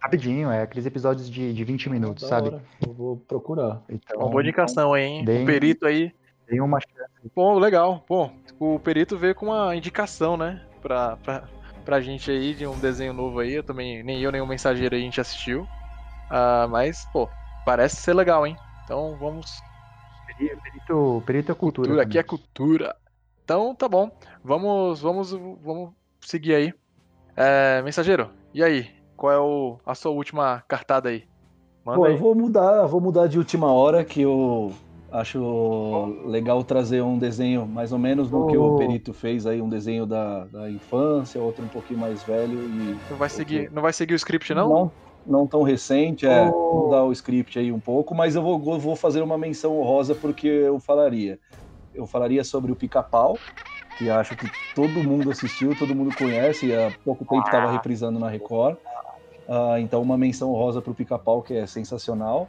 Rapidinho, 0.00 0.50
é 0.50 0.62
aqueles 0.62 0.86
episódios 0.86 1.28
de, 1.30 1.52
de 1.52 1.64
20 1.64 1.88
minutos, 1.90 2.22
Da 2.24 2.28
sabe? 2.28 2.48
hora, 2.48 2.62
Eu 2.86 2.92
vou 2.92 3.16
procurar. 3.16 3.82
Então, 3.88 4.18
Uma 4.20 4.28
boa 4.30 4.42
indicação 4.42 4.92
aí, 4.94 5.02
hein? 5.04 5.22
O 5.22 5.46
perito 5.46 5.86
aí. 5.86 6.12
tem 6.46 6.60
uma 6.60 6.78
chance. 6.80 7.30
Pô, 7.34 7.58
legal. 7.58 8.04
Pô, 8.06 8.30
o 8.58 8.78
perito 8.78 9.16
veio 9.18 9.34
com 9.34 9.46
uma 9.46 9.74
indicação, 9.74 10.36
né? 10.36 10.64
Pra, 10.80 11.16
pra, 11.16 11.48
pra 11.84 12.00
gente 12.00 12.30
aí 12.30 12.54
de 12.54 12.66
um 12.66 12.78
desenho 12.78 13.12
novo 13.12 13.40
aí. 13.40 13.52
Eu 13.54 13.62
também, 13.64 14.02
nem 14.04 14.20
eu, 14.22 14.30
nem 14.30 14.40
o 14.40 14.46
mensageiro 14.46 14.94
aí 14.94 15.00
a 15.00 15.04
gente 15.04 15.20
assistiu. 15.20 15.66
Ah, 16.30 16.66
mas, 16.70 17.04
pô, 17.12 17.32
parece 17.64 17.96
ser 17.96 18.14
legal, 18.14 18.46
hein? 18.46 18.56
Então 18.84 19.16
vamos. 19.16 19.62
Peri- 20.26 20.56
Perito, 20.60 21.22
perito 21.26 21.52
é 21.52 21.54
cultura. 21.54 21.88
Cultura, 21.88 22.02
aqui 22.02 22.18
é 22.18 22.22
cultura. 22.22 22.96
Então 23.44 23.74
tá 23.74 23.88
bom. 23.88 24.10
Vamos, 24.44 25.00
vamos, 25.00 25.30
vamos 25.32 25.92
seguir 26.20 26.54
aí. 26.54 26.74
É, 27.36 27.82
mensageiro, 27.82 28.30
e 28.54 28.62
aí? 28.62 28.95
Qual 29.16 29.32
é 29.32 29.38
o, 29.38 29.80
a 29.84 29.94
sua 29.94 30.12
última 30.12 30.62
cartada 30.62 31.08
aí? 31.10 31.28
Manda 31.84 32.08
Pô, 32.08 32.08
aí. 32.08 32.16
eu 32.16 32.16
vou 32.18 32.34
mudar, 32.34 32.86
vou 32.86 33.00
mudar 33.00 33.26
de 33.26 33.38
última 33.38 33.72
hora 33.72 34.04
que 34.04 34.20
eu 34.20 34.76
acho 35.10 35.38
legal 36.26 36.62
trazer 36.64 37.02
um 37.02 37.18
desenho 37.18 37.66
mais 37.66 37.92
ou 37.92 37.98
menos 37.98 38.30
no 38.30 38.44
que 38.44 38.56
o 38.56 38.70
Oh. 38.70 38.72
Perito 38.72 39.14
fez 39.14 39.46
aí, 39.46 39.62
um 39.62 39.68
desenho 39.68 40.04
da, 40.06 40.46
da 40.46 40.70
infância, 40.70 41.40
outro 41.40 41.64
um 41.64 41.68
pouquinho 41.70 41.98
mais 41.98 42.22
velho 42.24 42.68
e 42.68 43.02
Não 43.08 43.16
vai 43.18 43.28
seguir, 43.28 43.70
não 43.70 43.82
vai 43.82 43.92
seguir 43.92 44.14
o 44.14 44.16
script, 44.16 44.54
não? 44.54 44.74
não, 44.74 44.96
não 45.24 45.46
tão 45.46 45.62
recente, 45.62 46.26
é, 46.26 46.54
Oh. 46.70 46.70
mudar 46.70 47.04
o 47.04 47.12
script 47.12 47.58
aí 47.58 47.72
um 47.72 47.80
pouco, 47.80 48.14
mas 48.14 48.34
eu 48.34 48.42
vou, 48.42 48.74
eu 48.74 48.80
vou 48.80 48.96
fazer 48.96 49.22
uma 49.22 49.38
menção 49.38 49.76
honrosa 49.78 50.14
porque 50.16 50.46
eu 50.46 50.80
falaria. 50.80 51.40
Eu 51.94 52.06
falaria 52.06 52.44
sobre 52.44 52.72
o 52.72 52.76
Pica-Pau, 52.76 53.44
que 53.94 54.08
acho 54.10 54.36
que 54.36 54.52
todo 54.74 55.04
mundo 55.04 55.30
assistiu, 55.30 55.74
todo 55.76 55.94
mundo 55.94 56.12
conhece, 56.12 56.68
e 56.68 56.74
há 56.74 56.92
pouco 57.04 57.26
tempo 57.26 57.48
estava 57.48 57.70
reprisando 57.70 58.18
na 58.20 58.30
Record. 58.30 58.78
Ah, 59.48 59.80
então 59.80 60.02
uma 60.02 60.18
menção 60.18 60.52
honrosa 60.52 60.82
para 60.82 60.90
o 60.90 60.94
Pica-Pau, 60.94 61.42
que 61.42 61.54
é 61.54 61.66
sensacional, 61.66 62.48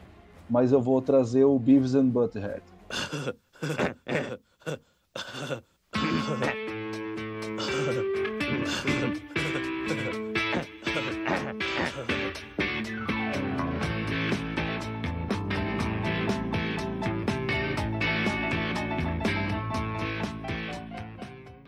mas 0.49 0.71
eu 0.71 0.81
vou 0.81 1.01
trazer 1.01 1.43
o 1.43 1.59
Beavis 1.59 1.95
and 1.95 2.07
Butthead. 2.07 2.63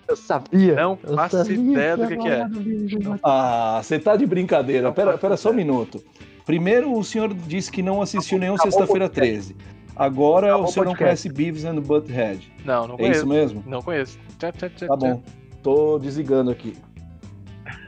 Eu 0.09 0.15
sabia. 0.15 0.75
Não 0.75 0.97
eu 1.03 1.15
faço 1.15 1.37
sabia 1.37 1.55
ideia 1.55 1.95
do 1.97 2.07
que 2.07 2.17
que 2.17 2.27
é. 2.27 2.45
Ah, 3.23 3.79
você 3.83 3.99
tá 3.99 4.15
de 4.15 4.25
brincadeira. 4.25 4.91
Pera, 4.91 5.17
pera 5.17 5.37
só 5.37 5.51
um 5.51 5.53
minuto. 5.53 6.03
Primeiro, 6.45 6.91
o 6.97 7.03
senhor 7.03 7.31
disse 7.33 7.71
que 7.71 7.83
não 7.83 8.01
assistiu 8.01 8.39
nenhum 8.39 8.55
Acabou 8.55 8.69
o 8.69 8.71
Sexta-feira 8.71 9.07
podcast. 9.07 9.53
13. 9.53 9.55
Agora 9.95 10.47
Acabou 10.47 10.65
o 10.65 10.67
senhor 10.71 10.85
não 10.85 10.93
podcast. 10.93 11.29
conhece 11.29 11.37
Beavis 11.37 11.65
and 11.65 11.75
Butthead. 11.81 12.51
Não, 12.65 12.87
não 12.87 12.95
É 12.95 12.97
conheço. 12.97 13.17
isso 13.19 13.27
mesmo? 13.27 13.63
Não 13.67 13.81
conheço. 13.83 14.17
Tchá, 14.39 14.51
tchá, 14.51 14.69
tchá, 14.69 14.87
Tá 14.87 14.95
bom. 14.95 15.21
Tô 15.61 15.99
desligando 15.99 16.49
aqui. 16.49 16.75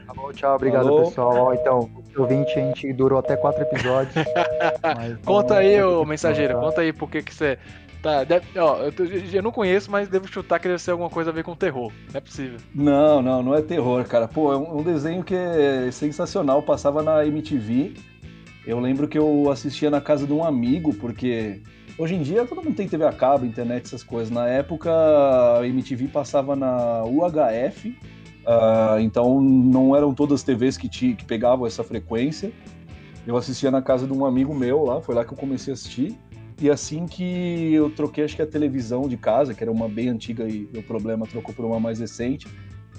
Tá 0.06 0.14
bom, 0.14 0.30
tchau, 0.32 0.54
obrigado, 0.54 0.84
Falou. 0.84 1.04
pessoal. 1.06 1.36
Ó, 1.46 1.54
então, 1.54 1.90
o 2.16 2.20
ouvinte, 2.20 2.52
a 2.58 2.62
gente 2.62 2.92
durou 2.92 3.18
até 3.18 3.34
quatro 3.36 3.62
episódios. 3.62 4.14
mas 4.84 5.16
Conta 5.24 5.56
aí, 5.56 5.82
ô 5.82 6.04
mensageiro, 6.04 6.58
conta 6.60 6.82
aí 6.82 6.92
por 6.92 7.10
que 7.10 7.22
que 7.22 7.34
você. 7.34 7.58
Tá, 8.02 8.24
deve- 8.24 8.58
ó, 8.58 8.78
eu, 8.78 8.90
tô- 8.92 9.04
eu 9.04 9.42
não 9.42 9.52
conheço, 9.52 9.88
mas 9.90 10.08
devo 10.08 10.26
chutar 10.26 10.58
que 10.58 10.66
deve 10.66 10.82
ser 10.82 10.90
alguma 10.90 11.08
coisa 11.08 11.30
a 11.30 11.32
ver 11.32 11.44
com 11.44 11.54
terror. 11.54 11.92
Não 12.12 12.18
é 12.18 12.20
possível. 12.20 12.58
Não, 12.74 13.22
não, 13.22 13.42
não 13.44 13.54
é 13.54 13.62
terror, 13.62 14.04
cara. 14.04 14.26
Pô, 14.26 14.52
é 14.52 14.56
um 14.56 14.78
um 14.80 14.82
desenho 14.82 15.22
que 15.22 15.34
é 15.34 15.88
sensacional. 15.92 16.62
Passava 16.62 17.00
na 17.02 17.24
MTV. 17.24 17.94
Eu 18.66 18.80
lembro 18.80 19.06
que 19.06 19.16
eu 19.18 19.50
assistia 19.50 19.88
na 19.90 20.00
casa 20.00 20.26
de 20.26 20.32
um 20.32 20.42
amigo, 20.44 20.92
porque 20.94 21.60
hoje 21.98 22.14
em 22.16 22.22
dia 22.22 22.44
todo 22.44 22.62
mundo 22.62 22.74
tem 22.74 22.88
TV 22.88 23.04
a 23.04 23.12
cabo, 23.12 23.44
internet, 23.46 23.84
essas 23.86 24.02
coisas. 24.02 24.30
Na 24.30 24.48
época, 24.48 24.90
a 25.60 25.66
MTV 25.66 26.08
passava 26.08 26.54
na 26.56 27.04
UHF, 27.04 27.96
ah, 28.46 28.96
então 29.00 29.40
não 29.40 29.94
eram 29.96 30.12
todas 30.14 30.40
as 30.40 30.42
TVs 30.42 30.76
que, 30.76 30.88
ti- 30.88 31.14
que 31.14 31.24
pegavam 31.24 31.66
essa 31.66 31.82
frequência. 31.84 32.52
Eu 33.26 33.36
assistia 33.36 33.70
na 33.70 33.80
casa 33.82 34.06
de 34.06 34.12
um 34.12 34.24
amigo 34.26 34.52
meu 34.54 34.84
lá, 34.84 35.00
foi 35.00 35.14
lá 35.14 35.24
que 35.24 35.32
eu 35.32 35.36
comecei 35.38 35.72
a 35.72 35.74
assistir. 35.74 36.16
E 36.62 36.70
assim 36.70 37.06
que 37.06 37.74
eu 37.74 37.90
troquei, 37.90 38.22
acho 38.22 38.36
que 38.36 38.42
a 38.42 38.46
televisão 38.46 39.08
de 39.08 39.16
casa, 39.16 39.52
que 39.52 39.64
era 39.64 39.72
uma 39.72 39.88
bem 39.88 40.08
antiga 40.08 40.48
e 40.48 40.68
o 40.76 40.82
problema 40.84 41.26
trocou 41.26 41.52
por 41.52 41.64
uma 41.64 41.80
mais 41.80 41.98
recente, 41.98 42.46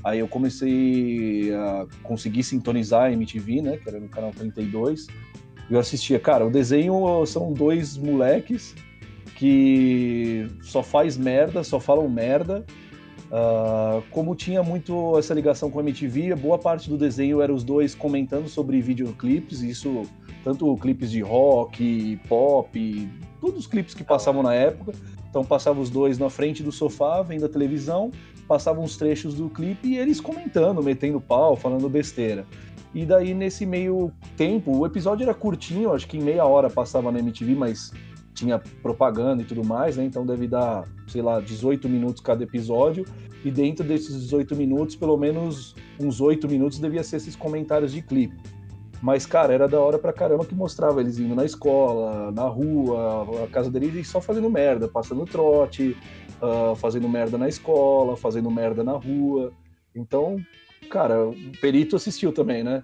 aí 0.04 0.20
eu 0.20 0.28
comecei 0.28 1.50
a 1.56 1.88
conseguir 2.04 2.44
sintonizar 2.44 3.04
a 3.04 3.14
MTV, 3.14 3.62
né, 3.62 3.78
que 3.78 3.88
era 3.88 4.02
no 4.02 4.10
canal 4.10 4.32
32. 4.32 5.08
E 5.70 5.74
eu 5.74 5.80
assistia, 5.80 6.20
cara, 6.20 6.46
o 6.46 6.52
desenho 6.52 7.26
são 7.26 7.54
dois 7.54 7.96
moleques 7.96 8.76
que 9.38 10.46
só 10.62 10.84
faz 10.84 11.16
merda, 11.16 11.64
só 11.64 11.80
falam 11.80 12.10
merda. 12.10 12.66
Ah, 13.32 14.02
como 14.12 14.36
tinha 14.36 14.62
muito 14.62 15.18
essa 15.18 15.34
ligação 15.34 15.72
com 15.72 15.80
a 15.80 15.82
MTV, 15.82 16.36
boa 16.36 16.60
parte 16.60 16.90
do 16.90 16.98
desenho 16.98 17.42
era 17.42 17.54
os 17.54 17.64
dois 17.64 17.96
comentando 17.96 18.50
sobre 18.50 18.82
videoclipes, 18.82 19.62
isso 19.62 20.04
tanto 20.44 20.76
clipes 20.78 21.10
de 21.12 21.22
rock, 21.22 22.20
pop, 22.28 23.10
todos 23.40 23.60
os 23.60 23.68
clipes 23.68 23.94
que 23.94 24.04
passavam 24.04 24.44
na 24.44 24.54
época. 24.54 24.94
Então 25.30 25.44
passava 25.44 25.80
os 25.80 25.90
dois 25.90 26.20
na 26.20 26.30
frente 26.30 26.62
do 26.62 26.72
sofá, 26.72 27.22
vendo 27.24 27.46
a 27.46 27.50
televisão, 27.50 28.12
passavam 28.48 28.84
uns 28.84 28.98
trechos 28.98 29.34
do 29.34 29.50
clipe 29.50 29.88
e 29.88 29.98
eles 29.98 30.22
comentando, 30.22 30.84
metendo 30.84 31.20
pau, 31.20 31.56
falando 31.56 31.90
besteira. 31.90 32.46
E 32.94 33.06
daí 33.06 33.34
nesse 33.34 33.66
meio 33.66 34.12
tempo, 34.38 34.78
o 34.78 34.86
episódio 34.86 35.24
era 35.24 35.34
curtinho, 35.34 35.92
acho 35.92 36.08
que 36.08 36.18
em 36.18 36.22
meia 36.22 36.46
hora 36.46 36.70
passava 36.70 37.12
na 37.12 37.18
MTV, 37.18 37.56
mas 37.56 37.92
tinha 38.34 38.60
propaganda 38.82 39.42
e 39.42 39.46
tudo 39.46 39.64
mais, 39.64 39.98
né? 39.98 40.06
Então 40.06 40.26
deve 40.26 40.48
dar, 40.48 40.88
sei 41.08 41.22
lá, 41.22 41.40
18 41.40 41.90
minutos 41.90 42.22
cada 42.22 42.44
episódio. 42.44 43.06
E 43.44 43.52
dentro 43.52 43.84
desses 43.84 44.22
18 44.22 44.56
minutos, 44.56 44.96
pelo 44.96 45.18
menos 45.18 45.76
uns 46.00 46.22
8 46.22 46.48
minutos 46.48 46.80
devia 46.80 47.04
ser 47.04 47.18
esses 47.18 47.36
comentários 47.36 47.92
de 47.92 48.02
clipe. 48.02 48.36
Mas, 49.04 49.26
cara, 49.26 49.54
era 49.54 49.68
da 49.68 49.82
hora 49.82 50.00
pra 50.00 50.14
caramba 50.14 50.46
que 50.46 50.56
mostrava 50.56 51.02
eles 51.02 51.20
indo 51.20 51.36
na 51.36 51.44
escola, 51.44 52.32
na 52.32 52.44
rua, 52.44 53.44
a 53.44 53.48
casa 53.50 53.70
deles 53.70 53.94
e 53.94 54.04
só 54.10 54.22
fazendo 54.22 54.50
merda, 54.50 54.88
passando 54.88 55.26
trote, 55.26 55.98
ah, 56.42 56.74
fazendo 56.78 57.10
merda 57.10 57.38
na 57.38 57.50
escola, 57.50 58.16
fazendo 58.16 58.50
merda 58.50 58.82
na 58.82 58.94
rua. 58.94 59.52
Então, 59.94 60.38
cara, 60.90 61.28
o 61.28 61.36
Perito 61.60 61.98
assistiu 61.98 62.32
também, 62.32 62.64
né? 62.64 62.82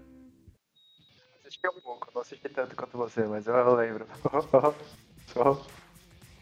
Assisti 1.40 1.70
um 1.70 1.80
pouco, 1.80 2.12
não 2.14 2.22
assisti 2.22 2.50
tanto 2.50 2.76
quanto 2.76 2.98
você, 2.98 3.24
mas 3.26 3.48
eu 3.48 3.74
lembro. 3.76 4.06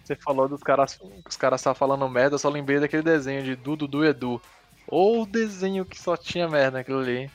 Você 0.04 0.16
falou 0.16 0.48
dos 0.48 0.64
caras. 0.64 0.98
Os 1.30 1.36
caras 1.36 1.60
estavam 1.60 1.76
falando 1.76 2.10
merda, 2.10 2.36
eu 2.36 2.40
só 2.40 2.50
lembrei 2.50 2.80
daquele 2.80 3.04
desenho 3.04 3.44
de 3.44 3.56
Du, 3.56 3.76
Dudu 3.76 4.06
e 4.06 4.08
Edu. 4.08 4.42
Ou 4.88 5.26
desenho 5.26 5.86
que 5.86 6.00
só 6.00 6.16
tinha 6.16 6.48
merda 6.48 6.78
naquilo 6.80 7.00
ali. 7.00 7.18
hein? 7.18 7.32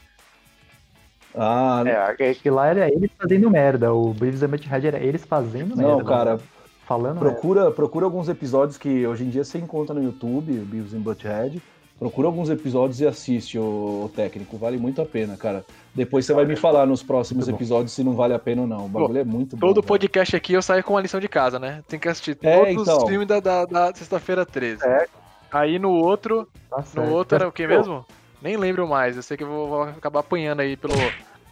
Ah, 1.35 1.83
É, 1.87 2.31
é 2.31 2.35
que 2.35 2.51
lá 2.51 2.69
era 2.69 2.89
eles 2.91 3.11
fazendo 3.19 3.51
merda, 3.51 3.93
o 3.93 4.13
Beavis 4.13 4.43
and 4.43 4.49
Butthead 4.49 4.87
era 4.87 4.99
eles 4.99 5.25
fazendo 5.25 5.77
merda. 5.77 5.93
não, 5.93 6.05
cara, 6.05 6.39
Falando 6.87 7.21
merda. 7.21 7.31
procura, 7.31 7.71
procura 7.71 8.05
alguns 8.05 8.29
episódios 8.29 8.77
que 8.77 9.07
hoje 9.07 9.25
em 9.25 9.31
dia 9.31 9.45
você 9.45 9.59
encontra 9.59 9.95
no 9.95 10.03
YouTube, 10.03 10.53
o 10.59 10.65
Beavis 10.65 10.93
and 10.95 11.01
Butthead. 11.01 11.63
Procura 11.99 12.27
alguns 12.27 12.51
episódios 12.51 13.01
e 13.01 13.07
assiste 13.07 13.57
o, 13.57 14.11
técnico, 14.17 14.57
vale 14.59 14.77
muito 14.77 15.01
a 15.01 15.07
pena, 15.07 15.37
cara. 15.37 15.65
Depois 15.95 16.27
você 16.27 16.35
vai 16.35 16.45
me 16.45 16.57
falar 16.57 16.85
nos 16.85 17.01
próximos 17.01 17.47
episódios 17.49 17.93
se 17.93 18.03
não 18.03 18.15
vale 18.15 18.35
a 18.35 18.41
pena 18.41 18.63
ou 18.63 18.67
não. 18.67 18.87
O 18.87 18.89
bagulho 18.89 19.19
é 19.19 19.25
muito 19.25 19.57
bom. 19.57 19.69
Todo 19.69 19.77
velho. 19.77 19.87
podcast 19.87 20.35
aqui 20.35 20.53
eu 20.53 20.61
saio 20.63 20.83
com 20.83 20.95
uma 20.95 21.01
lição 21.01 21.21
de 21.21 21.29
casa, 21.29 21.61
né? 21.61 21.81
Tem 21.87 22.01
que 22.01 22.09
assistir 22.09 22.37
É, 22.43 22.59
todos 22.75 22.83
então. 22.83 22.99
os 22.99 23.05
filmes 23.09 23.29
da, 23.29 23.39
da, 23.39 23.65
da 23.67 23.95
sexta-feira 23.95 24.45
13. 24.45 24.85
É. 24.85 25.07
Aí 25.53 25.79
no 25.79 25.91
outro. 25.93 26.49
Tá 26.69 26.83
No 26.97 27.13
outro 27.13 27.37
era 27.37 27.47
o 27.47 27.53
que 27.53 27.69
mesmo? 27.69 28.05
Nem 28.43 28.57
lembro 28.57 28.87
mais. 28.89 29.17
Eu 29.17 29.23
sei 29.23 29.37
que 29.37 29.45
eu 29.45 29.49
vou, 29.49 29.69
vou 29.69 29.83
acabar 29.85 30.21
apanhando 30.21 30.61
aí 30.61 30.77
pelo, 30.77 30.95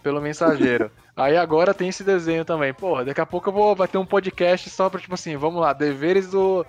pelo 0.03 0.21
mensageiro. 0.21 0.91
aí 1.17 1.37
agora 1.37 1.73
tem 1.73 1.89
esse 1.89 2.03
desenho 2.03 2.45
também. 2.45 2.75
Porra, 2.75 3.05
daqui 3.05 3.21
a 3.21 3.27
pouco 3.27 3.49
eu 3.49 3.53
vou 3.53 3.77
vai 3.77 3.87
ter 3.87 3.99
um 3.99 4.07
podcast 4.07 4.69
só 4.69 4.91
pra, 4.91 5.01
tipo 5.01 5.15
assim, 5.15 5.37
vamos 5.37 5.61
lá, 5.61 5.73
deveres 5.73 6.29
do, 6.29 6.67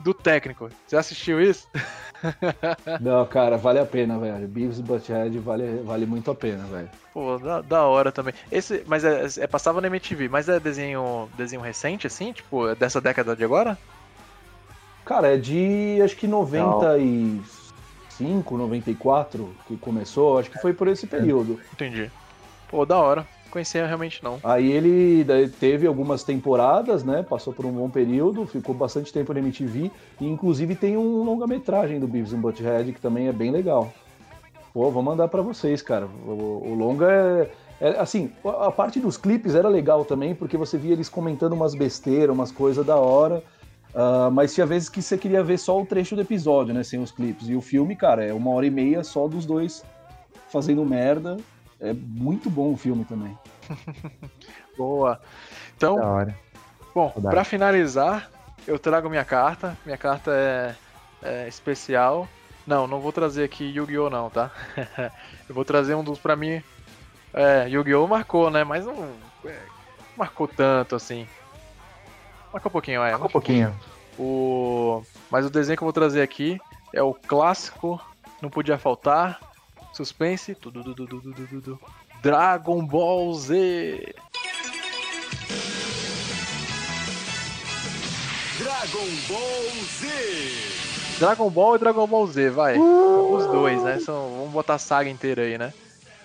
do 0.00 0.14
técnico. 0.14 0.68
Você 0.86 0.96
assistiu 0.96 1.40
isso? 1.40 1.68
Não, 3.00 3.26
cara, 3.26 3.56
vale 3.56 3.78
a 3.78 3.84
pena, 3.84 4.18
velho. 4.18 4.46
Beavis 4.46 4.80
Butthead 4.80 5.38
vale, 5.40 5.82
vale 5.84 6.06
muito 6.06 6.30
a 6.30 6.34
pena, 6.34 6.64
velho. 6.64 6.88
Pô, 7.12 7.38
da, 7.38 7.60
da 7.60 7.84
hora 7.84 8.12
também. 8.12 8.34
Esse, 8.50 8.84
mas 8.86 9.04
é, 9.04 9.26
é- 9.38 9.46
passava 9.46 9.80
na 9.80 9.88
MTV, 9.88 10.28
mas 10.28 10.48
é 10.48 10.60
desenho, 10.60 11.28
desenho 11.36 11.62
recente, 11.62 12.06
assim? 12.06 12.32
Tipo, 12.32 12.68
é 12.68 12.74
dessa 12.74 13.00
década 13.00 13.34
de 13.34 13.44
agora? 13.44 13.76
Cara, 15.04 15.34
é 15.34 15.36
de 15.36 16.00
acho 16.02 16.16
que 16.16 16.26
95, 18.20 18.56
94 18.56 19.54
que 19.66 19.76
começou, 19.76 20.38
acho 20.38 20.50
que 20.50 20.58
foi 20.58 20.72
por 20.72 20.88
esse 20.88 21.06
período. 21.06 21.60
Entendi. 21.72 22.10
Pô, 22.68 22.84
da 22.84 22.98
hora. 22.98 23.26
Conhecia 23.50 23.86
realmente 23.86 24.22
não. 24.22 24.38
Aí 24.42 24.70
ele 24.70 25.24
teve 25.60 25.86
algumas 25.86 26.22
temporadas, 26.24 27.04
né? 27.04 27.22
Passou 27.22 27.52
por 27.52 27.64
um 27.64 27.72
bom 27.72 27.88
período, 27.88 28.44
ficou 28.44 28.74
bastante 28.74 29.12
tempo 29.12 29.32
na 29.32 29.38
MTV. 29.38 29.90
E 30.20 30.26
inclusive 30.26 30.74
tem 30.74 30.96
um 30.96 31.22
longa-metragem 31.22 31.98
do 31.98 32.08
Beavis 32.08 32.34
and 32.34 32.40
Butthead 32.40 32.92
que 32.92 33.00
também 33.00 33.28
é 33.28 33.32
bem 33.32 33.50
legal. 33.50 33.92
Pô, 34.74 34.90
vou 34.90 35.02
mandar 35.02 35.28
pra 35.28 35.40
vocês, 35.40 35.80
cara. 35.80 36.06
O, 36.26 36.64
o 36.66 36.74
longa 36.74 37.06
é, 37.10 37.50
É, 37.80 37.88
assim, 38.00 38.30
a 38.44 38.66
a 38.66 38.72
parte 38.72 38.98
dos 39.00 39.16
clipes 39.16 39.54
era 39.54 39.68
legal 39.68 40.04
também, 40.04 40.34
porque 40.34 40.56
você 40.56 40.76
via 40.76 40.92
eles 40.92 41.08
comentando 41.08 41.52
umas 41.52 41.74
besteiras, 41.74 42.34
umas 42.34 42.52
coisas 42.52 42.84
da 42.84 42.96
hora. 42.96 43.42
Ah, 43.98 44.28
mas 44.30 44.52
tinha 44.54 44.66
vezes 44.66 44.90
que 44.90 45.00
você 45.00 45.16
queria 45.16 45.42
ver 45.42 45.58
só 45.58 45.80
o 45.80 45.86
trecho 45.86 46.14
do 46.14 46.20
episódio, 46.20 46.74
né? 46.74 46.82
Sem 46.82 47.00
os 47.00 47.10
clipes. 47.10 47.48
E 47.48 47.54
o 47.56 47.62
filme, 47.62 47.96
cara, 47.96 48.22
é 48.22 48.32
uma 48.32 48.50
hora 48.50 48.66
e 48.66 48.70
meia 48.70 49.02
só 49.02 49.26
dos 49.26 49.46
dois 49.46 49.82
fazendo 50.52 50.84
merda. 50.84 51.38
É 51.80 51.94
muito 51.94 52.50
bom 52.50 52.72
o 52.72 52.76
filme 52.76 53.06
também. 53.06 53.36
Boa. 54.76 55.18
Então, 55.74 55.96
Da 55.96 56.06
hora. 56.06 56.38
bom, 56.94 57.10
pra 57.10 57.42
finalizar, 57.42 58.30
eu 58.66 58.78
trago 58.78 59.08
minha 59.08 59.24
carta. 59.24 59.76
Minha 59.84 59.96
carta 59.96 60.30
é, 60.30 60.74
é 61.22 61.48
especial. 61.48 62.28
Não, 62.66 62.86
não 62.86 63.00
vou 63.00 63.12
trazer 63.12 63.44
aqui 63.44 63.64
Yu-Gi-Oh! 63.64 64.10
não, 64.10 64.28
tá? 64.28 64.50
eu 65.48 65.54
vou 65.54 65.64
trazer 65.64 65.94
um 65.94 66.04
dos, 66.04 66.18
pra 66.18 66.36
mim. 66.36 66.62
É, 67.32 67.66
Yu-Gi-Oh! 67.68 68.06
marcou, 68.06 68.50
né? 68.50 68.62
Mas 68.62 68.84
não 68.84 69.10
é, 69.46 69.56
marcou 70.16 70.46
tanto 70.48 70.94
assim. 70.96 71.26
Marcou 72.56 72.70
um 72.70 72.72
pouquinho, 72.72 73.02
é. 73.02 73.14
Um 73.14 73.28
pouquinho. 73.28 73.74
O... 74.18 75.02
Mas 75.30 75.44
o 75.44 75.50
desenho 75.50 75.76
que 75.76 75.82
eu 75.82 75.86
vou 75.86 75.92
trazer 75.92 76.22
aqui 76.22 76.58
é 76.90 77.02
o 77.02 77.12
clássico, 77.12 78.00
não 78.40 78.48
podia 78.48 78.78
faltar. 78.78 79.38
Suspense. 79.92 80.54
tudo, 80.54 80.82
tudo, 80.82 81.06
tudo, 81.06 81.34
tudo, 81.34 81.48
tudo. 81.48 81.80
Dragon 82.22 82.82
Ball 82.86 83.34
Z. 83.34 84.14
Dragon 88.58 89.06
Ball 89.28 89.84
Z. 90.00 91.18
Dragon 91.18 91.50
Ball 91.50 91.76
e 91.76 91.78
Dragon 91.78 92.06
Ball 92.06 92.26
Z, 92.26 92.50
vai. 92.50 92.78
Os 92.78 93.46
dois, 93.48 93.82
né? 93.82 93.98
São... 93.98 94.30
Vamos 94.38 94.52
botar 94.52 94.76
a 94.76 94.78
saga 94.78 95.10
inteira 95.10 95.42
aí, 95.42 95.58
né? 95.58 95.74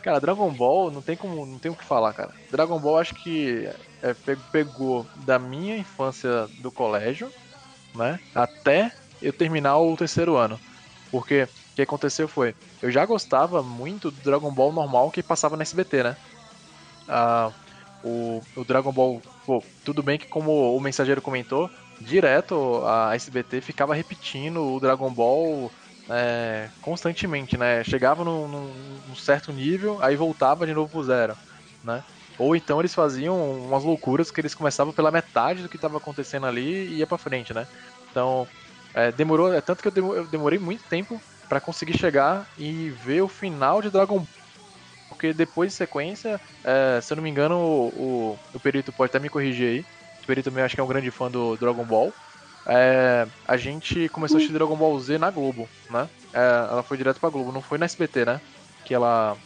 Cara, 0.01 0.21
Dragon 0.21 0.49
Ball 0.49 0.91
não 0.91 1.01
tem 1.01 1.17
como, 1.17 1.45
não 1.45 1.59
tem 1.59 1.69
o 1.69 1.75
que 1.75 1.84
falar, 1.84 2.13
cara. 2.13 2.32
Dragon 2.49 2.79
Ball 2.79 2.99
acho 2.99 3.15
que 3.15 3.69
é, 4.02 4.14
pe- 4.14 4.38
pegou 4.38 5.10
da 5.16 5.39
minha 5.39 5.78
infância 5.78 6.47
do 6.58 6.72
colégio, 6.72 7.34
né? 7.95 8.22
Até 8.34 8.95
eu 9.22 9.34
terminar 9.34 9.78
o 9.80 9.95
terceiro 9.97 10.38
ano. 10.38 10.62
Porque 11.12 11.43
o 11.45 11.49
que 11.76 11.82
aconteceu 11.84 12.28
foi, 12.28 12.56
eu 12.82 12.91
já 12.91 13.06
gostava 13.06 13.64
muito 13.64 14.12
do 14.12 14.22
Dragon 14.22 14.54
Ball 14.54 14.74
normal 14.74 15.12
que 15.12 15.24
passava 15.24 15.58
na 15.58 15.64
SBT, 15.64 16.04
né? 16.04 16.18
Ah, 17.08 17.54
o, 18.02 18.47
o 18.56 18.64
Dragon 18.66 18.91
Ball, 18.93 19.26
pô, 19.45 19.70
tudo 19.84 20.02
bem 20.04 20.18
que 20.18 20.28
como 20.28 20.52
o 20.76 20.80
mensageiro 20.82 21.22
comentou, 21.22 21.72
direto 21.99 22.84
a 22.86 23.14
SBT 23.16 23.62
ficava 23.62 23.93
repetindo 23.95 24.64
o 24.64 24.80
Dragon 24.80 25.14
Ball 25.14 25.74
é, 26.10 26.72
constantemente, 26.82 27.58
né? 27.58 27.84
Chegava 27.84 28.24
num, 28.24 28.47
num- 28.47 29.02
num 29.08 29.16
certo 29.16 29.52
nível, 29.52 30.02
aí 30.02 30.16
voltava 30.16 30.66
de 30.66 30.74
novo 30.74 30.89
pro 30.89 31.04
zero, 31.04 31.38
né? 31.84 32.04
Ou 32.42 32.56
então 32.56 32.80
eles 32.80 32.94
faziam 32.94 33.38
umas 33.68 33.84
loucuras 33.84 34.32
que 34.32 34.42
eles 34.42 34.56
começavam 34.56 34.94
pela 34.94 35.12
metade 35.12 35.64
do 35.64 35.70
que 35.70 35.78
estava 35.78 35.98
acontecendo 35.98 36.46
ali 36.48 36.64
e 36.89 36.98
ia 37.00 37.08
pra 37.08 37.18
frente, 37.18 37.54
né? 37.54 37.68
Então, 38.10 38.50
é, 38.94 39.12
demorou, 39.12 39.54
é 39.54 39.62
tanto 39.62 39.82
que 39.82 39.88
eu 39.88 39.92
demo- 39.92 40.16
eu 40.16 40.28
demorei 40.28 40.60
muito 40.60 40.86
tempo 40.86 41.24
pra 41.48 41.62
conseguir 41.62 41.98
chegar 41.98 42.50
e 42.58 42.92
ver 42.92 43.22
o 43.22 43.28
final 43.30 43.82
de 43.82 43.92
Dragon 43.92 44.20
Ball. 44.20 44.30
Porque 45.10 45.34
depois 45.34 45.72
de 45.72 45.78
sequência, 45.78 46.42
é, 46.64 47.02
se 47.02 47.12
eu 47.14 47.18
não 47.18 47.24
me 47.24 47.30
engano, 47.30 47.58
o, 47.60 48.34
o, 48.36 48.42
o 48.54 48.60
Perito 48.60 48.94
pode 48.94 49.10
até 49.10 49.20
me 49.20 49.30
corrigir 49.30 49.68
aí. 49.70 49.82
O 50.24 50.26
Perito 50.28 50.50
também 50.50 50.64
acho 50.64 50.76
que 50.76 50.82
é 50.82 50.84
um 50.84 50.88
grande 50.88 51.12
fã 51.12 51.30
do 51.30 51.58
Dragon 51.58 51.86
Ball. 51.86 52.18
É, 52.68 53.28
a 53.46 53.58
gente 53.58 54.08
começou 54.10 54.38
a 54.38 54.39
assistir 54.39 54.54
Dragon 54.54 54.78
Ball 54.78 54.98
Z 55.00 55.18
na 55.18 55.32
Globo, 55.32 55.74
né? 55.89 56.10
É, 56.34 56.39
ela 56.39 56.84
foi 56.84 56.98
direto 56.98 57.20
pra 57.20 57.30
Globo, 57.30 57.52
não 57.52 57.62
foi 57.62 57.78
na 57.78 57.86
SBT, 57.86 58.26
né? 58.26 58.42
Que 58.84 58.94
ela. 58.94 59.42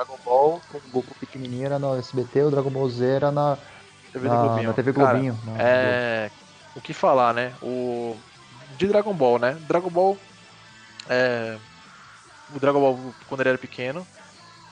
Dragon 0.00 0.18
Ball, 0.24 0.62
o 0.72 0.80
Goku 0.90 1.14
pequenininho 1.20 1.66
era 1.66 1.78
na 1.78 1.98
SBT, 1.98 2.44
o 2.44 2.50
Dragon 2.50 2.70
Ball 2.70 2.88
Z 2.88 3.04
era 3.04 3.30
na, 3.30 3.58
TV 4.12 4.28
na, 4.28 4.36
Globinho. 4.40 4.68
na 4.68 4.72
TV 4.74 4.92
Cara, 4.94 5.10
Globinho. 5.12 5.38
na- 5.44 5.62
É. 5.62 6.30
O 6.74 6.80
que 6.80 6.94
falar, 6.94 7.34
né? 7.34 7.52
O. 7.60 8.16
De 8.78 8.86
Dragon 8.86 9.12
Ball, 9.12 9.38
né? 9.38 9.58
Dragon 9.68 9.90
Ball. 9.90 10.16
É. 11.08 11.58
O 12.54 12.58
Dragon 12.58 12.80
Ball, 12.80 13.14
quando 13.28 13.40
ele 13.40 13.50
era 13.50 13.58
pequeno. 13.58 14.06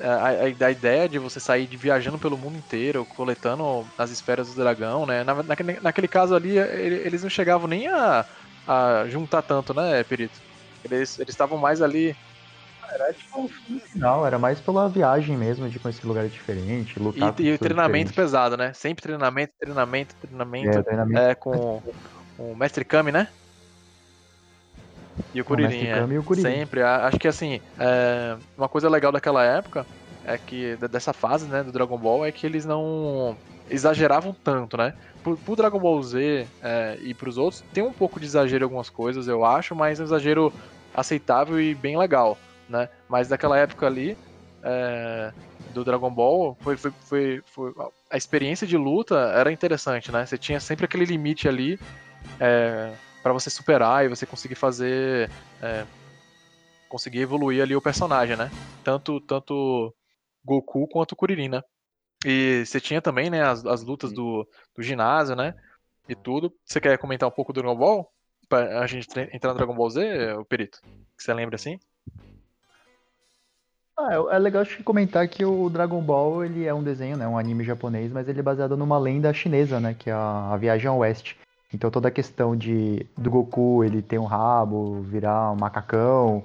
é, 0.01 0.07
A, 0.09 0.17
a- 0.29 0.67
a 0.67 0.71
ideia 0.71 1.09
de 1.09 1.19
você 1.19 1.41
sair 1.41 1.67
de 1.67 1.77
viajando 1.77 2.19
pelo 2.19 2.39
mundo 2.39 2.57
inteiro, 2.57 3.05
coletando 3.05 3.85
as 3.99 4.11
esferas 4.11 4.49
do 4.55 4.55
dragão, 4.63 5.05
né? 5.05 5.25
Na- 5.25 5.43
naquele, 5.43 5.79
naquele 5.81 6.09
caso 6.09 6.35
ali, 6.35 6.57
ele- 6.57 7.03
eles 7.07 7.23
não 7.23 7.29
chegavam 7.29 7.67
nem 7.69 7.87
a, 7.89 8.25
a 8.67 9.07
juntar 9.09 9.43
tanto, 9.43 9.75
né, 9.75 10.03
Perito? 10.05 10.39
Eles 10.85 11.19
eles 11.19 11.35
estavam 11.35 11.59
mais 11.59 11.83
ali. 11.83 12.17
Era 12.91 13.13
tipo 13.13 13.49
final, 13.93 14.27
era 14.27 14.39
mais 14.39 14.61
pela 14.61 14.89
viagem 14.89 15.37
mesmo, 15.37 15.69
de 15.69 15.79
conhecer 15.79 16.07
lugares 16.07 16.33
diferentes, 16.33 16.97
E, 16.97 17.01
lutar 17.01 17.35
com 17.35 17.43
e 17.43 17.53
o 17.53 17.59
treinamento 17.59 18.11
diferentes. 18.11 18.13
pesado, 18.15 18.57
né? 18.57 18.73
Sempre 18.73 19.03
treinamento, 19.03 19.53
treinamento, 19.59 20.15
treinamento. 20.21 20.79
É, 20.79 20.83
treinamento. 20.83 21.21
É, 21.21 21.35
com 21.35 21.83
o 22.37 22.57
Mestre 22.57 22.85
Kami, 22.85 23.13
né? 23.13 23.29
E 25.35 25.41
o 25.41 25.45
Kuririn, 25.45 25.87
é. 25.87 25.99
E 25.99 26.19
o 26.19 26.25
Kuririn. 26.25 26.43
Sempre. 26.43 26.83
Acho 26.83 27.19
que 27.19 27.29
assim, 27.29 27.61
é, 27.79 28.39
uma 28.57 28.69
coisa 28.69 28.89
legal 28.89 29.13
daquela 29.13 29.45
época 29.45 29.87
é 30.25 30.39
que, 30.39 30.77
de- 30.77 30.89
dessa 30.89 31.13
fase, 31.13 31.49
né, 31.49 31.63
do 31.63 31.73
Dragon 31.73 31.99
Ball, 31.99 32.25
é 32.25 32.33
que 32.33 32.47
eles 32.47 32.65
não 32.65 33.39
exageravam 33.69 34.35
tanto, 34.43 34.77
né? 34.77 34.93
Pro, 35.23 35.37
pro 35.39 35.57
Dragon 35.57 35.79
Ball 35.79 36.03
Z 36.03 36.51
é, 36.61 36.99
e 37.01 37.15
pros 37.15 37.37
outros, 37.37 37.63
tem 37.73 37.85
um 37.85 37.93
pouco 37.93 38.19
de 38.19 38.27
exagero 38.27 38.63
em 38.63 38.67
algumas 38.67 38.89
coisas, 38.91 39.29
eu 39.29 39.45
acho, 39.45 39.75
mas 39.75 40.01
é 40.01 40.03
um 40.03 40.07
exagero 40.07 40.53
aceitável 40.95 41.61
e 41.61 41.75
bem 41.75 41.99
legal, 41.99 42.39
né? 42.69 42.89
Mas 43.09 43.29
daquela 43.29 43.59
época 43.59 43.87
ali, 43.87 44.17
é, 44.63 45.33
do 45.73 45.85
Dragon 45.85 46.11
Ball, 46.11 46.57
foi, 46.63 46.77
foi, 46.77 46.91
foi, 47.01 47.43
foi- 47.47 47.73
a 48.11 48.17
experiência 48.17 48.67
de 48.67 48.77
luta 48.77 49.17
era 49.35 49.53
interessante, 49.53 50.11
né? 50.11 50.25
Você 50.27 50.39
tinha 50.39 50.61
sempre 50.61 50.85
aquele 50.85 51.05
limite 51.05 51.49
ali 51.49 51.79
é, 52.41 52.93
para 53.23 53.33
você 53.33 53.51
superar 53.51 54.05
e 54.05 54.09
você 54.09 54.27
conseguir 54.27 54.55
fazer, 54.55 55.31
é, 55.63 55.85
conseguir 56.89 57.21
evoluir 57.21 57.63
ali 57.63 57.77
o 57.77 57.83
personagem, 57.83 58.37
né? 58.37 58.51
Tanto 58.85 59.21
tanto 59.21 59.95
Goku 60.45 60.87
quanto 60.89 61.17
Kuririn, 61.17 61.49
né? 61.49 61.63
E 62.25 62.65
você 62.67 62.81
tinha 62.81 63.01
também, 63.01 63.31
né, 63.31 63.43
as, 63.43 63.65
as 63.65 63.83
lutas 63.83 64.13
do, 64.13 64.47
do 64.75 64.83
ginásio, 64.83 65.37
né? 65.37 65.55
E 66.09 66.15
tudo. 66.15 66.53
Você 66.65 66.81
quer 66.81 66.99
comentar 66.99 67.29
um 67.29 67.33
pouco 67.33 67.53
do 67.53 67.61
Dragon 67.61 67.77
Ball? 67.77 68.11
Pra 68.49 68.81
a 68.81 68.87
gente 68.87 69.09
entrar 69.33 69.51
no 69.53 69.57
Dragon 69.57 69.75
Ball 69.75 69.91
Z, 69.91 70.33
o 70.35 70.45
Perito? 70.45 70.81
Que 71.17 71.23
você 71.23 71.35
lembra 71.35 71.57
assim? 71.57 71.79
Ah, 73.99 74.15
é- 74.15 74.37
é 74.37 74.39
legal 74.39 74.63
acho 74.63 74.83
comentar 74.85 75.27
que 75.27 75.45
o 75.45 75.69
Dragon 75.69 76.01
Ball 76.01 76.45
ele 76.45 76.65
é 76.65 76.73
um 76.73 76.85
desenho, 76.85 77.17
né, 77.17 77.27
um 77.27 77.37
anime 77.37 77.65
japonês, 77.65 78.13
mas 78.13 78.29
ele 78.29 78.39
é 78.39 78.43
baseado 78.43 78.77
numa 78.77 78.97
lenda 78.97 79.33
chinesa, 79.35 79.81
né, 79.81 79.93
que 79.99 80.09
é 80.09 80.13
a, 80.13 80.51
a 80.53 80.57
Viagem 80.57 80.87
ao 80.87 80.99
Oeste. 80.99 81.37
Então 81.75 81.91
toda 81.91 82.07
a 82.07 82.11
questão 82.11 82.57
de 82.57 83.05
do 83.17 83.29
Goku, 83.29 83.83
ele 83.83 84.01
ter 84.01 84.19
um 84.19 84.25
rabo, 84.25 85.03
virar 85.03 85.51
um 85.51 85.57
macacão, 85.57 86.45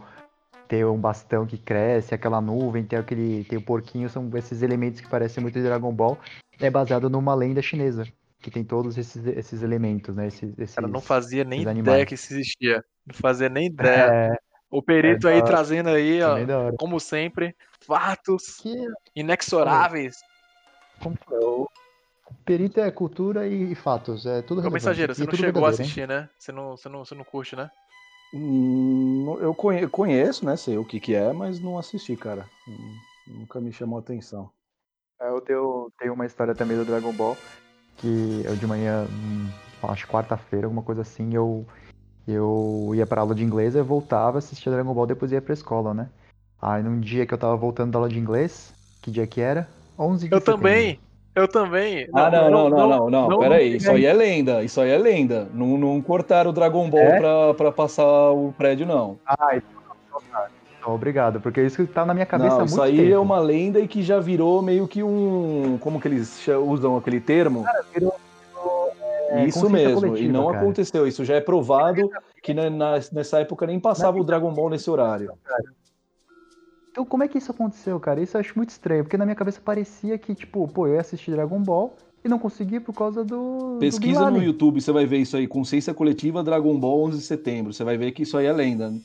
ter 0.68 0.84
um 0.84 0.98
bastão 0.98 1.46
que 1.46 1.58
cresce, 1.58 2.16
aquela 2.16 2.42
nuvem, 2.42 2.84
ter 2.84 2.96
aquele 2.96 3.44
tem 3.44 3.60
o 3.60 3.62
porquinho, 3.62 4.10
são 4.10 4.28
esses 4.36 4.64
elementos 4.64 5.00
que 5.00 5.08
parecem 5.08 5.42
muito 5.42 5.54
de 5.54 5.64
Dragon 5.64 5.94
Ball. 5.94 6.18
É 6.60 6.72
baseado 6.72 7.08
numa 7.08 7.36
lenda 7.36 7.62
chinesa, 7.62 8.08
que 8.42 8.50
tem 8.50 8.64
todos 8.64 8.98
esses, 8.98 9.26
esses 9.28 9.62
elementos, 9.62 10.16
né, 10.16 10.28
esses, 10.28 10.58
esses 10.58 10.76
Cara, 10.76 10.88
não 10.88 11.02
fazia 11.02 11.44
nem 11.44 11.62
ideia 11.62 12.06
que 12.06 12.16
isso 12.16 12.34
existia. 12.34 12.84
Não 13.06 13.14
fazia 13.14 13.48
nem 13.48 13.68
ideia. 13.68 14.12
É, 14.12 14.38
O 14.76 14.82
Perito 14.82 15.28
é 15.28 15.36
aí 15.36 15.44
trazendo 15.44 15.90
aí, 15.90 16.20
ó, 16.24 16.44
da 16.46 16.60
hora. 16.60 16.76
como 16.80 17.00
sempre, 17.00 17.56
fatos 17.86 18.58
Que 18.58 18.74
inexoráveis. 19.16 20.24
como 21.00 21.16
é? 21.32 21.36
o 21.36 21.68
perito 22.44 22.80
é 22.80 22.90
cultura 22.90 23.48
e 23.48 23.76
fatos, 23.76 24.26
é 24.26 24.42
tudo 24.42 24.58
Ô, 24.58 24.62
relevante. 24.64 24.74
mensageiro, 24.74 25.12
e 25.12 25.16
você 25.16 25.22
não 25.26 25.30
tudo 25.32 25.40
chegou 25.40 25.66
a 25.66 25.70
assistir, 25.70 26.08
né? 26.08 26.28
Você 26.40 26.52
não, 26.52 26.76
você 26.76 26.90
não, 26.90 27.06
você 27.06 27.14
não 27.14 27.24
curte, 27.24 27.56
né? 27.56 27.70
Hum, 28.34 29.38
eu 29.40 29.54
conhe- 29.54 29.88
conheço, 29.88 30.44
né? 30.44 30.58
Sei 30.58 30.76
o 30.76 30.84
que, 30.84 31.00
que 31.00 31.14
é, 31.14 31.32
mas 31.32 31.60
não 31.60 31.78
assisti, 31.78 32.16
cara. 32.16 32.50
Nunca 33.28 33.62
me 33.62 33.72
chamou 33.72 33.98
a 33.98 34.02
atenção. 34.02 34.50
É, 35.22 35.30
Eu 35.30 35.40
tenho, 35.40 35.92
tenho 36.00 36.14
uma 36.16 36.26
história 36.26 36.56
também 36.56 36.76
do 36.76 36.84
Dragon 36.84 37.14
Ball, 37.14 37.38
que 37.98 38.42
eu 38.44 38.56
de 38.56 38.66
manhã, 38.66 39.06
hum, 39.08 39.48
acho 39.84 40.08
quarta-feira, 40.08 40.66
alguma 40.66 40.82
coisa 40.82 41.02
assim, 41.04 41.36
eu, 41.36 41.64
eu 42.28 42.92
ia 42.94 43.06
pra 43.06 43.22
aula 43.22 43.36
de 43.36 43.44
inglês, 43.44 43.76
eu 43.76 43.84
voltava, 43.84 44.38
assistia 44.38 44.72
Dragon 44.72 44.94
Ball, 44.94 45.06
depois 45.08 45.32
ia 45.32 45.42
pra 45.42 45.54
escola, 45.54 45.94
né? 45.94 46.08
Aí 46.62 46.82
num 46.82 47.00
dia 47.00 47.26
que 47.26 47.34
eu 47.34 47.38
tava 47.38 47.56
voltando 47.56 47.92
da 47.92 48.00
aula 48.00 48.10
de 48.10 48.18
inglês, 48.20 48.74
que 49.02 49.12
dia 49.12 49.28
que 49.28 49.42
era? 49.42 49.68
11 50.00 50.28
de 50.30 50.34
Eu 50.36 50.40
setembro. 50.40 50.62
também. 50.62 51.00
Eu 51.36 51.48
também. 51.48 52.08
ah, 52.14 52.30
não, 52.30 52.52
não, 52.52 52.70
não, 52.70 52.88
não, 52.88 53.10
não, 53.10 53.30
não 53.30 53.40
pera 53.40 53.56
aí, 53.56 53.72
me 53.72 53.78
isso 53.78 53.90
aí 53.92 54.06
é 54.06 54.14
lenda, 54.14 54.64
isso 54.64 54.80
aí 54.80 54.92
é 54.92 54.98
lenda. 54.98 55.48
Não, 55.54 55.78
não 55.80 56.00
cortaram 56.02 56.52
o 56.52 56.54
Dragon 56.54 56.88
Ball 56.90 57.00
É? 57.02 57.18
pra, 57.20 57.54
pra 57.56 57.72
passar 57.72 58.06
o 58.32 58.54
prédio, 58.56 58.86
não. 58.86 59.18
Ah, 59.26 59.56
então, 60.80 60.94
obrigado, 60.94 61.42
porque 61.42 61.62
isso 61.62 61.78
que 61.78 61.92
tá 61.92 62.06
na 62.06 62.14
minha 62.14 62.26
cabeça 62.26 62.50
há 62.50 62.60
Não, 62.60 62.60
muito 62.60 62.72
isso 62.74 62.82
aí 62.82 62.98
tempo. 62.98 63.14
é 63.14 63.20
uma 63.20 63.40
lenda 63.40 63.80
e 63.80 63.88
que 63.88 64.04
já 64.04 64.20
virou 64.20 64.62
meio 64.62 64.88
que 64.88 65.02
um. 65.02 65.78
Como 65.80 66.00
que 66.00 66.08
eles 66.08 66.48
usam 66.48 66.96
aquele 66.98 67.20
termo? 67.20 67.66
Virou- 67.94 68.16
é, 69.34 69.46
isso 69.46 69.70
mesmo, 69.70 70.00
e 70.00 70.02
coletiva, 70.10 70.34
não 70.34 70.46
cara. 70.48 70.58
aconteceu. 70.60 71.08
Isso 71.08 71.24
já 71.26 71.36
é 71.36 71.42
provado 71.42 72.10
que 72.42 72.54
na- 72.54 72.70
na- 72.70 73.00
nessa 73.12 73.40
época 73.40 73.66
nem 73.68 73.80
passava 73.80 74.18
o 74.20 74.24
Dragon 74.24 74.54
Ball 74.54 74.70
nesse 74.70 74.90
horário. 74.90 75.32
Então 76.92 77.06
como 77.06 77.24
é 77.24 77.28
que 77.28 77.38
isso 77.38 77.52
aconteceu, 77.52 78.00
cara? 78.00 78.22
Isso 78.22 78.38
eu 78.38 78.42
acho 78.42 78.54
muito 78.56 78.70
estranho, 78.70 79.04
porque 79.04 79.18
na 79.18 79.26
minha 79.26 79.36
cabeça 79.36 79.60
parecia 79.64 80.18
que, 80.18 80.36
tipo, 80.36 80.68
pô, 80.68 80.88
eu 80.88 80.94
ia 80.96 81.02
assistir 81.02 81.32
Dragon 81.32 81.60
Ball 81.60 81.96
e 82.24 82.30
não 82.30 82.38
consegui 82.38 82.80
por 82.80 82.94
causa 82.94 83.24
do. 83.26 83.74
do 83.76 83.78
Pesquisa 83.80 84.20
no 84.20 84.26
Laden. 84.26 84.44
YouTube, 84.44 84.80
você 84.80 84.92
vai 84.92 85.06
ver 85.06 85.18
isso 85.18 85.36
aí. 85.36 85.48
Consciência 85.48 85.94
Coletiva 85.94 86.44
Dragon 86.44 86.78
Ball 86.80 87.04
11 87.06 87.18
de 87.18 87.24
setembro. 87.24 87.74
Você 87.74 87.84
vai 87.84 87.98
ver 87.98 88.12
que 88.12 88.22
isso 88.24 88.38
aí 88.38 88.46
é 88.46 88.54
lenda. 88.54 88.90
né? 88.92 89.00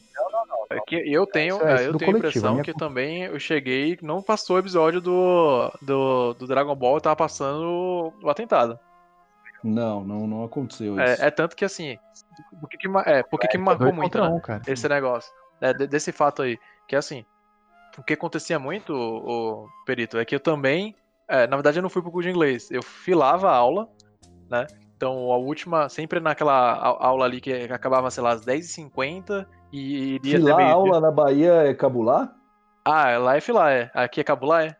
É 0.70 0.78
que 0.86 0.96
eu 0.96 1.26
tenho, 1.26 1.56
Isso 1.56 1.64
é- 1.64 1.84
é, 1.84 1.86
eu 1.88 1.92
do 1.92 1.98
tenho 1.98 2.14
a 2.14 2.18
impressão 2.18 2.52
minha 2.52 2.62
que 2.64 2.72
culpa. 2.72 2.86
também 2.86 3.22
eu 3.24 3.40
cheguei, 3.40 3.98
não 4.02 4.20
passou 4.20 4.56
o 4.56 4.58
episódio 4.58 5.00
do, 5.00 5.72
do, 5.80 6.34
do 6.34 6.46
Dragon 6.46 6.76
Ball, 6.76 7.00
tava 7.00 7.16
passando 7.16 8.12
o 8.22 8.28
atentado. 8.28 8.78
Não, 9.62 10.04
não, 10.04 10.26
não 10.26 10.44
aconteceu 10.44 10.94
isso. 11.00 11.22
É, 11.22 11.26
é 11.26 11.30
tanto 11.30 11.56
que 11.56 11.64
assim, 11.64 11.98
por 12.60 12.68
que 12.68 12.76
que, 12.76 12.88
é, 13.06 13.22
por 13.22 13.38
que 13.40 13.48
que 13.48 13.58
me 13.58 13.64
marcou 13.64 13.92
muito, 13.92 14.20
né? 14.20 14.28
um, 14.28 14.40
cara. 14.40 14.62
esse 14.66 14.88
negócio. 14.88 15.32
É, 15.60 15.72
de- 15.74 15.86
desse 15.86 16.12
fato 16.12 16.42
aí. 16.42 16.56
Que 16.86 16.94
assim, 16.94 17.24
o 17.98 18.02
que 18.02 18.14
acontecia 18.14 18.58
muito, 18.58 18.92
o, 18.94 19.64
o 19.64 19.68
Perito, 19.84 20.16
é 20.18 20.24
que 20.24 20.34
eu 20.34 20.40
também. 20.40 20.94
é, 21.28 21.46
na 21.46 21.56
verdade, 21.56 21.78
eu 21.78 21.82
não 21.82 21.90
fui 21.90 22.00
pro 22.02 22.10
curso 22.12 22.28
de 22.28 22.34
inglês. 22.34 22.70
Eu 22.70 22.82
filava 22.82 23.50
a 23.50 23.54
aula, 23.56 23.88
né? 24.48 24.66
Então, 24.96 25.30
a 25.32 25.36
última, 25.36 25.88
sempre 25.88 26.18
naquela 26.20 26.74
aula 26.74 27.24
ali 27.24 27.40
que 27.40 27.52
acabava, 27.52 28.10
sei 28.10 28.22
lá, 28.22 28.30
às 28.32 28.44
10h50 28.44 29.46
e 29.72 30.14
iria 30.14 30.36
até 30.38 30.44
Filar 30.44 30.56
meio 30.56 30.68
aula 30.70 31.00
na 31.00 31.10
Bahia 31.10 31.52
é 31.64 31.74
cabular? 31.74 32.34
Ah, 32.84 33.16
lá 33.18 33.36
é 33.36 33.40
filar, 33.40 33.70
é. 33.70 33.90
Aqui 33.94 34.20
é 34.20 34.24
cabular, 34.24 34.64
é? 34.64 34.76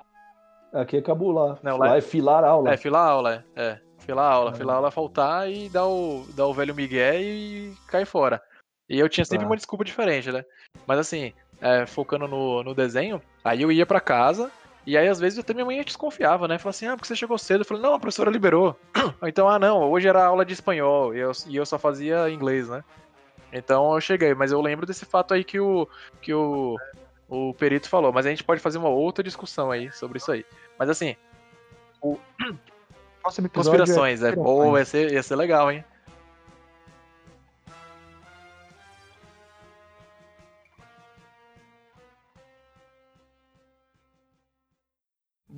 Aqui 0.72 0.96
é 0.96 1.02
cabular. 1.02 1.58
Não, 1.62 1.76
lá 1.76 1.88
lá- 1.90 1.96
é 1.96 2.00
filar 2.00 2.42
aula. 2.44 2.72
É, 2.72 2.76
filar 2.76 3.06
a 3.06 3.10
aula, 3.10 3.44
é. 3.54 3.78
É. 4.08 4.12
Filar 4.12 4.24
a 4.24 4.34
aula, 4.34 4.52
filar 4.54 4.74
a 4.74 4.76
aula, 4.78 4.90
faltar 4.90 5.50
e 5.50 5.68
dar 5.68 5.86
o, 5.86 6.26
dar 6.34 6.46
o 6.46 6.54
velho 6.54 6.74
migué 6.74 7.20
e 7.20 7.74
cair 7.86 8.06
fora. 8.06 8.42
E 8.88 8.98
eu 8.98 9.08
tinha 9.08 9.24
sempre 9.24 9.44
Tá. 9.44 9.50
uma 9.50 9.56
desculpa 9.56 9.84
diferente, 9.84 10.32
né? 10.32 10.44
Mas 10.86 10.98
assim, 10.98 11.32
é, 11.60 11.84
focando 11.84 12.26
no, 12.26 12.62
no 12.62 12.74
desenho, 12.74 13.20
aí 13.44 13.60
eu 13.60 13.70
ia 13.70 13.84
pra 13.84 14.00
casa 14.00 14.50
e 14.86 14.96
aí 14.96 15.06
às 15.06 15.20
vezes 15.20 15.38
até 15.38 15.52
minha 15.52 15.66
mãe 15.66 15.82
desconfiava, 15.82 16.48
né? 16.48 16.56
Falava 16.56 16.70
assim, 16.70 16.86
ah, 16.86 16.96
porque 16.96 17.06
você 17.06 17.16
chegou 17.16 17.36
cedo? 17.36 17.60
Eu 17.60 17.64
falei, 17.66 17.82
não, 17.82 17.92
a 17.92 17.98
professora 17.98 18.30
liberou. 18.30 18.74
Ou 19.20 19.28
então, 19.28 19.46
ah, 19.46 19.58
não, 19.58 19.90
hoje 19.90 20.08
era 20.08 20.24
aula 20.24 20.44
de 20.44 20.54
espanhol 20.54 21.14
e 21.14 21.18
eu, 21.18 21.32
e 21.46 21.56
eu 21.56 21.66
só 21.66 21.78
fazia 21.78 22.30
inglês, 22.30 22.68
né? 22.68 22.82
Então 23.52 23.92
eu 23.94 24.00
cheguei, 24.00 24.34
mas 24.34 24.52
eu 24.52 24.60
lembro 24.60 24.86
desse 24.86 25.04
fato 25.04 25.34
aí 25.34 25.44
que 25.44 25.60
o, 25.60 25.86
que 26.22 26.32
o, 26.32 26.76
o 27.28 27.52
perito 27.54 27.88
falou. 27.88 28.12
Mas 28.12 28.24
a 28.24 28.30
gente 28.30 28.44
pode 28.44 28.60
fazer 28.60 28.78
uma 28.78 28.88
outra 28.88 29.22
discussão 29.22 29.70
aí 29.70 29.92
sobre 29.92 30.16
isso 30.16 30.32
aí. 30.32 30.46
Mas 30.78 30.88
assim, 30.88 31.14
Próximo 33.28 33.46
episódio 33.46 33.74
é 33.74 33.78
Conspirações, 33.84 34.22
é. 34.22 34.32
Pô, 34.32 34.78
ia 34.78 34.84
ser, 34.86 35.12
ia 35.12 35.22
ser 35.22 35.36
legal, 35.36 35.70
hein? 35.70 35.84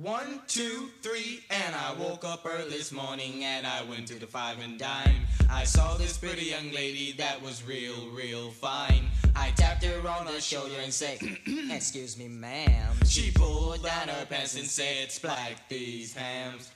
One, 0.03 0.41
two, 0.47 0.89
three, 1.01 1.43
and 1.49 1.73
I 1.73 1.93
woke 1.97 2.25
up 2.25 2.45
early 2.45 2.71
this 2.71 2.91
morning 2.91 3.45
and 3.45 3.65
I 3.65 3.83
went 3.83 4.07
to 4.07 4.19
the 4.19 4.27
five 4.27 4.59
and 4.59 4.77
dime. 4.77 5.25
I 5.49 5.63
saw 5.63 5.95
this 5.95 6.17
pretty 6.17 6.47
young 6.47 6.71
lady 6.73 7.13
that 7.19 7.41
was 7.41 7.63
real, 7.65 8.09
real 8.09 8.49
fine. 8.51 9.05
I 9.33 9.51
tapped 9.51 9.85
her 9.85 10.05
on 10.09 10.25
the 10.25 10.41
shoulder 10.41 10.75
and 10.83 10.93
said, 10.93 11.19
Excuse 11.71 12.17
me, 12.17 12.27
ma'am. 12.27 12.95
She 13.05 13.31
pulled 13.31 13.83
down 13.83 14.09
her 14.09 14.25
pants 14.25 14.57
and 14.57 14.65
said, 14.65 15.09
Splack 15.09 15.69
these 15.69 16.13
hams. 16.13 16.71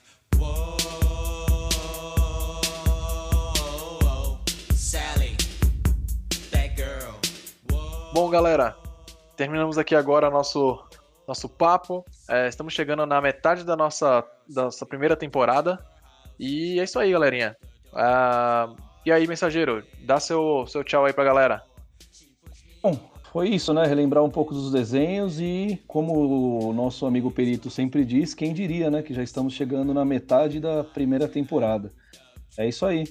Bom, 8.12 8.30
galera, 8.30 8.74
terminamos 9.36 9.76
aqui 9.76 9.94
agora 9.94 10.30
nosso 10.30 10.82
nosso 11.28 11.48
papo. 11.48 12.04
É, 12.28 12.48
estamos 12.48 12.72
chegando 12.72 13.04
na 13.04 13.20
metade 13.20 13.62
da 13.62 13.76
nossa, 13.76 14.24
da 14.48 14.64
nossa 14.64 14.86
primeira 14.86 15.14
temporada. 15.14 15.78
E 16.38 16.80
é 16.80 16.84
isso 16.84 16.98
aí, 16.98 17.12
galerinha. 17.12 17.56
Ah, 17.92 18.74
e 19.04 19.12
aí, 19.12 19.26
mensageiro, 19.26 19.84
dá 20.00 20.18
seu, 20.18 20.66
seu 20.66 20.82
tchau 20.82 21.04
aí 21.04 21.12
pra 21.12 21.24
galera. 21.24 21.62
Bom, 22.82 22.98
foi 23.36 23.50
isso, 23.50 23.74
né? 23.74 23.84
Relembrar 23.84 24.24
um 24.24 24.30
pouco 24.30 24.54
dos 24.54 24.72
desenhos 24.72 25.38
e, 25.38 25.78
como 25.86 26.68
o 26.68 26.72
nosso 26.72 27.04
amigo 27.04 27.30
Perito 27.30 27.68
sempre 27.68 28.02
diz, 28.02 28.32
quem 28.32 28.54
diria, 28.54 28.90
né? 28.90 29.02
Que 29.02 29.12
já 29.12 29.22
estamos 29.22 29.52
chegando 29.52 29.92
na 29.92 30.06
metade 30.06 30.58
da 30.58 30.82
primeira 30.82 31.28
temporada. 31.28 31.92
É 32.56 32.66
isso 32.66 32.86
aí. 32.86 33.04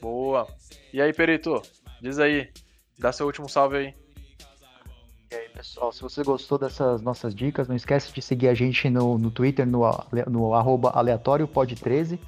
Boa. 0.00 0.46
E 0.92 1.02
aí, 1.02 1.12
Perito, 1.12 1.60
diz 2.00 2.20
aí, 2.20 2.48
dá 2.96 3.10
seu 3.10 3.26
último 3.26 3.48
salve 3.48 3.76
aí. 3.78 3.94
E 5.32 5.34
aí, 5.34 5.48
pessoal, 5.48 5.90
se 5.90 6.00
você 6.00 6.22
gostou 6.22 6.56
dessas 6.56 7.02
nossas 7.02 7.34
dicas, 7.34 7.66
não 7.66 7.74
esquece 7.74 8.12
de 8.12 8.22
seguir 8.22 8.46
a 8.46 8.54
gente 8.54 8.88
no, 8.88 9.18
no 9.18 9.32
Twitter, 9.32 9.66
no, 9.66 9.80
no 10.30 10.54
arroba 10.54 10.92
aleatóriopod13. 10.92 12.20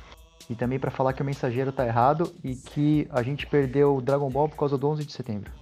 E 0.51 0.57
também 0.57 0.81
para 0.81 0.91
falar 0.91 1.13
que 1.13 1.23
o 1.23 1.25
mensageiro 1.25 1.71
tá 1.71 1.87
errado 1.87 2.35
e 2.43 2.57
que 2.57 3.07
a 3.11 3.23
gente 3.23 3.47
perdeu 3.47 3.95
o 3.95 4.03
Dragon 4.03 4.29
Ball 4.29 4.49
por 4.49 4.57
causa 4.57 4.77
do 4.77 4.89
11 4.89 5.05
de 5.05 5.13
setembro. 5.13 5.60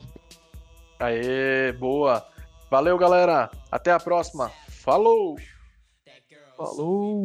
Aê, 0.99 1.73
boa. 1.73 2.27
Valeu, 2.71 2.99
galera. 2.99 3.51
Até 3.71 3.93
a 3.93 4.01
próxima. 4.01 4.51
Falou! 4.69 5.37
Falou! 6.57 7.25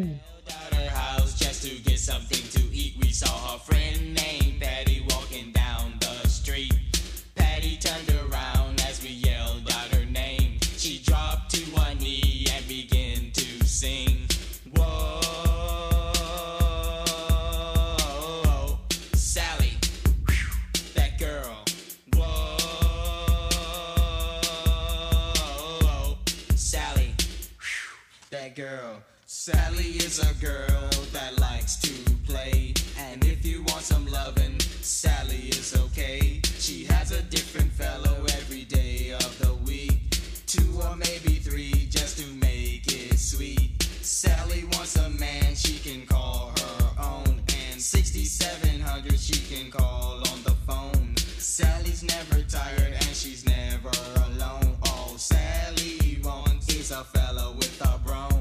Girl. 28.76 29.02
Sally 29.26 29.92
is 30.08 30.20
a 30.20 30.34
girl 30.44 30.90
that 31.12 31.40
likes 31.40 31.76
to 31.78 31.94
play. 32.28 32.74
And 32.98 33.24
if 33.26 33.46
you 33.46 33.64
want 33.68 33.82
some 33.82 34.06
lovin', 34.08 34.60
Sally 34.60 35.50
is 35.50 35.76
okay. 35.86 36.42
She 36.60 36.86
has 36.86 37.12
a 37.12 37.22
different 37.24 37.72
fellow 37.72 38.16
every 38.40 38.64
day 38.66 39.12
of 39.12 39.32
the 39.40 39.54
week. 39.66 40.00
Two 40.48 40.70
or 40.82 40.96
maybe 40.96 41.36
three 41.48 41.88
just 41.90 42.18
to 42.20 42.28
make 42.50 42.86
it 42.88 43.18
sweet. 43.18 43.84
Sally 44.02 44.64
wants 44.74 44.96
a 44.96 45.10
man 45.10 45.56
she 45.56 45.78
can 45.80 46.06
call 46.08 46.52
her 46.60 47.04
own. 47.12 47.42
And 47.72 47.82
6700 47.82 49.20
she 49.20 49.40
can 49.54 49.72
call 49.72 50.18
on 50.32 50.40
the 50.44 50.56
phone. 50.68 51.16
Sally's 51.38 52.04
never 52.04 52.42
tired 52.44 52.94
and 52.94 53.16
she's 53.22 53.46
never 53.46 53.94
alone. 54.28 54.78
All 54.90 55.18
Sally 55.18 56.20
wants 56.24 56.70
is 56.74 56.92
a 56.92 57.04
fella 57.04 57.52
with 57.58 57.82
a 57.82 58.00
broom. 58.06 58.33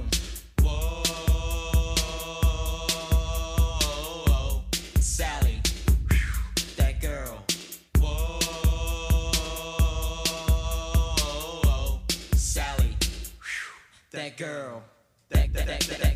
girl. 14.36 14.82
That, 15.30 15.52
that, 15.52 15.66
that, 15.66 16.11